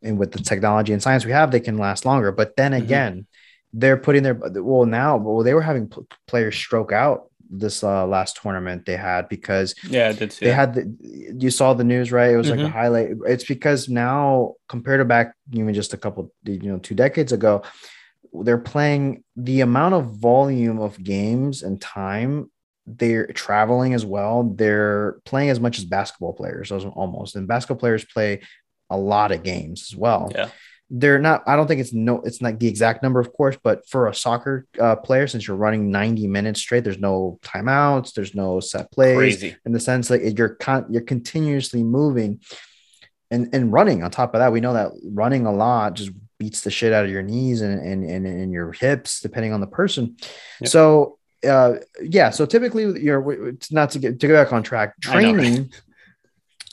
and 0.01 0.17
with 0.17 0.31
the 0.31 0.39
technology 0.39 0.91
and 0.91 1.01
science 1.01 1.25
we 1.25 1.31
have 1.31 1.51
they 1.51 1.59
can 1.59 1.77
last 1.77 2.05
longer 2.05 2.31
but 2.31 2.55
then 2.57 2.71
mm-hmm. 2.71 2.83
again 2.83 3.13
mm-hmm. 3.13 3.79
they're 3.79 3.97
putting 3.97 4.23
their 4.23 4.35
well 4.35 4.85
now 4.85 5.17
well 5.17 5.43
they 5.43 5.53
were 5.53 5.61
having 5.61 5.91
players 6.27 6.55
stroke 6.55 6.91
out 6.91 7.28
this 7.49 7.83
uh, 7.83 8.05
last 8.05 8.39
tournament 8.41 8.85
they 8.85 8.95
had 8.95 9.27
because 9.27 9.75
yeah 9.89 10.11
they 10.11 10.51
had 10.51 10.75
the, 10.75 11.35
you 11.37 11.49
saw 11.49 11.73
the 11.73 11.83
news 11.83 12.11
right? 12.11 12.31
It 12.31 12.37
was 12.37 12.47
mm-hmm. 12.47 12.63
like 12.63 12.69
a 12.69 12.71
highlight. 12.71 13.09
It's 13.27 13.43
because 13.43 13.89
now 13.89 14.53
compared 14.67 14.99
to 14.99 15.05
back 15.05 15.33
even 15.53 15.73
just 15.73 15.93
a 15.93 15.97
couple 15.97 16.31
you 16.43 16.59
know 16.59 16.79
two 16.79 16.95
decades 16.95 17.31
ago 17.31 17.63
they're 18.43 18.59
playing 18.59 19.23
the 19.35 19.61
amount 19.61 19.95
of 19.95 20.15
volume 20.17 20.79
of 20.79 21.03
games 21.03 21.63
and 21.63 21.81
time 21.81 22.51
they're 22.85 23.27
traveling 23.27 23.93
as 23.93 24.05
well 24.05 24.43
they're 24.43 25.19
playing 25.25 25.49
as 25.49 25.59
much 25.59 25.79
as 25.79 25.85
basketball 25.85 26.33
players 26.33 26.71
almost. 26.71 27.35
And 27.35 27.47
basketball 27.47 27.79
players 27.79 28.05
play 28.05 28.41
a 28.89 28.97
lot 28.97 29.31
of 29.31 29.43
games 29.43 29.89
as 29.91 29.95
well. 29.95 30.31
Yeah 30.33 30.49
they're 30.91 31.19
not 31.19 31.43
i 31.45 31.55
don't 31.55 31.67
think 31.67 31.79
it's 31.79 31.93
no 31.93 32.19
it's 32.21 32.41
not 32.41 32.59
the 32.59 32.67
exact 32.67 33.03
number 33.03 33.19
of 33.19 33.31
course 33.33 33.55
but 33.61 33.87
for 33.87 34.07
a 34.07 34.13
soccer 34.13 34.65
uh, 34.79 34.95
player 34.95 35.27
since 35.27 35.47
you're 35.47 35.55
running 35.55 35.91
90 35.91 36.25
minutes 36.27 36.59
straight 36.59 36.83
there's 36.83 36.97
no 36.97 37.37
timeouts 37.43 38.13
there's 38.13 38.33
no 38.33 38.59
set 38.59 38.91
plays 38.91 39.37
Crazy. 39.37 39.55
in 39.65 39.71
the 39.71 39.79
sense 39.79 40.09
like 40.09 40.21
you're 40.37 40.55
con- 40.55 40.87
you're 40.89 41.03
continuously 41.03 41.83
moving 41.83 42.39
and 43.31 43.49
and 43.53 43.71
running 43.71 44.03
on 44.03 44.11
top 44.11 44.33
of 44.33 44.39
that. 44.39 44.51
We 44.51 44.61
know 44.61 44.73
that 44.73 44.91
running 45.03 45.45
a 45.45 45.51
lot 45.51 45.95
just 45.95 46.11
beats 46.37 46.61
the 46.61 46.71
shit 46.71 46.93
out 46.93 47.05
of 47.05 47.11
your 47.11 47.21
knees 47.21 47.61
and 47.61 47.79
and, 47.79 48.03
and, 48.03 48.25
and 48.25 48.51
your 48.51 48.71
hips 48.71 49.19
depending 49.19 49.53
on 49.53 49.61
the 49.61 49.67
person. 49.67 50.17
So 50.65 51.17
uh 51.47 51.75
yeah 52.01 52.29
so 52.31 52.45
typically 52.45 53.01
you're 53.01 53.55
not 53.71 53.91
to 53.91 53.99
get 53.99 54.19
to 54.19 54.27
get 54.27 54.33
back 54.33 54.51
on 54.51 54.61
track 54.61 54.99
training 54.99 55.71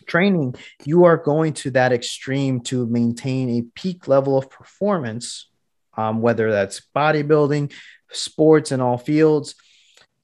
training, 0.06 0.54
you 0.84 1.04
are 1.04 1.16
going 1.16 1.52
to 1.54 1.70
that 1.72 1.92
extreme 1.92 2.60
to 2.60 2.86
maintain 2.86 3.50
a 3.50 3.62
peak 3.74 4.08
level 4.08 4.38
of 4.38 4.50
performance, 4.50 5.48
um, 5.96 6.20
whether 6.20 6.50
that's 6.50 6.82
bodybuilding, 6.94 7.72
sports, 8.10 8.72
in 8.72 8.80
all 8.80 8.98
fields. 8.98 9.54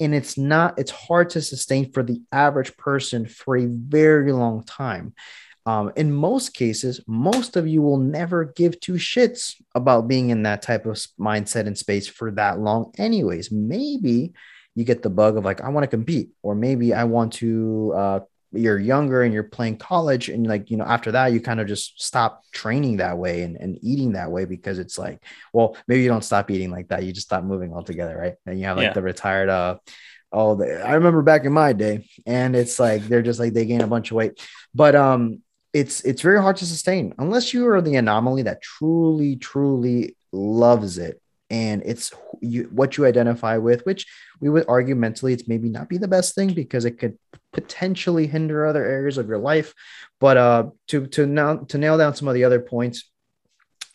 And 0.00 0.14
it's 0.14 0.36
not, 0.36 0.78
it's 0.78 0.90
hard 0.90 1.30
to 1.30 1.42
sustain 1.42 1.92
for 1.92 2.02
the 2.02 2.20
average 2.32 2.76
person 2.76 3.26
for 3.26 3.56
a 3.56 3.66
very 3.66 4.32
long 4.32 4.64
time. 4.64 5.14
Um, 5.64 5.92
in 5.94 6.12
most 6.12 6.54
cases, 6.54 7.00
most 7.06 7.56
of 7.56 7.68
you 7.68 7.82
will 7.82 7.98
never 7.98 8.46
give 8.46 8.80
two 8.80 8.94
shits 8.94 9.54
about 9.76 10.08
being 10.08 10.30
in 10.30 10.42
that 10.42 10.62
type 10.62 10.86
of 10.86 10.96
mindset 11.20 11.66
and 11.68 11.78
space 11.78 12.08
for 12.08 12.32
that 12.32 12.58
long, 12.58 12.92
anyways. 12.98 13.52
Maybe 13.52 14.32
you 14.74 14.84
get 14.84 15.02
the 15.02 15.10
bug 15.10 15.36
of 15.36 15.44
like, 15.44 15.60
I 15.60 15.68
want 15.68 15.84
to 15.84 15.88
compete, 15.88 16.30
or 16.42 16.56
maybe 16.56 16.92
I 16.92 17.04
want 17.04 17.34
to 17.34 17.92
uh, 17.94 18.20
you're 18.52 18.78
younger 18.78 19.22
and 19.22 19.32
you're 19.32 19.42
playing 19.42 19.76
college 19.76 20.28
and 20.28 20.46
like 20.46 20.70
you 20.70 20.76
know 20.76 20.84
after 20.84 21.12
that 21.12 21.32
you 21.32 21.40
kind 21.40 21.60
of 21.60 21.66
just 21.66 22.00
stop 22.00 22.42
training 22.52 22.98
that 22.98 23.16
way 23.16 23.42
and, 23.42 23.56
and 23.56 23.78
eating 23.82 24.12
that 24.12 24.30
way 24.30 24.44
because 24.44 24.78
it's 24.78 24.98
like 24.98 25.22
well 25.52 25.76
maybe 25.88 26.02
you 26.02 26.08
don't 26.08 26.24
stop 26.24 26.50
eating 26.50 26.70
like 26.70 26.88
that. 26.88 27.02
You 27.04 27.12
just 27.12 27.26
stop 27.26 27.44
moving 27.44 27.72
altogether 27.72 28.16
right? 28.16 28.34
And 28.46 28.58
you 28.58 28.66
have 28.66 28.76
like 28.76 28.88
yeah. 28.88 28.92
the 28.92 29.02
retired 29.02 29.48
uh 29.48 29.76
oh 30.32 30.54
the, 30.54 30.82
i 30.86 30.94
remember 30.94 31.22
back 31.22 31.44
in 31.44 31.52
my 31.52 31.72
day 31.72 32.08
and 32.26 32.56
it's 32.56 32.78
like 32.78 33.06
they're 33.06 33.22
just 33.22 33.40
like 33.40 33.52
they 33.52 33.66
gain 33.66 33.80
a 33.80 33.86
bunch 33.86 34.10
of 34.10 34.16
weight. 34.16 34.40
But 34.74 34.94
um 34.94 35.42
it's 35.72 36.02
it's 36.02 36.20
very 36.20 36.40
hard 36.40 36.56
to 36.56 36.66
sustain 36.66 37.14
unless 37.18 37.54
you 37.54 37.66
are 37.68 37.80
the 37.80 37.96
anomaly 37.96 38.42
that 38.42 38.62
truly 38.62 39.36
truly 39.36 40.16
loves 40.32 40.98
it. 40.98 41.20
And 41.48 41.82
it's 41.84 42.12
you, 42.40 42.70
what 42.72 42.96
you 42.96 43.04
identify 43.04 43.58
with, 43.58 43.84
which 43.84 44.06
we 44.40 44.48
would 44.48 44.64
argue 44.68 44.94
mentally 44.94 45.34
it's 45.34 45.46
maybe 45.46 45.68
not 45.68 45.88
be 45.88 45.98
the 45.98 46.08
best 46.08 46.34
thing 46.34 46.54
because 46.54 46.86
it 46.86 46.98
could 46.98 47.18
potentially 47.52 48.26
hinder 48.26 48.66
other 48.66 48.84
areas 48.84 49.18
of 49.18 49.28
your 49.28 49.38
life. 49.38 49.74
But 50.20 50.36
uh, 50.36 50.70
to 50.88 51.06
to 51.08 51.26
now 51.26 51.56
to 51.56 51.78
nail 51.78 51.98
down 51.98 52.14
some 52.14 52.28
of 52.28 52.34
the 52.34 52.44
other 52.44 52.60
points, 52.60 53.10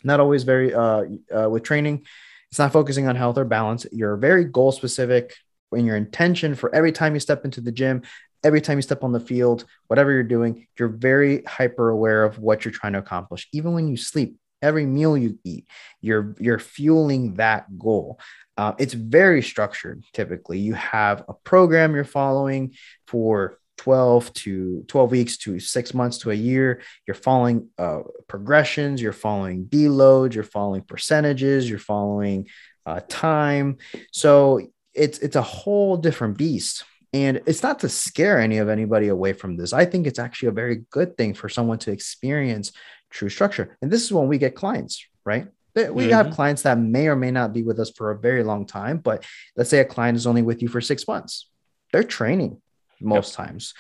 not 0.03 0.19
always 0.19 0.43
very 0.43 0.73
uh, 0.73 1.05
uh, 1.35 1.49
with 1.49 1.63
training. 1.63 2.05
it's 2.49 2.59
not 2.59 2.73
focusing 2.73 3.07
on 3.07 3.15
health 3.15 3.37
or 3.37 3.45
balance. 3.45 3.85
You're 3.91 4.17
very 4.17 4.45
goal 4.45 4.71
specific 4.71 5.35
in 5.73 5.85
your 5.85 5.97
intention 5.97 6.55
for 6.55 6.73
every 6.73 6.91
time 6.91 7.13
you 7.13 7.19
step 7.19 7.43
into 7.43 7.61
the 7.61 7.71
gym, 7.71 8.03
every 8.43 8.61
time 8.61 8.77
you 8.77 8.81
step 8.81 9.03
on 9.03 9.11
the 9.11 9.19
field, 9.19 9.65
whatever 9.87 10.11
you're 10.11 10.23
doing, 10.23 10.67
you're 10.79 10.87
very 10.87 11.43
hyper 11.43 11.89
aware 11.89 12.23
of 12.23 12.39
what 12.39 12.63
you're 12.63 12.71
trying 12.71 12.93
to 12.93 12.99
accomplish. 12.99 13.47
Even 13.51 13.73
when 13.73 13.87
you 13.87 13.97
sleep, 13.97 14.37
every 14.61 14.85
meal 14.85 15.17
you 15.17 15.37
eat, 15.43 15.67
you're 16.01 16.35
you're 16.39 16.59
fueling 16.59 17.35
that 17.35 17.77
goal. 17.77 18.19
Uh, 18.57 18.73
it's 18.79 18.93
very 18.93 19.41
structured. 19.41 20.03
Typically, 20.13 20.59
you 20.59 20.73
have 20.73 21.23
a 21.27 21.33
program 21.33 21.93
you're 21.93 22.03
following 22.03 22.73
for 23.05 23.59
12 23.77 24.33
to 24.33 24.83
12 24.87 25.11
weeks 25.11 25.37
to 25.37 25.59
six 25.59 25.93
months 25.93 26.17
to 26.19 26.31
a 26.31 26.35
year. 26.35 26.81
You're 27.05 27.15
following 27.15 27.69
uh, 27.77 27.99
progressions, 28.27 29.01
you're 29.01 29.13
following 29.13 29.65
deloads, 29.65 30.33
you're 30.33 30.43
following 30.43 30.81
percentages, 30.81 31.69
you're 31.69 31.79
following 31.79 32.47
uh, 32.85 33.01
time. 33.07 33.77
So 34.11 34.61
it's 34.93 35.19
it's 35.19 35.35
a 35.35 35.41
whole 35.41 35.97
different 35.97 36.37
beast. 36.37 36.83
And 37.13 37.41
it's 37.45 37.63
not 37.63 37.79
to 37.79 37.89
scare 37.89 38.39
any 38.39 38.57
of 38.57 38.67
anybody 38.67 39.07
away 39.07 39.33
from 39.33 39.55
this. 39.55 39.71
I 39.71 39.85
think 39.85 40.07
it's 40.07 40.19
actually 40.19 40.49
a 40.49 40.53
very 40.53 40.83
good 40.89 41.15
thing 41.15 41.33
for 41.33 41.47
someone 41.47 41.79
to 41.79 41.91
experience 41.91 42.73
true 43.09 43.29
structure. 43.29 43.77
And 43.81 43.89
this 43.89 44.03
is 44.03 44.11
when 44.11 44.27
we 44.27 44.37
get 44.37 44.55
clients, 44.55 45.05
right? 45.25 45.47
We 45.85 46.03
mm-hmm. 46.03 46.11
have 46.11 46.31
clients 46.31 46.63
that 46.63 46.77
may 46.79 47.07
or 47.07 47.15
may 47.15 47.31
not 47.31 47.53
be 47.53 47.63
with 47.63 47.79
us 47.79 47.91
for 47.91 48.11
a 48.11 48.17
very 48.17 48.43
long 48.43 48.65
time, 48.65 48.97
but 48.97 49.25
let's 49.55 49.69
say 49.69 49.79
a 49.79 49.85
client 49.85 50.17
is 50.17 50.25
only 50.25 50.41
with 50.41 50.61
you 50.61 50.67
for 50.67 50.81
six 50.81 51.07
months. 51.07 51.49
They're 51.93 52.03
training 52.03 52.61
most 52.99 53.37
yep. 53.37 53.47
times, 53.47 53.73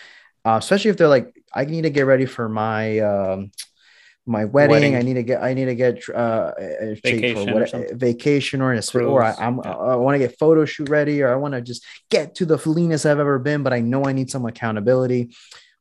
uh, 0.45 0.57
especially 0.59 0.91
if 0.91 0.97
they're 0.97 1.07
like, 1.07 1.33
I 1.53 1.65
need 1.65 1.83
to 1.83 1.89
get 1.89 2.05
ready 2.05 2.25
for 2.25 2.47
my 2.47 2.99
um, 2.99 3.51
my 4.27 4.45
wedding. 4.45 4.71
wedding. 4.71 4.95
I 4.95 5.01
need 5.01 5.15
to 5.15 5.23
get 5.23 5.41
I 5.41 5.53
need 5.53 5.65
to 5.65 5.75
get 5.75 6.07
uh, 6.09 6.51
a 6.57 6.99
vacation, 7.03 7.53
what, 7.53 7.73
or 7.73 7.95
vacation 7.95 8.61
or 8.61 8.73
in 8.73 8.79
a 8.79 8.99
or 8.99 9.23
I, 9.23 9.33
am 9.39 9.61
yeah. 9.63 9.71
I 9.71 9.95
want 9.95 10.15
to 10.15 10.19
get 10.19 10.37
photo 10.37 10.65
shoot 10.65 10.89
ready 10.89 11.21
or 11.21 11.31
I 11.31 11.35
want 11.35 11.53
to 11.53 11.61
just 11.61 11.85
get 12.09 12.35
to 12.35 12.45
the 12.45 12.57
leanest 12.69 13.05
I've 13.05 13.19
ever 13.19 13.39
been, 13.39 13.63
but 13.63 13.73
I 13.73 13.79
know 13.79 14.05
I 14.05 14.11
need 14.11 14.29
some 14.29 14.45
accountability. 14.45 15.33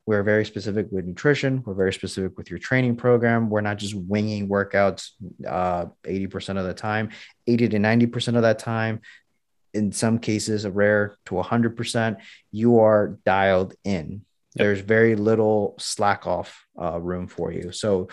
We're 0.07 0.22
very 0.22 0.44
specific 0.44 0.86
with 0.90 1.04
nutrition. 1.04 1.62
We're 1.66 1.74
very 1.74 1.92
specific 1.92 2.38
with 2.38 2.48
your 2.48 2.61
training 2.61 2.96
program. 2.96 3.50
We're 3.50 3.61
not 3.61 3.76
just 3.76 3.94
winging 3.94 4.48
workouts 4.48 5.11
uh, 5.46 5.86
80% 6.04 6.59
of 6.59 6.64
the 6.64 6.74
time, 6.74 7.11
80 7.46 7.68
to 7.70 7.78
90% 7.78 8.36
of 8.36 8.42
that 8.42 8.61
time 8.61 9.00
in 9.76 9.92
some 9.92 10.18
cases 10.18 10.64
a 10.64 10.70
rare 10.70 11.16
to 11.26 11.34
100% 11.34 12.16
you 12.50 12.80
are 12.80 13.18
dialed 13.26 13.74
in 13.84 14.11
yep. 14.11 14.20
there's 14.54 14.80
very 14.80 15.14
little 15.14 15.74
slack 15.78 16.26
off 16.26 16.66
uh, 16.80 16.98
room 16.98 17.26
for 17.28 17.52
you 17.52 17.70
so 17.70 18.09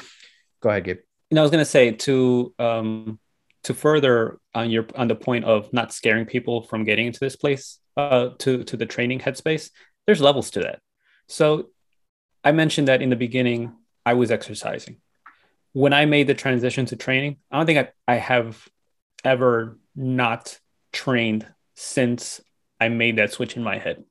go 0.61 0.69
ahead 0.69 0.83
Gabe. 0.83 0.99
know 1.31 1.41
i 1.41 1.43
was 1.43 1.51
going 1.51 1.63
to 1.63 1.69
say 1.77 1.91
to 1.91 2.53
um, 2.59 3.19
to 3.63 3.73
further 3.73 4.39
on 4.53 4.69
your 4.69 4.85
on 4.95 5.07
the 5.07 5.15
point 5.15 5.45
of 5.45 5.71
not 5.71 5.93
scaring 5.93 6.25
people 6.25 6.63
from 6.63 6.83
getting 6.83 7.07
into 7.07 7.19
this 7.19 7.37
place 7.37 7.79
uh, 7.95 8.29
to 8.39 8.63
to 8.65 8.75
the 8.75 8.85
training 8.85 9.19
headspace 9.19 9.69
there's 10.05 10.21
levels 10.21 10.51
to 10.51 10.59
that 10.59 10.79
so 11.27 11.69
i 12.43 12.51
mentioned 12.51 12.87
that 12.87 13.01
in 13.01 13.09
the 13.09 13.15
beginning 13.15 13.73
i 14.05 14.13
was 14.13 14.31
exercising 14.31 14.97
when 15.73 15.93
i 15.93 16.05
made 16.05 16.27
the 16.27 16.33
transition 16.33 16.85
to 16.85 16.95
training 16.95 17.37
i 17.51 17.57
don't 17.57 17.65
think 17.65 17.79
i, 17.79 18.13
I 18.13 18.15
have 18.15 18.67
ever 19.23 19.77
not 19.95 20.59
trained 20.91 21.47
since 21.75 22.41
I 22.79 22.89
made 22.89 23.17
that 23.17 23.31
switch 23.31 23.55
in 23.55 23.63
my 23.63 23.77
head. 23.77 24.03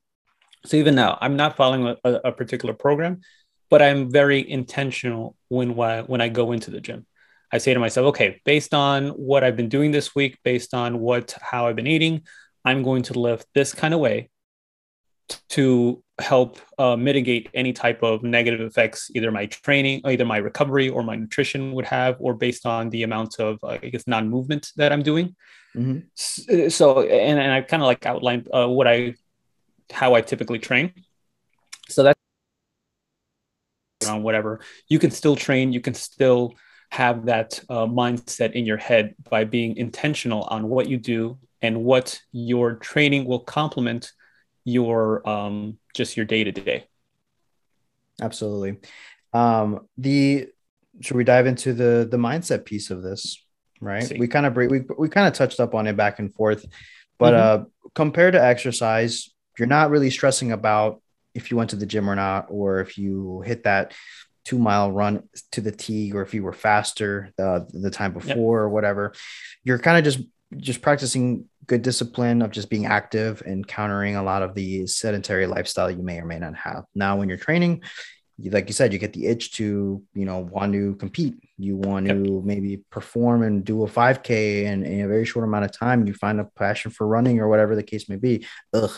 So 0.65 0.77
even 0.77 0.95
now, 0.95 1.19
I'm 1.21 1.37
not 1.37 1.57
following 1.57 1.97
a, 2.05 2.11
a 2.25 2.33
particular 2.33 2.75
program, 2.75 3.21
but 3.69 3.83
I'm 3.83 4.11
very 4.11 4.49
intentional 4.49 5.37
when 5.49 5.75
when 5.75 6.21
I 6.21 6.29
go 6.29 6.53
into 6.53 6.71
the 6.71 6.81
gym. 6.81 7.07
I 7.53 7.59
say 7.59 7.75
to 7.75 7.81
myself, 7.81 8.07
okay, 8.09 8.41
based 8.45 8.73
on 8.73 9.09
what 9.09 9.45
I've 9.45 9.57
been 9.57 9.69
doing 9.69 9.91
this 9.91 10.15
week, 10.15 10.39
based 10.43 10.73
on 10.73 11.01
what 11.01 11.37
how 11.41 11.67
I've 11.67 11.77
been 11.77 11.87
eating, 11.87 12.23
I'm 12.65 12.83
going 12.83 13.03
to 13.05 13.19
lift 13.19 13.47
this 13.55 13.75
kind 13.75 13.93
of 13.93 14.01
way 14.01 14.31
to 15.49 16.03
help 16.21 16.59
uh, 16.79 16.97
mitigate 16.97 17.49
any 17.55 17.73
type 17.73 18.03
of 18.03 18.23
negative 18.23 18.61
effects 18.61 19.11
either 19.15 19.31
my 19.31 19.47
training 19.47 20.01
either 20.05 20.25
my 20.25 20.37
recovery 20.37 20.89
or 20.89 21.03
my 21.03 21.17
nutrition 21.17 21.73
would 21.73 21.85
have 21.85 22.17
or 22.21 22.35
based 22.35 22.67
on 22.67 22.91
the 22.91 23.03
amount 23.03 23.41
of 23.41 23.59
uh, 23.63 23.79
i 23.83 23.89
guess 23.89 24.07
non-movement 24.07 24.73
that 24.77 24.93
i'm 24.93 25.03
doing. 25.03 25.35
Mm-hmm. 25.75 26.69
so 26.69 27.01
and, 27.01 27.39
and 27.41 27.51
i 27.53 27.63
kind 27.63 27.83
of 27.83 27.87
like 27.87 28.05
outlined 28.05 28.49
uh, 28.53 28.69
what 28.69 28.87
i 28.87 29.15
how 29.91 30.15
i 30.15 30.21
typically 30.21 30.59
train. 30.59 30.93
So 31.89 32.03
that's 32.03 32.19
on 34.09 34.23
whatever. 34.23 34.61
You 34.89 34.99
can 34.99 35.11
still 35.11 35.37
train 35.37 35.73
you 35.73 35.81
can 35.81 35.95
still 35.95 36.55
have 36.91 37.25
that 37.27 37.59
uh, 37.71 37.87
mindset 37.87 38.53
in 38.53 38.67
your 38.67 38.77
head 38.77 39.15
by 39.31 39.45
being 39.45 39.77
intentional 39.77 40.43
on 40.43 40.69
what 40.69 40.89
you 40.89 40.99
do 40.99 41.39
and 41.63 41.85
what 41.85 42.21
your 42.33 42.75
training 42.75 43.25
will 43.25 43.41
complement 43.41 44.13
your 44.65 45.29
um, 45.29 45.79
just 45.95 46.17
your 46.17 46.27
day 46.27 46.45
to 46.45 46.53
day. 46.53 46.87
Absolutely. 48.21 48.79
Um, 49.33 49.89
the 49.97 50.49
should 51.01 51.17
we 51.17 51.25
dive 51.25 51.47
into 51.47 51.73
the 51.73 52.07
the 52.11 52.17
mindset 52.17 52.65
piece 52.65 52.91
of 52.91 53.03
this? 53.03 53.43
Right. 53.81 54.19
We 54.19 54.29
kind 54.29 54.47
of 54.47 54.55
we 54.55 54.85
we 54.99 55.09
kind 55.09 55.27
of 55.27 55.33
touched 55.33 55.61
up 55.61 55.75
on 55.75 55.87
it 55.87 55.97
back 55.97 56.19
and 56.19 56.33
forth, 56.33 56.65
but 57.19 57.35
mm-hmm. 57.35 57.63
uh, 57.63 57.89
compared 57.95 58.35
to 58.35 58.45
exercise, 58.45 59.31
you're 59.59 59.69
not 59.69 59.91
really 59.91 60.11
stressing 60.11 60.53
about 60.53 61.03
if 61.35 61.51
you 61.51 61.57
went 61.57 61.71
to 61.71 61.77
the 61.77 61.87
gym 61.87 62.09
or 62.09 62.15
not, 62.15 62.47
or 62.49 62.81
if 62.81 62.99
you 62.99 63.41
hit 63.41 63.65
that 63.65 63.93
two 64.45 64.59
mile 64.59 64.91
run 64.91 65.23
to 65.53 65.61
the 65.61 65.73
T, 65.73 66.13
or 66.13 66.23
if 66.23 66.35
you 66.35 66.43
were 66.43 66.53
faster 66.53 67.33
the 67.37 67.67
the 67.73 67.91
time 67.91 68.13
before 68.13 68.61
yep. 68.61 68.65
or 68.65 68.69
whatever. 68.69 69.15
You're 69.65 69.79
kind 69.79 69.99
of 69.99 70.05
just 70.05 70.25
just 70.57 70.83
practicing 70.83 71.47
good 71.67 71.83
discipline 71.83 72.43
of 72.43 72.51
just 72.51 72.71
being 72.71 72.87
active 72.87 73.43
and 73.47 73.67
countering 73.67 74.17
a 74.17 74.23
lot 74.23 74.43
of 74.43 74.55
the 74.55 74.87
sedentary 74.87 75.47
lifestyle 75.47 75.91
you 75.91 76.03
may 76.03 76.19
or 76.19 76.27
may 76.27 76.39
not 76.39 76.57
have. 76.57 76.85
Now, 76.95 77.17
when 77.17 77.29
you're 77.29 77.39
training, 77.39 77.83
you, 78.39 78.51
like 78.51 78.69
you 78.69 78.73
said, 78.73 78.93
you 78.93 78.99
get 78.99 79.13
the 79.13 79.27
itch 79.27 79.53
to, 79.53 80.03
you 80.15 80.25
know, 80.25 80.41
want 80.41 80.73
to 80.73 80.95
compete. 80.97 81.37
You 81.59 81.77
want 81.77 82.07
yep. 82.07 82.17
to 82.17 82.43
maybe 82.45 82.79
perform 82.91 83.43
and 83.43 83.65
do 83.65 83.85
a 83.85 83.87
5K 83.87 84.65
in, 84.65 84.85
in, 84.85 85.03
a 85.03 85.09
very 85.09 85.25
short 85.25 85.45
amount 85.45 85.65
of 85.65 85.73
time. 85.73 86.07
You 86.07 86.15
find 86.15 86.41
a 86.41 86.45
passion 86.45 86.91
for 86.91 87.07
running 87.07 87.39
or 87.39 87.49
whatever 87.49 87.77
the 87.77 87.83
case 87.83 88.09
may 88.09 88.17
be. 88.17 88.47
Ugh, 88.73 88.91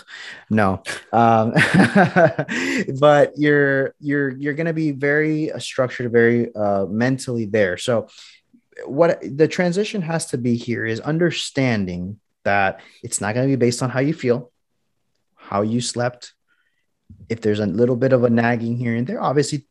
no. 0.49 0.83
Um, 1.13 1.53
but 2.99 3.33
you're 3.37 3.95
you're 4.01 4.31
you're 4.31 4.55
going 4.55 4.67
to 4.67 4.73
be 4.73 4.93
very 4.93 5.51
structured, 5.59 6.11
very 6.11 6.55
uh, 6.55 6.87
mentally 6.87 7.45
there. 7.45 7.77
So 7.77 8.09
what 8.87 9.21
the 9.23 9.49
transition 9.49 10.03
has 10.03 10.27
to 10.27 10.39
be 10.39 10.57
here 10.57 10.85
is 10.85 11.01
understanding 11.01 12.21
that 12.45 12.81
it's 13.03 13.21
not 13.21 13.35
going 13.35 13.49
to 13.49 13.57
be 13.57 13.61
based 13.61 13.83
on 13.83 13.91
how 13.91 14.01
you 14.01 14.15
feel, 14.15 14.53
how 15.35 15.63
you 15.63 15.81
slept. 15.81 16.35
If 17.29 17.41
there's 17.41 17.61
a 17.61 17.67
little 17.67 17.97
bit 17.97 18.13
of 18.13 18.25
a 18.25 18.31
nagging 18.31 18.77
here 18.77 18.95
and 18.95 19.07
there, 19.07 19.21
obviously 19.21 19.67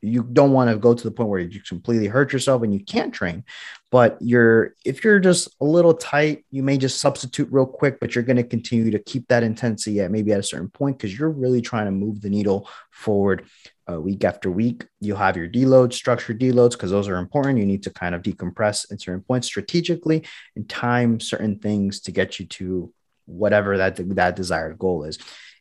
you 0.00 0.22
don't 0.22 0.52
want 0.52 0.70
to 0.70 0.76
go 0.76 0.94
to 0.94 1.04
the 1.04 1.10
point 1.10 1.28
where 1.28 1.40
you 1.40 1.60
completely 1.60 2.06
hurt 2.06 2.32
yourself 2.32 2.62
and 2.62 2.72
you 2.72 2.80
can't 2.84 3.12
train 3.12 3.44
but 3.90 4.18
you're 4.20 4.74
if 4.84 5.02
you're 5.02 5.18
just 5.18 5.48
a 5.60 5.64
little 5.64 5.94
tight 5.94 6.44
you 6.50 6.62
may 6.62 6.76
just 6.76 7.00
substitute 7.00 7.48
real 7.50 7.66
quick 7.66 7.98
but 8.00 8.14
you're 8.14 8.24
going 8.24 8.36
to 8.36 8.44
continue 8.44 8.90
to 8.90 8.98
keep 8.98 9.26
that 9.28 9.42
intensity 9.42 10.00
at 10.00 10.10
maybe 10.10 10.32
at 10.32 10.40
a 10.40 10.42
certain 10.42 10.68
point 10.68 10.96
because 10.96 11.18
you're 11.18 11.30
really 11.30 11.60
trying 11.60 11.86
to 11.86 11.90
move 11.90 12.20
the 12.20 12.30
needle 12.30 12.68
forward 12.90 13.46
uh, 13.90 14.00
week 14.00 14.24
after 14.24 14.50
week. 14.50 14.86
You'll 15.00 15.16
have 15.16 15.36
your 15.36 15.48
deloads, 15.48 15.94
structured 15.94 16.40
deloads, 16.40 16.72
because 16.72 16.90
those 16.90 17.08
are 17.08 17.16
important. 17.16 17.58
You 17.58 17.66
need 17.66 17.82
to 17.84 17.90
kind 17.90 18.14
of 18.14 18.22
decompress 18.22 18.90
at 18.92 19.00
certain 19.00 19.22
points 19.22 19.46
strategically 19.46 20.24
and 20.56 20.68
time 20.68 21.20
certain 21.20 21.58
things 21.58 22.00
to 22.00 22.12
get 22.12 22.38
you 22.38 22.46
to 22.46 22.92
whatever 23.26 23.76
that, 23.78 23.96
that 24.16 24.36
desired 24.36 24.78
goal 24.78 25.04
is. 25.04 25.18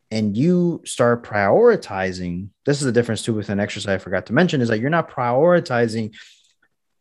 And 0.09 0.37
you 0.37 0.81
start 0.85 1.23
prioritizing. 1.23 2.49
This 2.65 2.79
is 2.79 2.85
the 2.85 2.93
difference 2.93 3.23
too 3.23 3.33
with 3.33 3.49
an 3.49 3.59
exercise 3.59 3.95
I 3.95 3.97
forgot 3.97 4.27
to 4.27 4.33
mention 4.33 4.61
is 4.61 4.69
that 4.69 4.79
you're 4.79 4.89
not 4.89 5.11
prioritizing 5.11 6.15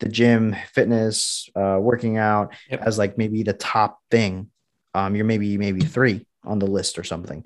the 0.01 0.09
gym, 0.09 0.57
fitness, 0.73 1.49
uh, 1.55 1.79
working 1.81 2.19
out 2.19 2.53
yep. 2.69 2.83
as 2.83 2.99
like 2.99 3.17
maybe 3.17 3.43
the 3.43 3.53
top 3.53 4.01
thing. 4.11 4.51
Um, 4.95 5.15
you're 5.15 5.25
maybe 5.25 5.57
maybe 5.57 5.83
three 5.83 6.27
on 6.43 6.59
the 6.59 6.67
list 6.67 6.99
or 6.99 7.05
something. 7.05 7.45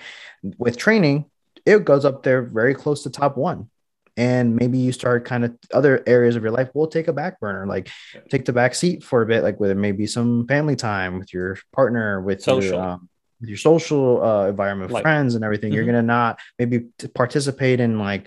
With 0.57 0.76
training, 0.76 1.26
it 1.71 1.85
goes 1.85 2.05
up 2.05 2.23
there 2.23 2.43
very 2.43 2.75
close 2.75 3.03
to 3.05 3.11
top 3.11 3.37
one. 3.37 3.68
And 4.16 4.57
maybe 4.57 4.79
you 4.79 4.93
start 4.93 5.25
kind 5.25 5.45
of 5.45 5.57
other 5.73 6.03
areas 6.07 6.37
of 6.37 6.43
your 6.43 6.53
life 6.53 6.68
will 6.75 6.89
take 6.89 7.09
a 7.09 7.12
back 7.12 7.41
burner 7.41 7.66
like 7.66 7.89
take 8.29 8.45
the 8.45 8.53
back 8.53 8.75
seat 8.75 9.03
for 9.03 9.23
a 9.23 9.27
bit 9.27 9.43
like 9.43 9.59
with 9.61 9.75
maybe 9.79 10.07
some 10.07 10.47
family 10.47 10.77
time 10.77 11.18
with 11.18 11.33
your 11.33 11.57
partner 11.73 12.21
with 12.21 12.43
social. 12.43 12.73
your, 12.73 12.83
um, 12.83 13.09
with 13.41 13.49
your 13.49 13.57
social 13.57 14.23
uh, 14.23 14.49
environment 14.49 14.91
like, 14.91 15.03
friends 15.03 15.35
and 15.35 15.45
everything. 15.45 15.71
Mm-hmm. 15.71 15.77
you're 15.77 15.87
gonna 15.87 16.03
not 16.03 16.39
maybe 16.59 16.89
participate 17.14 17.81
in 17.81 17.99
like 17.99 18.27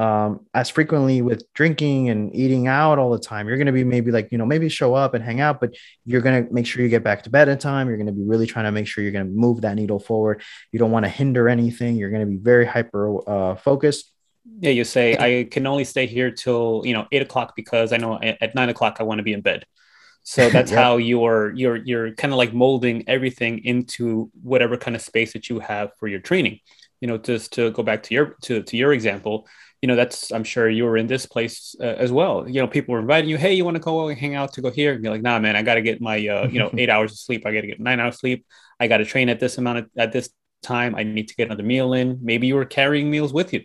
um, 0.00 0.46
as 0.54 0.70
frequently 0.70 1.20
with 1.20 1.44
drinking 1.52 2.08
and 2.08 2.34
eating 2.34 2.66
out 2.68 2.98
all 2.98 3.10
the 3.10 3.18
time. 3.18 3.46
You're 3.46 3.58
going 3.58 3.66
to 3.66 3.72
be 3.72 3.84
maybe 3.84 4.10
like, 4.10 4.32
you 4.32 4.38
know, 4.38 4.46
maybe 4.46 4.70
show 4.70 4.94
up 4.94 5.12
and 5.12 5.22
hang 5.22 5.40
out, 5.40 5.60
but 5.60 5.74
you're 6.06 6.22
going 6.22 6.46
to 6.46 6.52
make 6.52 6.66
sure 6.66 6.82
you 6.82 6.88
get 6.88 7.04
back 7.04 7.22
to 7.24 7.30
bed 7.30 7.48
in 7.50 7.58
time. 7.58 7.86
You're 7.86 7.98
going 7.98 8.06
to 8.06 8.12
be 8.12 8.24
really 8.24 8.46
trying 8.46 8.64
to 8.64 8.72
make 8.72 8.86
sure 8.86 9.04
you're 9.04 9.12
going 9.12 9.26
to 9.26 9.30
move 9.30 9.60
that 9.60 9.74
needle 9.76 9.98
forward. 10.00 10.42
You 10.72 10.78
don't 10.78 10.90
want 10.90 11.04
to 11.04 11.10
hinder 11.10 11.50
anything. 11.50 11.96
You're 11.96 12.08
going 12.10 12.24
to 12.26 12.30
be 12.30 12.38
very 12.38 12.64
hyper 12.64 13.28
uh, 13.28 13.56
focused. 13.56 14.10
Yeah, 14.60 14.70
you 14.70 14.84
say 14.84 15.16
I 15.18 15.44
can 15.44 15.66
only 15.66 15.84
stay 15.84 16.06
here 16.06 16.30
till 16.30 16.82
you 16.84 16.94
know 16.94 17.06
eight 17.12 17.20
o'clock 17.20 17.54
because 17.54 17.92
I 17.92 17.98
know 17.98 18.18
at 18.22 18.54
nine 18.54 18.70
o'clock 18.70 18.96
I 19.00 19.02
want 19.02 19.18
to 19.18 19.22
be 19.22 19.34
in 19.34 19.42
bed. 19.42 19.66
So 20.22 20.48
that's 20.54 20.70
Yep. 20.70 20.80
how 20.82 20.96
you're 20.96 21.52
you're 21.54 21.76
you're 21.76 22.12
kind 22.14 22.32
of 22.32 22.38
like 22.38 22.54
molding 22.54 23.04
everything 23.06 23.62
into 23.64 24.30
whatever 24.42 24.78
kind 24.78 24.96
of 24.96 25.02
space 25.02 25.34
that 25.34 25.50
you 25.50 25.60
have 25.60 25.90
for 25.98 26.08
your 26.08 26.20
training. 26.20 26.60
You 27.02 27.08
know, 27.08 27.18
just 27.18 27.52
to 27.54 27.70
go 27.72 27.82
back 27.82 28.02
to 28.04 28.14
your 28.14 28.36
to 28.44 28.62
to 28.62 28.76
your 28.78 28.92
example, 28.94 29.46
you 29.82 29.86
know, 29.86 29.96
that's 29.96 30.30
I'm 30.30 30.44
sure 30.44 30.68
you 30.68 30.84
were 30.84 30.96
in 30.96 31.06
this 31.06 31.24
place 31.24 31.74
uh, 31.80 31.84
as 31.84 32.12
well. 32.12 32.46
You 32.46 32.60
know, 32.60 32.68
people 32.68 32.92
were 32.92 33.00
inviting 33.00 33.30
you, 33.30 33.38
hey, 33.38 33.54
you 33.54 33.64
want 33.64 33.76
to 33.76 33.80
go 33.80 34.14
hang 34.14 34.34
out 34.34 34.52
to 34.54 34.60
go 34.60 34.70
here? 34.70 34.92
And 34.92 35.02
you're 35.02 35.12
like, 35.12 35.22
nah, 35.22 35.38
man, 35.38 35.56
I 35.56 35.62
got 35.62 35.74
to 35.74 35.82
get 35.82 36.00
my 36.00 36.16
uh, 36.26 36.48
you 36.48 36.58
know 36.58 36.70
eight 36.76 36.90
hours 36.90 37.12
of 37.12 37.18
sleep. 37.18 37.46
I 37.46 37.54
got 37.54 37.62
to 37.62 37.66
get 37.66 37.80
nine 37.80 37.98
hours 37.98 38.18
sleep. 38.18 38.46
I 38.78 38.88
got 38.88 38.98
to 38.98 39.04
train 39.04 39.28
at 39.28 39.40
this 39.40 39.56
amount 39.58 39.78
of, 39.78 39.90
at 39.96 40.12
this 40.12 40.30
time. 40.62 40.94
I 40.94 41.02
need 41.02 41.28
to 41.28 41.34
get 41.34 41.48
another 41.48 41.62
meal 41.62 41.94
in. 41.94 42.18
Maybe 42.20 42.46
you 42.46 42.56
were 42.56 42.66
carrying 42.66 43.10
meals 43.10 43.32
with 43.32 43.54
you, 43.54 43.64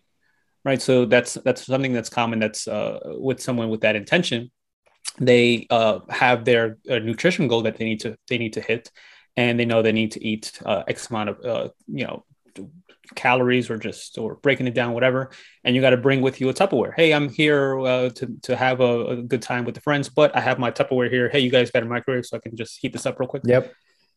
right? 0.63 0.81
So 0.81 1.05
that's 1.05 1.33
that's 1.33 1.65
something 1.65 1.91
that's 1.91 2.09
common. 2.09 2.39
That's 2.39 2.67
uh, 2.67 2.99
with 3.03 3.41
someone 3.41 3.69
with 3.69 3.81
that 3.81 3.97
intention. 3.97 4.51
They 5.19 5.67
uh, 5.69 5.99
have 6.09 6.45
their 6.45 6.77
uh, 6.89 6.99
nutrition 6.99 7.47
goal 7.49 7.63
that 7.63 7.77
they 7.77 7.85
need 7.85 7.99
to 8.01 8.17
they 8.29 8.37
need 8.37 8.53
to 8.53 8.61
hit, 8.61 8.89
and 9.35 9.59
they 9.59 9.65
know 9.65 9.81
they 9.81 9.91
need 9.91 10.13
to 10.13 10.25
eat 10.25 10.53
uh, 10.65 10.83
X 10.87 11.09
amount 11.09 11.29
of 11.29 11.45
uh, 11.45 11.69
you 11.87 12.07
know 12.07 12.23
calories 13.15 13.69
or 13.69 13.77
just 13.77 14.17
or 14.17 14.35
breaking 14.35 14.65
it 14.67 14.73
down 14.73 14.93
whatever 14.93 15.29
and 15.63 15.75
you 15.75 15.81
got 15.81 15.91
to 15.91 15.97
bring 15.97 16.21
with 16.21 16.41
you 16.41 16.49
a 16.49 16.53
tupperware 16.53 16.91
hey 16.95 17.13
i'm 17.13 17.29
here 17.29 17.79
uh, 17.79 18.09
to, 18.09 18.35
to 18.41 18.55
have 18.55 18.79
a, 18.81 19.05
a 19.07 19.15
good 19.17 19.41
time 19.41 19.63
with 19.63 19.75
the 19.75 19.81
friends 19.81 20.09
but 20.09 20.35
i 20.35 20.39
have 20.39 20.57
my 20.57 20.71
tupperware 20.71 21.09
here 21.09 21.29
hey 21.29 21.39
you 21.39 21.51
guys 21.51 21.69
got 21.69 21.83
a 21.83 21.85
microwave 21.85 22.25
so 22.25 22.35
i 22.35 22.39
can 22.39 22.55
just 22.55 22.79
heat 22.79 22.91
this 22.93 23.05
up 23.05 23.19
real 23.19 23.27
quick 23.27 23.43
Yep. 23.45 23.71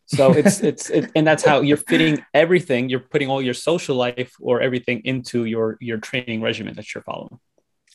so 0.07 0.33
it's 0.33 0.61
it's 0.61 0.89
it, 0.89 1.11
and 1.15 1.27
that's 1.27 1.45
how 1.45 1.61
you're 1.61 1.77
fitting 1.77 2.25
everything 2.33 2.89
you're 2.89 3.01
putting 3.01 3.29
all 3.29 3.43
your 3.43 3.55
social 3.55 3.95
life 3.95 4.33
or 4.41 4.63
everything 4.63 5.03
into 5.05 5.45
your 5.45 5.77
your 5.81 5.99
training 5.99 6.41
regimen 6.41 6.75
that 6.75 6.95
you're 6.95 7.05
following 7.05 7.39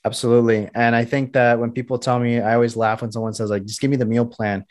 Absolutely. 0.05 0.69
And 0.75 0.95
I 0.95 1.05
think 1.05 1.33
that 1.33 1.59
when 1.59 1.71
people 1.71 1.97
tell 1.97 2.19
me, 2.19 2.41
I 2.41 2.55
always 2.55 2.75
laugh 2.75 3.01
when 3.01 3.11
someone 3.11 3.33
says, 3.33 3.49
like, 3.49 3.63
just 3.63 3.79
give 3.79 3.89
me 3.89 3.95
the 3.95 4.05
meal 4.05 4.25
plan. 4.25 4.65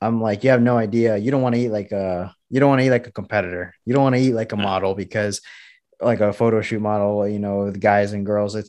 I'm 0.00 0.20
like, 0.20 0.42
you 0.42 0.50
have 0.50 0.60
no 0.60 0.76
idea. 0.76 1.16
You 1.16 1.30
don't 1.30 1.42
want 1.42 1.54
to 1.54 1.60
eat 1.60 1.68
like 1.70 1.92
a, 1.92 2.34
you 2.50 2.60
don't 2.60 2.68
want 2.68 2.80
to 2.80 2.86
eat 2.86 2.90
like 2.90 3.06
a 3.06 3.12
competitor. 3.12 3.74
You 3.84 3.94
don't 3.94 4.02
want 4.02 4.14
to 4.14 4.20
eat 4.20 4.32
like 4.32 4.52
a 4.52 4.56
model 4.56 4.94
because 4.94 5.40
like 6.00 6.20
a 6.20 6.32
photo 6.32 6.60
shoot 6.60 6.80
model, 6.80 7.26
you 7.28 7.38
know, 7.38 7.70
the 7.70 7.78
guys 7.78 8.12
and 8.12 8.26
girls, 8.26 8.54
it's, 8.54 8.68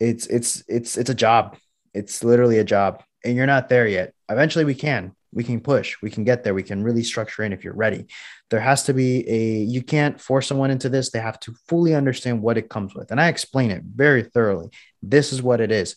it's, 0.00 0.26
it's, 0.26 0.62
it's, 0.68 0.96
it's 0.96 1.10
a 1.10 1.14
job. 1.14 1.56
It's 1.92 2.22
literally 2.22 2.58
a 2.58 2.64
job 2.64 3.02
and 3.24 3.36
you're 3.36 3.46
not 3.46 3.68
there 3.68 3.86
yet. 3.86 4.14
Eventually 4.28 4.64
we 4.64 4.74
can, 4.74 5.12
we 5.32 5.44
can 5.44 5.60
push, 5.60 5.96
we 6.02 6.10
can 6.10 6.24
get 6.24 6.42
there. 6.42 6.54
We 6.54 6.62
can 6.62 6.82
really 6.82 7.02
structure 7.02 7.42
in 7.42 7.52
if 7.52 7.64
you're 7.64 7.74
ready. 7.74 8.06
There 8.50 8.60
has 8.60 8.84
to 8.84 8.94
be 8.94 9.28
a, 9.28 9.58
you 9.58 9.82
can't 9.82 10.18
force 10.18 10.46
someone 10.46 10.70
into 10.70 10.88
this. 10.88 11.10
They 11.10 11.20
have 11.20 11.38
to 11.40 11.54
fully 11.68 11.94
understand 11.94 12.40
what 12.40 12.56
it 12.56 12.70
comes 12.70 12.94
with. 12.94 13.10
And 13.10 13.20
I 13.20 13.28
explain 13.28 13.70
it 13.70 13.82
very 13.84 14.22
thoroughly. 14.22 14.70
This 15.02 15.32
is 15.32 15.42
what 15.42 15.60
it 15.60 15.70
is. 15.70 15.94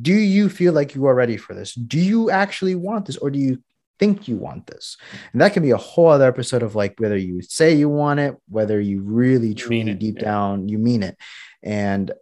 Do 0.00 0.12
you 0.12 0.48
feel 0.48 0.72
like 0.72 0.94
you 0.94 1.06
are 1.06 1.14
ready 1.14 1.36
for 1.36 1.54
this? 1.54 1.74
Do 1.74 2.00
you 2.00 2.30
actually 2.30 2.74
want 2.74 3.06
this 3.06 3.18
or 3.18 3.30
do 3.30 3.38
you 3.38 3.62
think 3.98 4.28
you 4.28 4.36
want 4.36 4.66
this? 4.66 4.96
And 5.32 5.40
that 5.40 5.52
can 5.52 5.62
be 5.62 5.70
a 5.70 5.76
whole 5.76 6.08
other 6.08 6.26
episode 6.26 6.62
of 6.62 6.74
like 6.74 6.94
whether 6.98 7.16
you 7.16 7.42
say 7.42 7.74
you 7.74 7.88
want 7.88 8.20
it, 8.20 8.36
whether 8.48 8.80
you 8.80 9.00
really 9.02 9.54
truly 9.54 9.94
deep 9.94 10.16
yeah. 10.16 10.24
down 10.24 10.68
you 10.68 10.78
mean 10.78 11.02
it. 11.02 11.16
And 11.62 12.12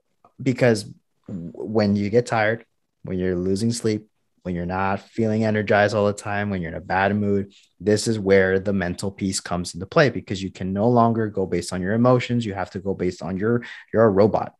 because 0.42 0.86
when 1.28 1.96
you 1.96 2.10
get 2.10 2.26
tired, 2.26 2.64
when 3.02 3.18
you're 3.18 3.36
losing 3.36 3.72
sleep, 3.72 4.08
when 4.42 4.54
you're 4.54 4.66
not 4.66 5.00
feeling 5.00 5.44
energized 5.44 5.94
all 5.94 6.06
the 6.06 6.12
time, 6.12 6.48
when 6.48 6.62
you're 6.62 6.70
in 6.70 6.76
a 6.76 6.80
bad 6.80 7.14
mood, 7.14 7.52
this 7.78 8.08
is 8.08 8.18
where 8.18 8.58
the 8.58 8.72
mental 8.72 9.10
piece 9.10 9.38
comes 9.38 9.74
into 9.74 9.86
play 9.86 10.08
because 10.08 10.42
you 10.42 10.50
can 10.50 10.72
no 10.72 10.88
longer 10.88 11.28
go 11.28 11.44
based 11.46 11.72
on 11.72 11.82
your 11.82 11.92
emotions. 11.92 12.46
You 12.46 12.54
have 12.54 12.70
to 12.70 12.78
go 12.78 12.94
based 12.94 13.22
on 13.22 13.36
your 13.36 13.62
you're 13.92 14.04
a 14.04 14.10
robot. 14.10 14.54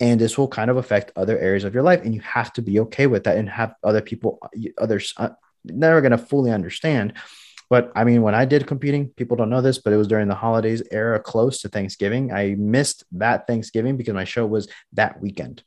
And 0.00 0.20
this 0.20 0.36
will 0.36 0.48
kind 0.48 0.70
of 0.70 0.76
affect 0.76 1.12
other 1.16 1.38
areas 1.38 1.64
of 1.64 1.72
your 1.72 1.82
life. 1.82 2.02
And 2.02 2.14
you 2.14 2.20
have 2.20 2.52
to 2.54 2.62
be 2.62 2.80
okay 2.80 3.06
with 3.06 3.24
that 3.24 3.36
and 3.36 3.48
have 3.48 3.74
other 3.82 4.00
people, 4.00 4.38
others 4.76 5.14
uh, 5.16 5.30
never 5.64 6.00
going 6.00 6.12
to 6.12 6.18
fully 6.18 6.50
understand. 6.50 7.14
But 7.70 7.90
I 7.94 8.04
mean, 8.04 8.22
when 8.22 8.34
I 8.34 8.44
did 8.44 8.66
competing, 8.66 9.08
people 9.08 9.36
don't 9.36 9.48
know 9.48 9.62
this, 9.62 9.78
but 9.78 9.92
it 9.92 9.96
was 9.96 10.08
during 10.08 10.28
the 10.28 10.34
holidays 10.34 10.82
era 10.90 11.18
close 11.18 11.62
to 11.62 11.68
Thanksgiving. 11.68 12.32
I 12.32 12.54
missed 12.58 13.04
that 13.12 13.46
Thanksgiving 13.46 13.96
because 13.96 14.14
my 14.14 14.24
show 14.24 14.44
was 14.46 14.68
that 14.92 15.20
weekend. 15.20 15.62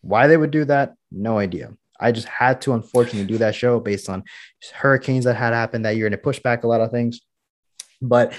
Why 0.00 0.26
they 0.26 0.36
would 0.36 0.50
do 0.50 0.64
that, 0.64 0.94
no 1.12 1.38
idea. 1.38 1.74
I 2.00 2.12
just 2.12 2.28
had 2.28 2.60
to 2.62 2.74
unfortunately 2.74 3.26
do 3.26 3.38
that 3.38 3.54
show 3.54 3.80
based 3.80 4.08
on 4.08 4.24
hurricanes 4.72 5.24
that 5.24 5.34
had 5.34 5.52
happened 5.52 5.84
that 5.84 5.96
year 5.96 6.06
and 6.06 6.14
it 6.14 6.22
pushed 6.22 6.42
back 6.42 6.64
a 6.64 6.68
lot 6.68 6.80
of 6.80 6.90
things. 6.90 7.20
But 8.00 8.32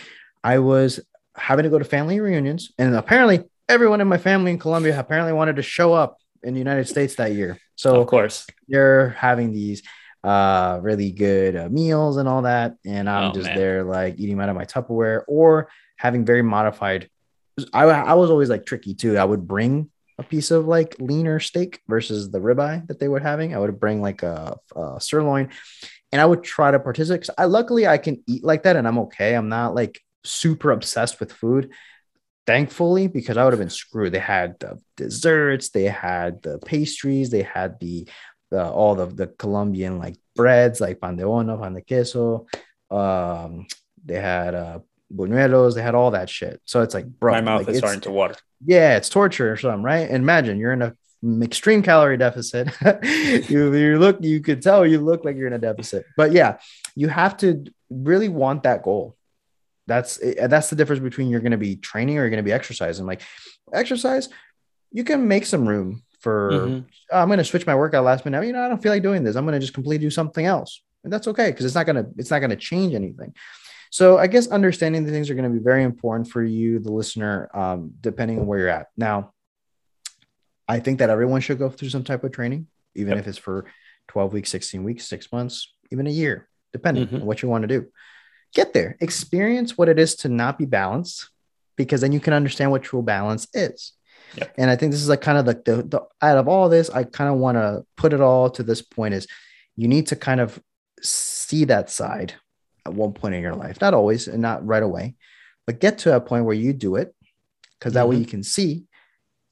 I 0.43 0.59
was 0.59 0.99
having 1.35 1.63
to 1.63 1.69
go 1.69 1.79
to 1.79 1.85
family 1.85 2.19
reunions, 2.19 2.71
and 2.77 2.95
apparently 2.95 3.43
everyone 3.67 4.01
in 4.01 4.07
my 4.07 4.17
family 4.17 4.51
in 4.51 4.59
Colombia 4.59 4.99
apparently 4.99 5.33
wanted 5.33 5.57
to 5.57 5.61
show 5.61 5.93
up 5.93 6.17
in 6.43 6.53
the 6.53 6.59
United 6.59 6.87
States 6.87 7.15
that 7.15 7.33
year. 7.33 7.59
So 7.75 7.99
of 7.99 8.07
course 8.07 8.47
they're 8.67 9.09
having 9.09 9.53
these 9.53 9.83
uh 10.23 10.79
really 10.81 11.11
good 11.11 11.55
uh, 11.55 11.69
meals 11.69 12.17
and 12.17 12.27
all 12.27 12.41
that. 12.43 12.75
And 12.85 13.09
i'm 13.09 13.31
Oh, 13.31 13.33
just 13.33 13.47
man. 13.47 13.57
there 13.57 13.83
like 13.83 14.19
eating 14.19 14.39
out 14.41 14.49
of 14.49 14.55
my 14.55 14.65
tupperware 14.65 15.23
or 15.27 15.69
having 15.97 16.25
very 16.25 16.41
modified 16.41 17.09
I, 17.73 17.83
I 17.83 18.13
was 18.13 18.29
always 18.29 18.49
like 18.49 18.65
tricky 18.65 18.93
too. 18.93 19.17
I 19.17 19.25
would 19.25 19.45
bring 19.45 19.89
a 20.17 20.23
piece 20.23 20.49
of 20.49 20.65
like 20.65 20.95
leaner 20.99 21.39
steak 21.41 21.81
versus 21.89 22.31
the 22.31 22.39
ribeye 22.39 22.87
that 22.87 22.99
they 22.99 23.09
were 23.09 23.19
having. 23.19 23.53
I 23.53 23.59
would 23.59 23.77
bring 23.81 24.01
like 24.01 24.23
a, 24.23 24.55
a 24.75 24.97
sirloin 25.01 25.49
and 26.11 26.19
i 26.21 26.25
would 26.25 26.43
try 26.43 26.71
to 26.71 26.79
participate 26.79 27.29
i 27.37 27.45
luckily 27.45 27.85
i 27.85 27.97
can 27.97 28.23
eat 28.27 28.43
like 28.43 28.63
that 28.63 28.75
and 28.77 28.87
i'm 28.87 28.97
okay. 28.99 29.35
I'm 29.35 29.49
not 29.49 29.75
like 29.75 29.99
super 30.23 30.71
obsessed 30.71 31.19
with 31.19 31.31
food. 31.33 31.71
Thankfully 32.47 33.07
because 33.07 33.37
i 33.37 33.43
would 33.43 33.53
have 33.53 33.59
been 33.59 33.69
screwed. 33.69 34.13
They 34.13 34.19
had 34.19 34.57
the 34.59 34.79
desserts 34.97 35.69
they 35.69 35.83
had 35.85 36.41
the 36.41 36.57
pastries 36.59 37.29
they 37.29 37.43
had 37.43 37.79
the 37.79 38.07
the 38.51 38.67
all 38.69 38.95
the 38.95 39.05
the 39.05 39.27
Colombian 39.27 39.99
like 39.99 40.17
breads 40.35 40.81
like 40.81 40.99
pan 40.99 41.15
de 41.15 41.23
bono, 41.23 41.57
pan 41.57 41.73
de 41.73 41.81
queso. 41.81 42.47
Um, 42.89 43.67
they 44.05 44.19
had 44.19 44.55
uh 44.55 44.79
buñuelos, 45.13 45.75
they 45.75 45.81
had 45.81 45.95
all 45.95 46.11
that 46.11 46.29
shit. 46.29 46.61
So 46.65 46.81
it's 46.81 46.93
like, 46.93 47.05
bro, 47.05 47.33
my 47.33 47.41
mouth 47.41 47.67
like, 47.67 47.75
is 47.75 47.79
starting 47.79 48.01
to 48.01 48.11
water 48.11 48.35
yeah, 48.65 48.97
it's 48.97 49.09
torture 49.09 49.51
or 49.51 49.57
something, 49.57 49.83
right? 49.83 50.09
And 50.09 50.17
imagine 50.17 50.57
you're 50.57 50.73
in 50.73 50.81
a 50.81 50.95
extreme 51.41 51.81
calorie 51.81 52.17
deficit. 52.17 52.69
you 53.49 53.73
you 53.73 53.99
look, 53.99 54.17
you 54.21 54.41
could 54.41 54.61
tell 54.61 54.85
you 54.85 54.99
look 54.99 55.25
like 55.25 55.35
you're 55.37 55.47
in 55.47 55.53
a 55.53 55.59
deficit. 55.59 56.05
But 56.17 56.31
yeah, 56.31 56.57
you 56.95 57.07
have 57.07 57.37
to 57.37 57.65
really 57.89 58.29
want 58.29 58.63
that 58.63 58.83
goal. 58.83 59.15
That's 59.87 60.19
that's 60.37 60.69
the 60.69 60.75
difference 60.75 61.01
between 61.01 61.29
you're 61.29 61.39
going 61.39 61.51
to 61.51 61.57
be 61.57 61.75
training 61.77 62.17
or 62.17 62.21
you're 62.21 62.29
going 62.29 62.43
to 62.43 62.47
be 62.47 62.53
exercising. 62.53 63.05
Like 63.05 63.21
exercise, 63.73 64.29
you 64.91 65.03
can 65.03 65.27
make 65.27 65.45
some 65.45 65.67
room 65.67 66.03
for 66.19 66.51
Mhm. 66.51 66.85
"Oh, 67.11 67.19
I'm 67.21 67.27
going 67.27 67.37
to 67.39 67.45
switch 67.45 67.65
my 67.65 67.75
workout 67.75 68.03
last 68.03 68.25
minute. 68.25 68.45
You 68.45 68.53
know, 68.53 68.63
I 68.63 68.67
don't 68.67 68.81
feel 68.81 68.91
like 68.91 69.03
doing 69.03 69.23
this. 69.23 69.35
I'm 69.35 69.45
going 69.45 69.53
to 69.53 69.59
just 69.59 69.73
completely 69.73 70.05
do 70.05 70.09
something 70.09 70.45
else. 70.45 70.81
And 71.03 71.11
that's 71.13 71.27
okay 71.29 71.49
because 71.49 71.65
it's 71.65 71.75
not 71.75 71.85
going 71.85 71.95
to 71.95 72.09
it's 72.17 72.29
not 72.29 72.39
going 72.39 72.49
to 72.49 72.55
change 72.57 72.93
anything. 72.93 73.33
So 73.91 74.17
I 74.19 74.27
guess 74.27 74.47
understanding 74.47 75.05
the 75.05 75.11
things 75.11 75.29
are 75.29 75.33
going 75.33 75.51
to 75.51 75.57
be 75.57 75.63
very 75.63 75.83
important 75.83 76.29
for 76.29 76.43
you, 76.43 76.79
the 76.79 76.91
listener, 76.91 77.49
um, 77.55 77.93
depending 78.01 78.39
on 78.39 78.45
where 78.47 78.59
you're 78.59 78.67
at. 78.69 78.87
Now, 78.97 79.33
I 80.67 80.79
think 80.79 80.99
that 80.99 81.09
everyone 81.09 81.41
should 81.41 81.57
go 81.57 81.69
through 81.69 81.89
some 81.89 82.03
type 82.03 82.23
of 82.23 82.31
training, 82.31 82.67
even 82.93 83.11
Yep. 83.13 83.19
if 83.19 83.27
it's 83.27 83.37
for 83.37 83.65
12 84.07 84.33
weeks, 84.33 84.49
16 84.51 84.83
weeks, 84.83 85.07
six 85.07 85.31
months, 85.31 85.73
even 85.91 86.05
a 86.05 86.11
year, 86.11 86.47
depending 86.73 87.07
Mhm. 87.07 87.21
on 87.21 87.25
what 87.25 87.41
you 87.41 87.49
want 87.49 87.63
to 87.63 87.67
do. 87.67 87.87
Get 88.53 88.73
there, 88.73 88.95
experience 88.99 89.77
what 89.77 89.89
it 89.89 89.97
is 89.97 90.15
to 90.17 90.29
not 90.29 90.57
be 90.59 90.65
balanced, 90.65 91.29
because 91.75 92.01
then 92.01 92.11
you 92.11 92.19
can 92.19 92.33
understand 92.33 92.69
what 92.71 92.83
true 92.83 93.01
balance 93.01 93.47
is. 93.53 93.93
Yep. 94.35 94.53
And 94.57 94.69
I 94.69 94.75
think 94.75 94.91
this 94.91 95.01
is 95.01 95.09
like 95.09 95.21
kind 95.21 95.37
of 95.37 95.47
like 95.47 95.65
the, 95.65 95.77
the 95.83 96.01
out 96.21 96.37
of 96.37 96.47
all 96.47 96.69
this, 96.69 96.89
I 96.89 97.03
kind 97.03 97.31
of 97.33 97.39
want 97.39 97.57
to 97.57 97.85
put 97.97 98.13
it 98.13 98.21
all 98.21 98.49
to 98.51 98.63
this 98.63 98.81
point 98.81 99.13
is 99.13 99.27
you 99.75 99.87
need 99.87 100.07
to 100.07 100.15
kind 100.15 100.39
of 100.39 100.61
see 101.01 101.65
that 101.65 101.89
side 101.89 102.33
at 102.85 102.93
one 102.93 103.13
point 103.13 103.35
in 103.35 103.41
your 103.41 103.55
life, 103.55 103.79
not 103.81 103.93
always 103.93 104.27
and 104.27 104.41
not 104.41 104.65
right 104.65 104.83
away, 104.83 105.15
but 105.65 105.79
get 105.79 105.99
to 105.99 106.15
a 106.15 106.21
point 106.21 106.45
where 106.45 106.55
you 106.55 106.73
do 106.73 106.95
it 106.95 107.15
because 107.79 107.93
that 107.93 108.07
way 108.07 108.15
Mhm. 108.17 108.19
you 108.19 108.25
can 108.25 108.43
see 108.43 108.85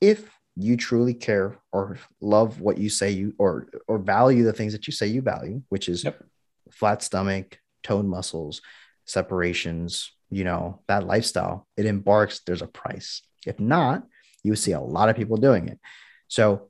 if 0.01 0.29
you 0.55 0.75
truly 0.75 1.13
care 1.13 1.57
or 1.71 1.97
love 2.19 2.59
what 2.61 2.77
you 2.77 2.89
say 2.89 3.11
you 3.11 3.33
or 3.37 3.67
or 3.87 3.97
value 3.99 4.43
the 4.43 4.53
things 4.53 4.73
that 4.73 4.87
you 4.87 4.93
say 4.93 5.07
you 5.07 5.21
value, 5.21 5.61
which 5.69 5.87
is 5.87 6.03
Yep. 6.03 6.23
flat 6.71 7.03
stomach, 7.03 7.59
toned 7.83 8.09
muscles, 8.09 8.61
separations, 9.05 10.11
you 10.29 10.43
know, 10.43 10.81
that 10.87 11.05
lifestyle. 11.07 11.67
It 11.77 11.85
embarks, 11.85 12.41
there's 12.45 12.61
a 12.61 12.67
price. 12.67 13.21
If 13.45 13.59
not, 13.59 14.05
you 14.43 14.55
see 14.55 14.71
a 14.71 14.79
lot 14.79 15.09
of 15.09 15.15
people 15.15 15.37
doing 15.37 15.67
it. 15.67 15.79
So 16.27 16.69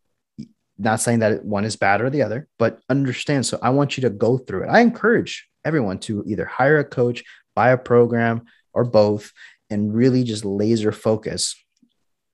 not 0.77 1.01
saying 1.01 1.19
that 1.19 1.43
one 1.43 1.65
is 1.65 1.75
bad 1.75 2.01
or 2.01 2.09
the 2.09 2.21
other, 2.21 2.47
but 2.59 2.79
understand. 2.89 3.45
So 3.45 3.59
I 3.61 3.71
want 3.71 3.97
you 3.97 4.01
to 4.01 4.09
go 4.09 4.37
through 4.37 4.63
it. 4.63 4.69
I 4.69 4.81
encourage 4.81 5.47
everyone 5.65 5.99
to 5.99 6.23
either 6.27 6.45
hire 6.45 6.79
a 6.79 6.83
coach, 6.83 7.23
buy 7.55 7.71
a 7.71 7.77
program, 7.77 8.45
or 8.73 8.83
both, 8.83 9.31
and 9.69 9.93
really 9.93 10.23
just 10.23 10.45
laser 10.45 10.91
focus 10.91 11.55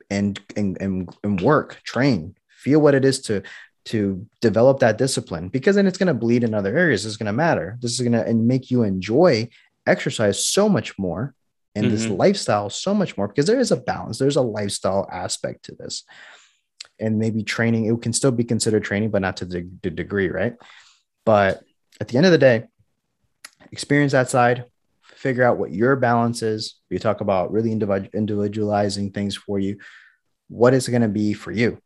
and 0.09 0.39
and, 0.55 0.77
and, 0.81 1.15
and 1.23 1.41
work, 1.41 1.81
train, 1.83 2.35
feel 2.49 2.79
what 2.79 2.95
it 2.95 3.05
is 3.05 3.21
to 3.21 3.41
to 3.85 4.25
develop 4.39 4.79
that 4.79 4.97
discipline 4.97 5.49
because 5.49 5.75
then 5.75 5.87
it's 5.87 5.97
going 5.97 6.07
to 6.07 6.13
bleed 6.13 6.43
in 6.43 6.53
other 6.53 6.77
areas. 6.77 7.05
It's 7.05 7.17
going 7.17 7.27
to 7.27 7.33
matter. 7.33 7.77
This 7.81 7.93
is 7.93 7.99
going 7.99 8.13
to 8.13 8.25
and 8.25 8.47
make 8.47 8.71
you 8.71 8.83
enjoy 8.83 9.49
exercise 9.85 10.45
so 10.45 10.69
much 10.69 10.97
more 10.97 11.33
and 11.75 11.89
this 11.91 12.05
Mhm. 12.05 12.17
lifestyle 12.17 12.69
so 12.69 12.93
much 12.93 13.17
more 13.17 13.27
because 13.27 13.45
there 13.47 13.59
is 13.59 13.71
a 13.71 13.77
balance. 13.77 14.17
There's 14.19 14.35
a 14.35 14.41
lifestyle 14.41 15.07
aspect 15.11 15.65
to 15.65 15.75
this. 15.75 16.03
And 16.99 17.17
maybe 17.17 17.43
training, 17.43 17.85
it 17.85 18.01
can 18.01 18.13
still 18.13 18.31
be 18.31 18.43
considered 18.43 18.83
training, 18.83 19.09
but 19.09 19.21
not 19.21 19.37
to 19.37 19.45
the, 19.45 19.67
the 19.81 19.89
degree, 19.89 20.29
right? 20.29 20.55
But 21.25 21.63
at 21.99 22.07
the 22.07 22.17
end 22.17 22.25
of 22.25 22.31
the 22.31 22.37
day, 22.37 22.65
experience 23.71 24.11
that 24.11 24.29
side, 24.29 24.65
figure 25.01 25.43
out 25.43 25.57
what 25.57 25.71
your 25.71 25.95
balance 25.95 26.41
is. 26.43 26.75
We 26.91 26.99
talk 26.99 27.21
about 27.21 27.51
really 27.51 27.71
individualizing 27.71 29.11
things 29.11 29.35
for 29.35 29.57
you. 29.57 29.77
What 30.49 30.73
is 30.73 30.87
it 30.87 30.91
going 30.91 31.01
to 31.01 31.07
be 31.07 31.33
for 31.33 31.51
you? 31.51 31.79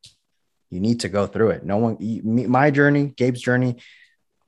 You 0.70 0.82
need 0.82 1.00
to 1.02 1.10
go 1.10 1.28
through 1.28 1.52
it. 1.52 1.64
No 1.64 1.78
one, 1.78 1.98
my 2.50 2.72
journey, 2.72 3.14
Gabe's 3.16 3.42
journey, 3.42 3.78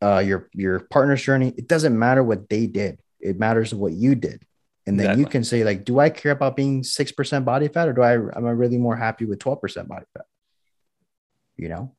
uh, 0.01 0.19
your 0.19 0.49
your 0.53 0.79
partner's 0.79 1.21
journey. 1.21 1.53
It 1.57 1.67
doesn't 1.67 1.97
matter 1.97 2.23
what 2.23 2.49
they 2.49 2.67
did. 2.67 2.99
It 3.21 3.39
matters 3.39 3.73
what 3.73 3.93
you 3.93 4.15
did. 4.15 4.43
And 4.89 4.99
then 4.99 5.05
exactly. 5.05 5.23
you 5.23 5.29
can 5.29 5.43
say, 5.43 5.63
like, 5.63 5.85
do 5.85 5.99
I 5.99 6.09
care 6.09 6.31
about 6.31 6.55
being 6.55 6.83
six 6.83 7.11
percent 7.11 7.45
body 7.45 7.67
fat, 7.67 7.87
or 7.87 7.93
do 7.93 8.01
I 8.01 8.13
am 8.13 8.47
I 8.47 8.49
really 8.49 8.79
more 8.79 8.95
happy 8.95 9.25
with 9.25 9.37
twelve 9.37 9.61
percent 9.61 9.87
body 9.87 10.05
fat? 10.15 10.25
You 11.57 11.69
know, 11.69 11.95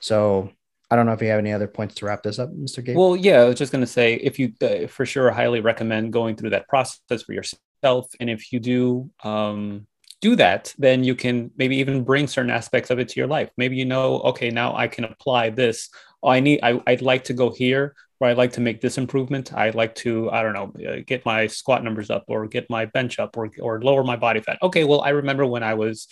so 0.00 0.50
I 0.90 0.96
don't 0.96 1.04
know 1.04 1.12
if 1.12 1.20
you 1.20 1.28
have 1.28 1.38
any 1.38 1.52
other 1.52 1.68
points 1.68 1.96
to 1.96 2.06
wrap 2.06 2.22
this 2.22 2.38
up, 2.38 2.50
Mr. 2.50 2.82
Gabe. 2.82 2.96
Well, 2.96 3.14
yeah, 3.14 3.42
I 3.42 3.44
was 3.44 3.56
just 3.56 3.72
going 3.72 3.84
to 3.84 3.86
say, 3.86 4.14
if 4.14 4.38
you 4.38 4.54
uh, 4.62 4.86
for 4.86 5.04
sure 5.04 5.30
highly 5.30 5.60
recommend 5.60 6.14
going 6.14 6.34
through 6.34 6.50
that 6.50 6.66
process 6.66 7.22
for 7.22 7.34
yourself, 7.34 8.10
and 8.18 8.30
if 8.30 8.54
you 8.54 8.58
do 8.58 9.10
um, 9.22 9.86
do 10.22 10.34
that, 10.36 10.74
then 10.78 11.04
you 11.04 11.14
can 11.14 11.50
maybe 11.58 11.76
even 11.76 12.04
bring 12.04 12.26
certain 12.26 12.50
aspects 12.50 12.88
of 12.88 12.98
it 12.98 13.10
to 13.10 13.20
your 13.20 13.28
life. 13.28 13.50
Maybe 13.58 13.76
you 13.76 13.84
know, 13.84 14.20
okay, 14.20 14.48
now 14.48 14.74
I 14.74 14.88
can 14.88 15.04
apply 15.04 15.50
this. 15.50 15.90
Oh, 16.22 16.28
I 16.28 16.40
need, 16.40 16.60
I, 16.62 16.80
I'd 16.86 17.02
like 17.02 17.24
to 17.24 17.32
go 17.32 17.50
here, 17.50 17.94
or 18.18 18.28
I'd 18.28 18.36
like 18.36 18.52
to 18.52 18.60
make 18.60 18.80
this 18.80 18.98
improvement. 18.98 19.52
I'd 19.54 19.74
like 19.74 19.94
to, 19.96 20.30
I 20.30 20.42
don't 20.42 20.52
know, 20.52 20.90
uh, 20.90 20.96
get 21.06 21.24
my 21.24 21.46
squat 21.46 21.82
numbers 21.82 22.10
up, 22.10 22.24
or 22.28 22.46
get 22.46 22.68
my 22.68 22.86
bench 22.86 23.18
up, 23.18 23.36
or 23.36 23.50
or 23.60 23.80
lower 23.80 24.04
my 24.04 24.16
body 24.16 24.40
fat. 24.40 24.58
Okay, 24.62 24.84
well, 24.84 25.00
I 25.00 25.10
remember 25.10 25.46
when 25.46 25.62
I 25.62 25.74
was 25.74 26.08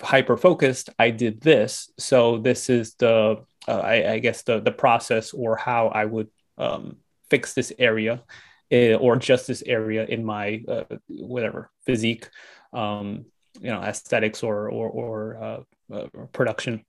hyper 0.00 0.36
focused, 0.36 0.90
I 0.98 1.10
did 1.10 1.40
this. 1.40 1.90
So 1.98 2.38
this 2.38 2.68
is 2.68 2.94
the, 2.94 3.44
uh, 3.66 3.72
I, 3.72 4.12
I, 4.12 4.18
guess 4.18 4.42
the 4.42 4.60
the 4.60 4.72
process 4.72 5.32
or 5.32 5.56
how 5.56 5.88
I 5.88 6.04
would 6.04 6.28
um, 6.58 6.96
fix 7.30 7.54
this 7.54 7.72
area, 7.78 8.22
uh, 8.70 8.94
or 8.94 9.16
just 9.16 9.46
this 9.46 9.62
area 9.64 10.04
in 10.04 10.24
my 10.24 10.62
uh, 10.68 10.84
whatever 11.08 11.70
physique. 11.86 12.28
Um, 12.74 13.24
you 13.60 13.70
know 13.70 13.80
aesthetics 13.82 14.42
or 14.42 14.68
or, 14.68 14.88
or 14.88 15.42
uh, 15.42 15.94
uh, 15.94 16.06
production 16.32 16.84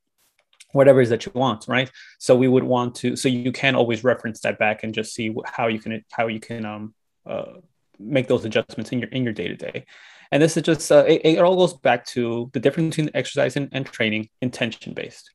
whatever 0.72 1.00
it 1.00 1.04
is 1.04 1.10
that 1.10 1.26
you 1.26 1.32
want 1.36 1.66
right 1.68 1.92
so 2.20 2.36
we 2.36 2.48
would 2.48 2.64
want 2.64 2.96
to 2.96 3.16
so 3.16 3.28
you 3.28 3.52
can 3.52 3.76
always 3.76 4.04
reference 4.04 4.40
that 4.42 4.60
back 4.60 4.84
and 4.84 4.94
just 4.94 5.14
see 5.14 5.34
how 5.46 5.68
you 5.68 5.80
can 5.80 6.04
how 6.12 6.28
you 6.28 6.40
can 6.40 6.66
um 6.66 6.94
uh, 7.26 7.54
make 8.00 8.28
those 8.28 8.46
adjustments 8.46 8.92
in 8.92 9.00
your 9.00 9.10
in 9.10 9.24
your 9.24 9.34
day 9.34 9.48
to 9.48 9.56
day 9.56 9.86
and 10.32 10.42
this 10.42 10.56
is 10.56 10.64
just 10.64 10.92
uh, 10.92 11.04
it, 11.08 11.22
it, 11.24 11.40
all 11.40 11.56
goes 11.56 11.74
back 11.74 12.06
to 12.06 12.50
the 12.54 12.60
difference 12.60 12.96
between 12.96 13.12
exercise 13.14 13.56
and, 13.56 13.70
and 13.72 13.86
training 13.86 14.30
intention 14.42 14.94
based 14.94 15.32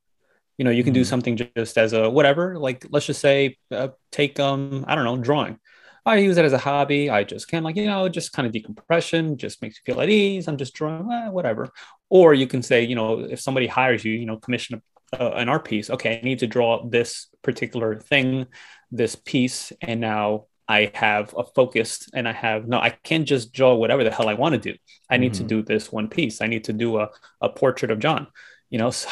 you 0.56 0.64
know 0.64 0.70
you 0.70 0.82
can 0.82 0.92
mm-hmm. 0.92 1.00
do 1.00 1.04
something 1.04 1.36
just 1.36 1.76
as 1.76 1.92
a 1.92 2.08
whatever 2.08 2.58
like 2.58 2.86
let's 2.90 3.06
just 3.06 3.20
say 3.20 3.56
uh, 3.70 3.88
take 4.10 4.40
um 4.40 4.84
i 4.88 4.94
don't 4.94 5.04
know 5.04 5.16
drawing 5.16 5.58
I 6.06 6.18
use 6.18 6.36
it 6.36 6.44
as 6.44 6.52
a 6.52 6.58
hobby. 6.58 7.08
I 7.08 7.24
just 7.24 7.48
can 7.48 7.62
like, 7.62 7.76
you 7.76 7.86
know, 7.86 8.08
just 8.08 8.32
kind 8.32 8.46
of 8.46 8.52
decompression, 8.52 9.38
just 9.38 9.62
makes 9.62 9.76
you 9.76 9.82
feel 9.86 10.02
at 10.02 10.10
ease. 10.10 10.48
I'm 10.48 10.58
just 10.58 10.74
drawing, 10.74 11.10
eh, 11.10 11.28
whatever. 11.30 11.70
Or 12.10 12.34
you 12.34 12.46
can 12.46 12.62
say, 12.62 12.84
you 12.84 12.94
know, 12.94 13.20
if 13.20 13.40
somebody 13.40 13.66
hires 13.66 14.04
you, 14.04 14.12
you 14.12 14.26
know, 14.26 14.36
commission 14.36 14.76
a, 14.76 14.82
uh, 15.20 15.32
an 15.36 15.48
art 15.48 15.64
piece. 15.64 15.90
Okay, 15.90 16.18
I 16.18 16.24
need 16.24 16.40
to 16.40 16.46
draw 16.46 16.86
this 16.86 17.28
particular 17.42 17.98
thing, 17.98 18.46
this 18.90 19.14
piece, 19.14 19.72
and 19.80 20.00
now 20.00 20.46
I 20.66 20.90
have 20.94 21.34
a 21.36 21.44
focus 21.44 22.08
and 22.14 22.26
I 22.26 22.32
have 22.32 22.66
no, 22.66 22.78
I 22.78 22.90
can't 22.90 23.26
just 23.26 23.52
draw 23.52 23.74
whatever 23.74 24.02
the 24.02 24.10
hell 24.10 24.28
I 24.28 24.34
want 24.34 24.54
to 24.54 24.72
do. 24.72 24.78
I 25.10 25.18
need 25.18 25.32
mm-hmm. 25.32 25.46
to 25.46 25.48
do 25.48 25.62
this 25.62 25.92
one 25.92 26.08
piece. 26.08 26.40
I 26.40 26.46
need 26.46 26.64
to 26.64 26.72
do 26.72 26.98
a, 26.98 27.10
a 27.40 27.48
portrait 27.48 27.90
of 27.90 27.98
Jon, 27.98 28.26
you 28.70 28.78
know. 28.78 28.92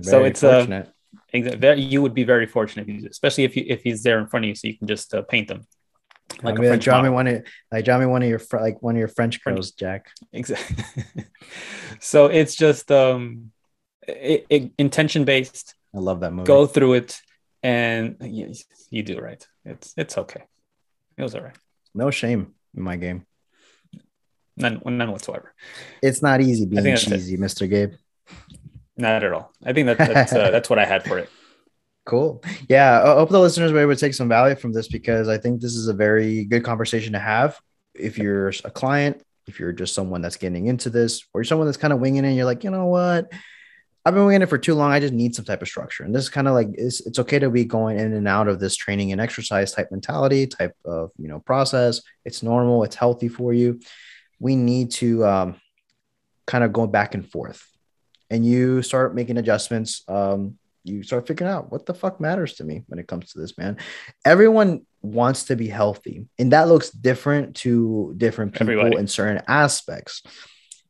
So, 0.00 0.10
so 0.10 0.24
it's 0.24 0.42
uh, 0.42 0.60
fortunate. 0.60 0.86
a 0.86 0.92
Exactly. 1.32 1.82
You 1.82 2.00
would 2.02 2.14
be 2.14 2.24
very 2.24 2.46
fortunate, 2.46 2.88
especially 3.10 3.44
if 3.44 3.56
you, 3.56 3.64
if 3.66 3.82
he's 3.82 4.02
there 4.02 4.18
in 4.18 4.26
front 4.26 4.44
of 4.44 4.48
you, 4.48 4.54
so 4.54 4.68
you 4.68 4.78
can 4.78 4.86
just 4.86 5.12
uh, 5.14 5.22
paint 5.22 5.48
them. 5.48 5.66
Like 6.42 6.58
I 6.58 6.62
mean, 6.62 6.78
draw 6.78 7.02
me 7.02 7.08
one 7.08 7.26
of 7.26 7.42
like 7.72 7.84
draw 7.84 7.98
me 7.98 8.06
one 8.06 8.22
of 8.22 8.28
your 8.28 8.40
like 8.52 8.82
one 8.82 8.94
of 8.94 8.98
your 8.98 9.08
French 9.08 9.42
girls, 9.42 9.72
Jack. 9.72 10.10
Exactly. 10.32 10.84
so 12.00 12.26
it's 12.26 12.54
just 12.54 12.90
um, 12.90 13.50
it, 14.08 14.46
it, 14.48 14.72
intention 14.78 15.24
based. 15.24 15.74
I 15.94 15.98
love 15.98 16.20
that 16.20 16.32
movie. 16.32 16.46
Go 16.46 16.66
through 16.66 16.94
it, 16.94 17.20
and 17.62 18.16
you, 18.20 18.52
you 18.90 19.02
do 19.02 19.18
right. 19.18 19.46
It's 19.64 19.94
it's 19.96 20.18
okay. 20.18 20.42
It 21.16 21.22
was 21.22 21.34
all 21.34 21.42
right. 21.42 21.56
No 21.94 22.10
shame 22.10 22.54
in 22.76 22.82
my 22.82 22.96
game. 22.96 23.26
None, 24.56 24.82
none 24.84 25.12
whatsoever. 25.12 25.54
It's 26.02 26.20
not 26.20 26.40
easy 26.40 26.66
being 26.66 26.96
cheesy, 26.96 27.36
Mr. 27.36 27.68
Gabe. 27.68 27.92
Not 28.96 29.22
at 29.22 29.32
all. 29.32 29.52
I 29.64 29.72
think 29.72 29.86
that, 29.86 29.98
that's 29.98 30.32
uh, 30.32 30.50
that's 30.50 30.68
what 30.68 30.78
I 30.78 30.84
had 30.84 31.04
for 31.04 31.18
it. 31.18 31.30
Cool. 32.04 32.42
Yeah. 32.70 33.02
I 33.02 33.16
hope 33.16 33.28
the 33.28 33.38
listeners 33.38 33.70
were 33.70 33.80
able 33.80 33.92
to 33.92 34.00
take 34.00 34.14
some 34.14 34.30
value 34.30 34.56
from 34.56 34.72
this 34.72 34.88
because 34.88 35.28
I 35.28 35.36
think 35.36 35.60
this 35.60 35.74
is 35.74 35.88
a 35.88 35.92
very 35.92 36.46
good 36.46 36.64
conversation 36.64 37.12
to 37.12 37.18
have. 37.18 37.60
If 37.94 38.16
you're 38.16 38.48
a 38.64 38.70
client, 38.70 39.22
if 39.46 39.60
you're 39.60 39.72
just 39.72 39.94
someone 39.94 40.22
that's 40.22 40.36
getting 40.36 40.68
into 40.68 40.88
this, 40.88 41.22
or 41.34 41.42
you're 41.42 41.44
someone 41.44 41.66
that's 41.66 41.76
kind 41.76 41.92
of 41.92 42.00
winging 42.00 42.24
it, 42.24 42.32
you're 42.32 42.46
like, 42.46 42.64
you 42.64 42.70
know 42.70 42.86
what? 42.86 43.30
I've 44.04 44.14
been 44.14 44.24
winging 44.24 44.42
it 44.42 44.48
for 44.48 44.58
too 44.58 44.74
long. 44.74 44.90
I 44.90 45.00
just 45.00 45.12
need 45.12 45.34
some 45.34 45.44
type 45.44 45.60
of 45.60 45.68
structure. 45.68 46.04
And 46.04 46.14
this 46.14 46.22
is 46.22 46.28
kind 46.30 46.48
of 46.48 46.54
like 46.54 46.68
it's, 46.72 47.04
it's 47.06 47.18
okay 47.18 47.38
to 47.38 47.50
be 47.50 47.64
going 47.64 47.98
in 47.98 48.14
and 48.14 48.26
out 48.26 48.48
of 48.48 48.58
this 48.58 48.74
training 48.74 49.12
and 49.12 49.20
exercise 49.20 49.72
type 49.72 49.90
mentality, 49.90 50.46
type 50.46 50.74
of 50.84 51.10
you 51.18 51.28
know 51.28 51.40
process. 51.40 52.00
It's 52.24 52.42
normal. 52.42 52.84
It's 52.84 52.96
healthy 52.96 53.28
for 53.28 53.52
you. 53.52 53.80
We 54.40 54.56
need 54.56 54.92
to 54.92 55.26
um, 55.26 55.60
kind 56.46 56.64
of 56.64 56.72
go 56.72 56.86
back 56.86 57.14
and 57.14 57.28
forth 57.28 57.68
and 58.30 58.44
you 58.44 58.82
start 58.82 59.14
making 59.14 59.36
adjustments 59.36 60.02
um, 60.08 60.58
you 60.84 61.02
start 61.02 61.26
figuring 61.26 61.52
out 61.52 61.70
what 61.70 61.84
the 61.86 61.94
fuck 61.94 62.20
matters 62.20 62.54
to 62.54 62.64
me 62.64 62.84
when 62.86 62.98
it 62.98 63.06
comes 63.06 63.32
to 63.32 63.38
this 63.38 63.58
man 63.58 63.76
everyone 64.24 64.80
wants 65.02 65.44
to 65.44 65.56
be 65.56 65.68
healthy 65.68 66.26
and 66.38 66.52
that 66.52 66.68
looks 66.68 66.90
different 66.90 67.54
to 67.56 68.14
different 68.16 68.52
people 68.52 68.70
Everybody. 68.70 68.96
in 68.96 69.06
certain 69.06 69.42
aspects 69.46 70.22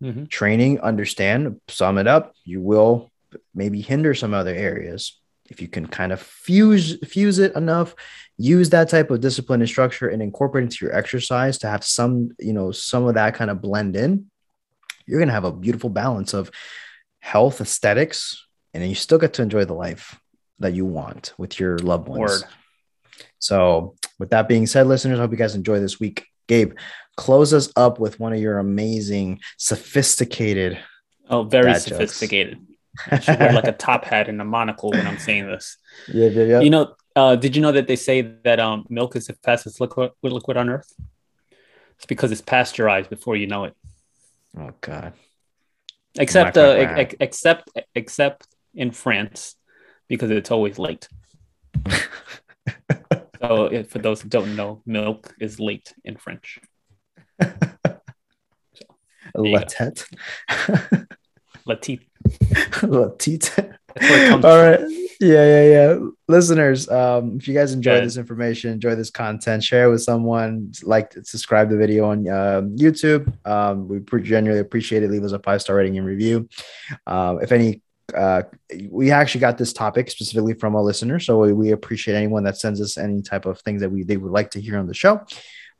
mm-hmm. 0.02 0.24
training 0.26 0.80
understand 0.80 1.60
sum 1.68 1.98
it 1.98 2.06
up 2.06 2.34
you 2.44 2.60
will 2.60 3.10
maybe 3.54 3.80
hinder 3.80 4.14
some 4.14 4.34
other 4.34 4.54
areas 4.54 5.18
if 5.50 5.62
you 5.62 5.68
can 5.68 5.86
kind 5.86 6.12
of 6.12 6.20
fuse 6.20 6.98
fuse 7.06 7.38
it 7.38 7.54
enough 7.54 7.94
use 8.36 8.70
that 8.70 8.88
type 8.88 9.10
of 9.10 9.20
discipline 9.20 9.60
and 9.60 9.68
structure 9.68 10.08
and 10.08 10.22
incorporate 10.22 10.64
into 10.64 10.84
your 10.84 10.94
exercise 10.94 11.58
to 11.58 11.66
have 11.66 11.84
some 11.84 12.30
you 12.38 12.52
know 12.52 12.70
some 12.70 13.06
of 13.06 13.14
that 13.14 13.34
kind 13.34 13.50
of 13.50 13.60
blend 13.60 13.96
in 13.96 14.30
you're 15.08 15.18
going 15.18 15.28
to 15.28 15.34
have 15.34 15.44
a 15.44 15.52
beautiful 15.52 15.88
balance 15.88 16.34
of 16.34 16.50
health, 17.20 17.60
aesthetics, 17.60 18.46
and 18.72 18.82
then 18.82 18.90
you 18.90 18.94
still 18.94 19.18
get 19.18 19.34
to 19.34 19.42
enjoy 19.42 19.64
the 19.64 19.74
life 19.74 20.20
that 20.58 20.74
you 20.74 20.84
want 20.84 21.32
with 21.38 21.58
your 21.58 21.78
loved 21.78 22.08
ones. 22.08 22.20
Word. 22.20 22.42
So, 23.38 23.94
with 24.18 24.30
that 24.30 24.48
being 24.48 24.66
said, 24.66 24.86
listeners, 24.86 25.18
I 25.18 25.22
hope 25.22 25.30
you 25.30 25.36
guys 25.36 25.54
enjoy 25.54 25.80
this 25.80 25.98
week. 25.98 26.26
Gabe, 26.48 26.72
close 27.16 27.54
us 27.54 27.70
up 27.76 28.00
with 28.00 28.18
one 28.18 28.32
of 28.32 28.40
your 28.40 28.58
amazing, 28.58 29.40
sophisticated. 29.56 30.78
Oh, 31.30 31.44
very 31.44 31.74
sophisticated. 31.74 32.58
I 33.10 33.20
should 33.20 33.38
wear 33.38 33.52
like 33.52 33.68
a 33.68 33.72
top 33.72 34.04
hat 34.04 34.28
and 34.28 34.40
a 34.40 34.44
monocle 34.44 34.90
when 34.90 35.06
I'm 35.06 35.18
saying 35.18 35.46
this. 35.46 35.76
Yeah, 36.08 36.28
yeah, 36.28 36.44
yeah. 36.44 36.60
You 36.60 36.70
know, 36.70 36.94
uh, 37.16 37.36
did 37.36 37.54
you 37.56 37.60
know 37.60 37.72
that 37.72 37.86
they 37.86 37.96
say 37.96 38.22
that 38.44 38.60
um, 38.60 38.86
milk 38.88 39.14
is 39.16 39.26
the 39.26 39.34
fastest 39.44 39.80
liquid, 39.80 40.12
liquid 40.22 40.56
on 40.56 40.68
earth? 40.68 40.90
It's 41.96 42.06
because 42.06 42.32
it's 42.32 42.40
pasteurized 42.40 43.10
before 43.10 43.36
you 43.36 43.46
know 43.46 43.64
it. 43.64 43.74
Oh 44.56 44.70
God 44.80 45.12
except 46.18 46.56
uh, 46.56 46.70
ex- 46.70 47.14
except 47.20 47.70
except 47.94 48.48
in 48.74 48.90
France 48.90 49.54
because 50.08 50.30
it's 50.30 50.50
always 50.50 50.78
late. 50.78 51.08
so 53.40 53.84
for 53.84 53.98
those 53.98 54.22
who 54.22 54.28
don't 54.28 54.56
know, 54.56 54.82
milk 54.86 55.34
is 55.40 55.58
late 55.60 55.94
in 56.04 56.16
French. 56.16 56.58
So, 57.40 57.48
Latet. 59.36 60.06
Latit. 61.68 62.00
Latit. 62.82 63.74
All 64.44 64.62
right. 64.62 64.80
Yeah, 65.20 65.44
yeah, 65.44 65.62
yeah. 65.62 65.98
Listeners, 66.28 66.88
um, 66.88 67.38
if 67.38 67.48
you 67.48 67.54
guys 67.54 67.72
enjoy 67.72 68.00
this 68.00 68.16
information, 68.16 68.70
enjoy 68.70 68.94
this 68.94 69.10
content, 69.10 69.64
share 69.64 69.86
it 69.86 69.90
with 69.90 70.02
someone, 70.02 70.72
like, 70.84 71.12
subscribe 71.24 71.68
the 71.68 71.76
video 71.76 72.06
on 72.06 72.28
uh, 72.28 72.62
YouTube. 72.62 73.32
Um, 73.44 73.88
we 73.88 74.00
genuinely 74.22 74.60
appreciate 74.60 75.02
it. 75.02 75.10
Leave 75.10 75.24
us 75.24 75.32
a 75.32 75.40
five 75.40 75.60
star 75.60 75.76
rating 75.76 75.98
and 75.98 76.06
review. 76.06 76.48
Um, 77.06 77.42
if 77.42 77.50
any 77.50 77.82
uh, 78.14 78.42
we 78.90 79.10
actually 79.10 79.40
got 79.40 79.58
this 79.58 79.72
topic 79.72 80.10
specifically 80.10 80.54
from 80.54 80.74
a 80.74 80.82
listener, 80.82 81.18
so 81.18 81.38
we, 81.38 81.72
appreciate 81.72 82.14
anyone 82.14 82.44
that 82.44 82.56
sends 82.56 82.80
us 82.80 82.96
any 82.96 83.20
type 83.22 83.44
of 83.44 83.60
things 83.60 83.80
that 83.82 83.90
we 83.90 84.02
they 84.02 84.16
would 84.16 84.32
like 84.32 84.50
to 84.52 84.60
hear 84.60 84.78
on 84.78 84.86
the 84.86 84.94
show. 84.94 85.20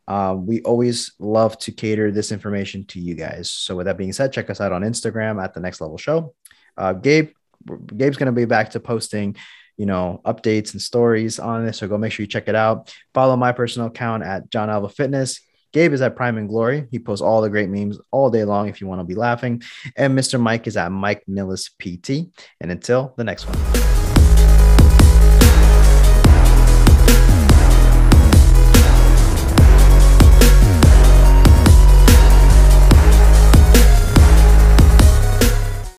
Um, 0.06 0.46
we 0.46 0.62
always 0.62 1.12
love 1.18 1.58
to 1.58 1.72
cater 1.72 2.10
this 2.10 2.32
information 2.32 2.84
to 2.86 3.00
you 3.00 3.14
guys. 3.14 3.50
So 3.50 3.76
with 3.76 3.86
that 3.86 3.98
being 3.98 4.12
said, 4.12 4.32
check 4.32 4.48
us 4.48 4.60
out 4.60 4.72
on 4.72 4.82
Instagram 4.82 5.42
at 5.42 5.52
the 5.52 5.60
Next 5.60 5.80
Level 5.80 5.98
Show. 5.98 6.34
Uh, 6.76 6.94
Gabe, 6.94 7.30
Gabe's 7.66 8.16
going 8.16 8.26
to 8.26 8.32
be 8.32 8.46
back 8.46 8.70
to 8.70 8.80
posting, 8.80 9.36
you 9.76 9.84
know, 9.84 10.22
updates 10.24 10.72
and 10.72 10.80
stories 10.80 11.38
on 11.38 11.66
this. 11.66 11.78
So 11.78 11.88
go 11.88 11.98
make 11.98 12.12
sure 12.12 12.22
you 12.22 12.28
check 12.28 12.48
it 12.48 12.54
out. 12.54 12.94
Follow 13.12 13.36
my 13.36 13.52
personal 13.52 13.88
account 13.88 14.22
at 14.22 14.50
Jon 14.50 14.70
Alva 14.70 14.88
Fitness. 14.88 15.40
Gabe 15.72 15.92
is 15.92 16.02
at 16.02 16.16
Prime 16.16 16.38
and 16.38 16.48
Glory. 16.48 16.86
He 16.90 16.98
posts 16.98 17.22
all 17.22 17.40
the 17.40 17.50
great 17.50 17.68
memes 17.68 17.98
all 18.10 18.30
day 18.30 18.44
long 18.44 18.68
if 18.68 18.80
you 18.80 18.86
want 18.86 19.00
to 19.00 19.04
be 19.04 19.14
laughing. 19.14 19.62
And 19.96 20.18
Mr. 20.18 20.40
Mike 20.40 20.66
is 20.66 20.76
at 20.76 20.90
Mike 20.90 21.22
Nillis 21.28 21.70
PT. 21.78 22.30
And 22.60 22.70
until 22.70 23.14
the 23.16 23.24
next 23.24 23.46
one. 23.46 23.97